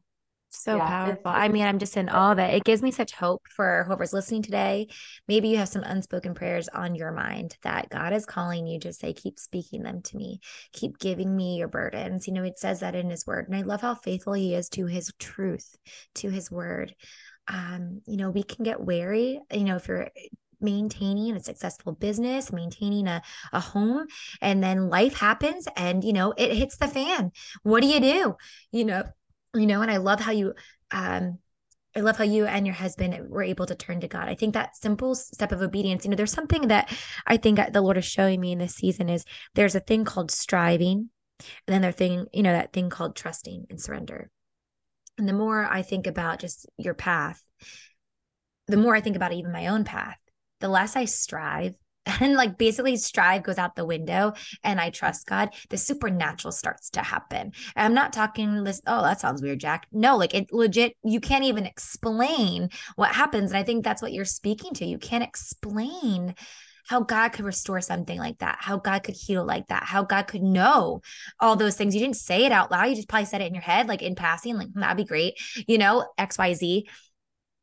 so 0.51 0.77
yeah, 0.77 0.87
powerful. 0.87 1.21
I 1.25 1.47
mean, 1.47 1.63
I'm 1.63 1.79
just 1.79 1.97
in 1.97 2.09
awe 2.09 2.33
of 2.33 2.39
it. 2.39 2.53
It 2.53 2.63
gives 2.63 2.81
me 2.81 2.91
such 2.91 3.13
hope 3.13 3.47
for 3.47 3.85
whoever's 3.87 4.13
listening 4.13 4.41
today. 4.41 4.87
Maybe 5.27 5.47
you 5.47 5.57
have 5.57 5.69
some 5.69 5.83
unspoken 5.83 6.33
prayers 6.33 6.67
on 6.69 6.95
your 6.95 7.11
mind 7.11 7.57
that 7.63 7.89
God 7.89 8.13
is 8.13 8.25
calling 8.25 8.67
you 8.67 8.79
to 8.81 8.93
say, 8.93 9.13
keep 9.13 9.39
speaking 9.39 9.83
them 9.83 10.01
to 10.03 10.17
me, 10.17 10.39
keep 10.73 10.97
giving 10.99 11.35
me 11.35 11.57
your 11.57 11.67
burdens. 11.67 12.27
You 12.27 12.33
know, 12.33 12.43
it 12.43 12.59
says 12.59 12.81
that 12.81 12.95
in 12.95 13.09
his 13.09 13.25
word. 13.25 13.47
And 13.47 13.55
I 13.55 13.61
love 13.61 13.81
how 13.81 13.95
faithful 13.95 14.33
he 14.33 14.53
is 14.53 14.69
to 14.69 14.85
his 14.85 15.11
truth, 15.19 15.75
to 16.15 16.29
his 16.29 16.51
word. 16.51 16.93
Um, 17.47 18.01
you 18.05 18.17
know, 18.17 18.29
we 18.29 18.43
can 18.43 18.63
get 18.63 18.81
wary, 18.81 19.39
you 19.51 19.63
know, 19.63 19.77
if 19.77 19.87
you're 19.87 20.09
maintaining 20.61 21.35
a 21.35 21.43
successful 21.43 21.93
business, 21.93 22.53
maintaining 22.53 23.07
a, 23.07 23.21
a 23.51 23.59
home, 23.59 24.05
and 24.41 24.63
then 24.63 24.89
life 24.89 25.17
happens 25.17 25.67
and 25.75 26.03
you 26.03 26.13
know 26.13 26.33
it 26.37 26.53
hits 26.53 26.77
the 26.77 26.87
fan. 26.87 27.31
What 27.63 27.81
do 27.81 27.87
you 27.87 27.99
do? 27.99 28.35
You 28.71 28.85
know, 28.85 29.03
you 29.55 29.67
know, 29.67 29.81
and 29.81 29.91
I 29.91 29.97
love 29.97 30.19
how 30.19 30.31
you 30.31 30.53
um 30.91 31.39
I 31.95 31.99
love 31.99 32.17
how 32.17 32.23
you 32.23 32.45
and 32.45 32.65
your 32.65 32.75
husband 32.75 33.29
were 33.29 33.43
able 33.43 33.65
to 33.65 33.75
turn 33.75 33.99
to 34.01 34.07
God. 34.07 34.29
I 34.29 34.35
think 34.35 34.53
that 34.53 34.77
simple 34.77 35.13
step 35.13 35.51
of 35.51 35.61
obedience, 35.61 36.05
you 36.05 36.09
know, 36.09 36.15
there's 36.15 36.31
something 36.31 36.69
that 36.69 36.89
I 37.27 37.35
think 37.35 37.59
the 37.73 37.81
Lord 37.81 37.97
is 37.97 38.05
showing 38.05 38.39
me 38.39 38.53
in 38.53 38.59
this 38.59 38.75
season 38.75 39.09
is 39.09 39.25
there's 39.55 39.75
a 39.75 39.81
thing 39.81 40.05
called 40.05 40.31
striving, 40.31 41.09
and 41.39 41.73
then 41.73 41.81
there's 41.81 41.95
thing, 41.95 42.27
you 42.31 42.43
know, 42.43 42.53
that 42.53 42.71
thing 42.71 42.89
called 42.89 43.15
trusting 43.17 43.65
and 43.69 43.81
surrender. 43.81 44.29
And 45.17 45.27
the 45.27 45.33
more 45.33 45.65
I 45.65 45.81
think 45.81 46.07
about 46.07 46.39
just 46.39 46.65
your 46.77 46.93
path, 46.93 47.43
the 48.67 48.77
more 48.77 48.95
I 48.95 49.01
think 49.01 49.17
about 49.17 49.33
even 49.33 49.51
my 49.51 49.67
own 49.67 49.83
path, 49.83 50.17
the 50.61 50.69
less 50.69 50.95
I 50.95 51.05
strive 51.05 51.75
and 52.05 52.33
like 52.33 52.57
basically 52.57 52.97
strive 52.97 53.43
goes 53.43 53.57
out 53.57 53.75
the 53.75 53.85
window 53.85 54.33
and 54.63 54.79
I 54.79 54.89
trust 54.89 55.27
God, 55.27 55.49
the 55.69 55.77
supernatural 55.77 56.51
starts 56.51 56.89
to 56.91 57.01
happen. 57.01 57.51
And 57.75 57.85
I'm 57.85 57.93
not 57.93 58.13
talking 58.13 58.63
this, 58.63 58.81
oh, 58.87 59.03
that 59.03 59.19
sounds 59.19 59.41
weird, 59.41 59.59
Jack. 59.59 59.87
No, 59.91 60.17
like 60.17 60.33
it 60.33 60.51
legit, 60.51 60.95
you 61.03 61.19
can't 61.19 61.43
even 61.43 61.65
explain 61.65 62.69
what 62.95 63.13
happens. 63.13 63.51
And 63.51 63.57
I 63.57 63.63
think 63.63 63.83
that's 63.83 64.01
what 64.01 64.13
you're 64.13 64.25
speaking 64.25 64.73
to. 64.75 64.85
You 64.85 64.97
can't 64.97 65.23
explain 65.23 66.35
how 66.87 67.01
God 67.01 67.29
could 67.29 67.45
restore 67.45 67.79
something 67.79 68.17
like 68.17 68.39
that, 68.39 68.57
how 68.59 68.77
God 68.77 69.03
could 69.03 69.15
heal 69.15 69.45
like 69.45 69.67
that, 69.67 69.83
how 69.83 70.03
God 70.03 70.23
could 70.23 70.41
know 70.41 71.01
all 71.39 71.55
those 71.55 71.75
things. 71.75 71.93
You 71.93 72.01
didn't 72.01 72.17
say 72.17 72.45
it 72.45 72.51
out 72.51 72.71
loud. 72.71 72.85
You 72.85 72.95
just 72.95 73.07
probably 73.07 73.25
said 73.25 73.41
it 73.41 73.47
in 73.47 73.53
your 73.53 73.63
head, 73.63 73.87
like 73.87 74.01
in 74.01 74.15
passing, 74.15 74.57
like 74.57 74.71
hmm, 74.73 74.79
that'd 74.79 74.97
be 74.97 75.05
great, 75.05 75.35
you 75.67 75.77
know, 75.77 76.05
XYZ. 76.19 76.83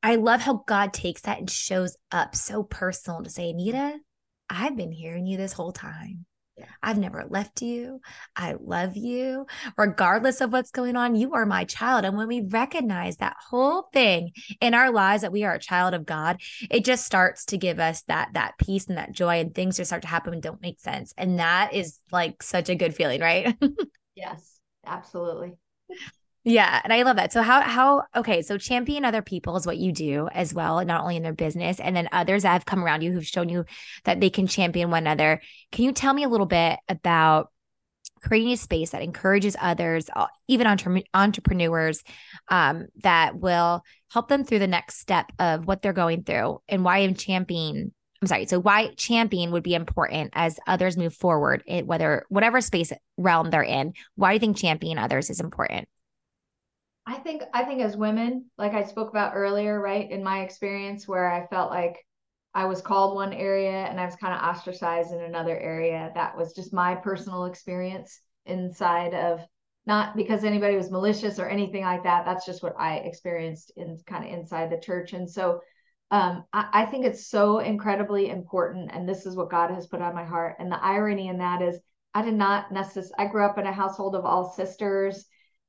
I 0.02 0.14
love 0.14 0.40
how 0.40 0.62
God 0.66 0.92
takes 0.92 1.22
that 1.22 1.38
and 1.38 1.50
shows 1.50 1.96
up 2.12 2.36
so 2.36 2.62
personal 2.62 3.22
to 3.24 3.30
say, 3.30 3.50
Anita, 3.50 3.98
I've 4.48 4.76
been 4.76 4.92
hearing 4.92 5.26
you 5.26 5.36
this 5.36 5.52
whole 5.52 5.72
time. 5.72 6.26
I've 6.82 6.98
never 6.98 7.24
left 7.28 7.62
you. 7.62 8.00
I 8.34 8.56
love 8.60 8.96
you. 8.96 9.46
Regardless 9.76 10.40
of 10.40 10.52
what's 10.52 10.70
going 10.70 10.96
on, 10.96 11.14
you 11.14 11.34
are 11.34 11.46
my 11.46 11.64
child. 11.64 12.04
And 12.04 12.16
when 12.16 12.28
we 12.28 12.40
recognize 12.40 13.18
that 13.18 13.36
whole 13.48 13.88
thing 13.92 14.32
in 14.60 14.74
our 14.74 14.90
lives 14.90 15.22
that 15.22 15.32
we 15.32 15.44
are 15.44 15.54
a 15.54 15.60
child 15.60 15.94
of 15.94 16.06
God, 16.06 16.40
it 16.70 16.84
just 16.84 17.04
starts 17.04 17.46
to 17.46 17.58
give 17.58 17.78
us 17.78 18.02
that 18.02 18.30
that 18.34 18.54
peace 18.58 18.86
and 18.86 18.98
that 18.98 19.12
joy 19.12 19.40
and 19.40 19.54
things 19.54 19.76
just 19.76 19.90
start 19.90 20.02
to 20.02 20.08
happen 20.08 20.32
and 20.32 20.42
don't 20.42 20.62
make 20.62 20.80
sense. 20.80 21.12
And 21.16 21.38
that 21.38 21.74
is 21.74 21.98
like 22.10 22.42
such 22.42 22.68
a 22.68 22.74
good 22.74 22.94
feeling, 22.94 23.20
right? 23.20 23.56
yes, 24.14 24.58
absolutely. 24.86 25.54
Yeah, 26.48 26.80
and 26.82 26.94
I 26.94 27.02
love 27.02 27.16
that. 27.16 27.30
So 27.30 27.42
how 27.42 27.60
how 27.60 28.04
okay, 28.16 28.40
so 28.40 28.56
champion 28.56 29.04
other 29.04 29.20
people 29.20 29.56
is 29.58 29.66
what 29.66 29.76
you 29.76 29.92
do 29.92 30.30
as 30.32 30.54
well, 30.54 30.82
not 30.82 31.02
only 31.02 31.16
in 31.16 31.22
their 31.22 31.34
business, 31.34 31.78
and 31.78 31.94
then 31.94 32.08
others 32.10 32.44
that 32.44 32.54
have 32.54 32.64
come 32.64 32.82
around 32.82 33.02
you 33.02 33.12
who've 33.12 33.26
shown 33.26 33.50
you 33.50 33.66
that 34.04 34.20
they 34.20 34.30
can 34.30 34.46
champion 34.46 34.90
one 34.90 35.02
another. 35.02 35.42
Can 35.72 35.84
you 35.84 35.92
tell 35.92 36.14
me 36.14 36.22
a 36.22 36.28
little 36.28 36.46
bit 36.46 36.78
about 36.88 37.52
creating 38.22 38.52
a 38.52 38.56
space 38.56 38.90
that 38.90 39.02
encourages 39.02 39.58
others, 39.60 40.08
uh, 40.16 40.28
even 40.46 40.66
entre- 40.66 41.02
entrepreneurs, 41.12 42.02
um, 42.48 42.86
that 43.02 43.36
will 43.36 43.82
help 44.10 44.28
them 44.28 44.42
through 44.42 44.60
the 44.60 44.66
next 44.66 45.00
step 45.00 45.26
of 45.38 45.66
what 45.66 45.82
they're 45.82 45.92
going 45.92 46.22
through, 46.22 46.62
and 46.66 46.82
why 46.82 47.00
I'm 47.00 47.14
championing 47.14 47.92
I'm 48.22 48.26
sorry. 48.26 48.46
So 48.46 48.58
why 48.58 48.94
champion 48.94 49.52
would 49.52 49.62
be 49.62 49.74
important 49.74 50.30
as 50.32 50.58
others 50.66 50.96
move 50.96 51.14
forward, 51.14 51.62
in 51.66 51.86
whether 51.86 52.24
whatever 52.30 52.62
space 52.62 52.90
realm 53.18 53.50
they're 53.50 53.62
in. 53.62 53.92
Why 54.16 54.30
do 54.30 54.34
you 54.36 54.40
think 54.40 54.56
champion 54.56 54.96
others 54.96 55.28
is 55.28 55.40
important? 55.40 55.88
I 57.08 57.14
think 57.14 57.42
I 57.54 57.64
think 57.64 57.80
as 57.80 57.96
women, 57.96 58.50
like 58.58 58.74
I 58.74 58.84
spoke 58.84 59.08
about 59.08 59.32
earlier, 59.34 59.80
right, 59.80 60.10
in 60.10 60.22
my 60.22 60.42
experience 60.42 61.08
where 61.08 61.30
I 61.30 61.46
felt 61.46 61.70
like 61.70 62.04
I 62.52 62.66
was 62.66 62.82
called 62.82 63.14
one 63.14 63.32
area 63.32 63.86
and 63.86 63.98
I 63.98 64.04
was 64.04 64.14
kind 64.16 64.34
of 64.34 64.42
ostracized 64.42 65.12
in 65.12 65.22
another 65.22 65.58
area. 65.58 66.12
That 66.14 66.36
was 66.36 66.52
just 66.52 66.74
my 66.74 66.94
personal 66.96 67.46
experience 67.46 68.20
inside 68.44 69.14
of 69.14 69.40
not 69.86 70.16
because 70.16 70.44
anybody 70.44 70.76
was 70.76 70.90
malicious 70.90 71.38
or 71.38 71.48
anything 71.48 71.82
like 71.82 72.02
that. 72.02 72.26
That's 72.26 72.44
just 72.44 72.62
what 72.62 72.74
I 72.78 72.96
experienced 72.96 73.72
in 73.76 73.98
kind 74.06 74.26
of 74.26 74.30
inside 74.30 74.70
the 74.70 74.78
church. 74.78 75.14
And 75.14 75.30
so 75.30 75.60
um, 76.10 76.44
I, 76.52 76.68
I 76.74 76.84
think 76.84 77.06
it's 77.06 77.28
so 77.28 77.60
incredibly 77.60 78.28
important. 78.28 78.90
And 78.92 79.08
this 79.08 79.24
is 79.24 79.34
what 79.34 79.50
God 79.50 79.70
has 79.70 79.86
put 79.86 80.02
on 80.02 80.14
my 80.14 80.26
heart. 80.26 80.56
And 80.58 80.70
the 80.70 80.84
irony 80.84 81.28
in 81.28 81.38
that 81.38 81.62
is 81.62 81.80
I 82.12 82.20
did 82.20 82.34
not 82.34 82.70
necessarily, 82.70 83.14
I 83.18 83.32
grew 83.32 83.46
up 83.46 83.56
in 83.56 83.66
a 83.66 83.72
household 83.72 84.14
of 84.14 84.26
all 84.26 84.52
sisters 84.52 85.24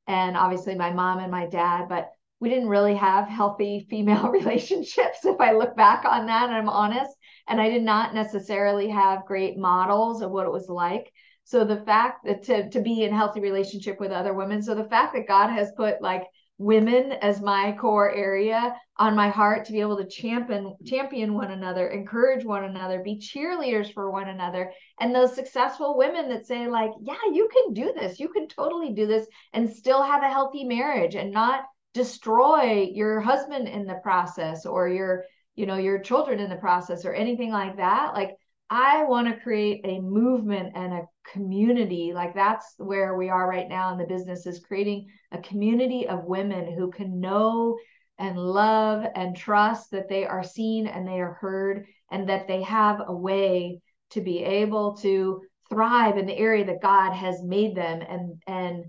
and 0.10 0.36
obviously 0.36 0.74
my 0.74 0.92
mom 0.92 1.20
and 1.20 1.32
my 1.32 1.46
dad, 1.46 1.88
but 1.88 2.12
we 2.40 2.50
didn't 2.50 2.68
really 2.68 2.96
have 2.96 3.30
healthy 3.30 3.86
female 3.92 4.30
relationships 4.32 5.24
if 5.24 5.40
I 5.40 5.52
look 5.54 5.78
back 5.78 6.04
on 6.04 6.26
that 6.26 6.50
and 6.50 6.56
I'm 6.56 6.68
honest. 6.68 7.12
And 7.48 7.62
I 7.62 7.70
did 7.70 7.84
not 7.84 8.16
necessarily 8.16 8.90
have 8.90 9.28
great 9.28 9.58
models 9.58 10.24
of 10.24 10.32
what 10.32 10.48
it 10.48 10.52
was 10.52 10.68
like. 10.68 11.14
So 11.44 11.64
the 11.64 11.84
fact 11.86 12.26
that 12.26 12.44
to, 12.44 12.70
to 12.72 12.82
be 12.82 13.04
in 13.04 13.14
healthy 13.14 13.40
relationship 13.40 14.00
with 14.00 14.12
other 14.12 14.34
women. 14.34 14.64
So 14.64 14.74
the 14.74 14.90
fact 14.90 15.14
that 15.14 15.28
God 15.28 15.50
has 15.50 15.72
put 15.78 16.02
like 16.02 16.24
women 16.60 17.14
as 17.14 17.40
my 17.40 17.74
core 17.80 18.14
area 18.14 18.76
on 18.98 19.16
my 19.16 19.30
heart 19.30 19.64
to 19.64 19.72
be 19.72 19.80
able 19.80 19.96
to 19.96 20.06
champion 20.06 20.76
champion 20.86 21.34
one 21.34 21.52
another 21.52 21.88
encourage 21.88 22.44
one 22.44 22.66
another 22.66 23.02
be 23.02 23.18
cheerleaders 23.18 23.92
for 23.94 24.12
one 24.12 24.28
another. 24.28 24.72
And 25.00 25.16
those 25.16 25.34
successful 25.34 25.98
women 25.98 26.28
that 26.30 26.46
say 26.46 26.68
like 26.68 26.92
yeah 27.02 27.16
you 27.32 27.50
can 27.52 27.74
do 27.74 27.94
this. 27.98 28.20
You 28.20 28.28
can 28.28 28.48
totally 28.50 28.92
do 28.92 29.08
this 29.08 29.26
and 29.54 29.70
still 29.70 30.04
have 30.04 30.22
a 30.22 30.30
healthy 30.30 30.66
marriage 30.66 31.16
and 31.16 31.32
not 31.32 31.64
destroy 31.94 32.90
your 32.94 33.22
husband 33.22 33.70
in 33.70 33.88
the 33.88 34.00
process 34.04 34.66
or 34.66 34.90
your 34.90 35.24
you 35.56 35.66
know 35.66 35.78
your 35.78 36.00
children 36.00 36.42
in 36.42 36.50
the 36.50 36.58
process 36.58 37.06
or 37.06 37.14
anything 37.14 37.52
like 37.52 37.78
that. 37.78 38.14
Like 38.14 38.32
I 38.70 39.04
want 39.06 39.28
to 39.28 39.42
create 39.42 39.82
a 39.84 40.00
movement 40.00 40.74
and 40.76 40.94
a 40.94 41.08
community. 41.32 42.12
Like 42.14 42.36
that's 42.36 42.76
where 42.78 43.16
we 43.16 43.30
are 43.30 43.50
right 43.50 43.68
now 43.68 43.92
in 43.92 43.98
the 43.98 44.06
business 44.06 44.46
is 44.46 44.60
creating 44.60 45.08
a 45.32 45.40
community 45.40 46.08
of 46.08 46.26
women 46.26 46.76
who 46.76 46.92
can 46.92 47.20
know 47.20 47.78
and 48.20 48.38
love 48.38 49.06
and 49.16 49.36
trust 49.36 49.92
that 49.92 50.10
they 50.10 50.26
are 50.26 50.44
seen 50.44 50.86
and 50.86 51.08
they 51.08 51.20
are 51.20 51.34
heard 51.34 51.86
and 52.12 52.30
that 52.30 52.48
they 52.48 52.62
have 52.62 53.02
a 53.08 53.16
way 53.16 53.80
to 54.12 54.22
be 54.22 54.44
able 54.44 54.98
to 54.98 55.42
thrive 55.70 56.18
in 56.18 56.26
the 56.26 56.38
area 56.38 56.66
that 56.66 56.82
God 56.82 57.14
has 57.14 57.42
made 57.44 57.76
them 57.76 58.02
and 58.02 58.42
and 58.48 58.86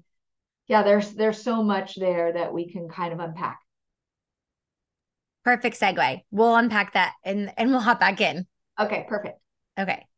yeah 0.67 0.83
there's 0.83 1.13
there's 1.13 1.43
so 1.43 1.63
much 1.63 1.95
there 1.97 2.33
that 2.33 2.53
we 2.53 2.71
can 2.73 2.89
kind 2.89 3.13
of 3.13 3.21
unpack. 3.21 3.61
Perfect 5.45 5.79
segue. 5.79 6.23
We'll 6.31 6.57
unpack 6.57 6.95
that 6.95 7.13
and 7.25 7.53
and 7.57 7.71
we'll 7.71 7.81
hop 7.81 8.01
back 8.01 8.21
in. 8.21 8.47
Okay, 8.79 9.07
perfect. 9.09 9.39
Okay. 9.79 10.10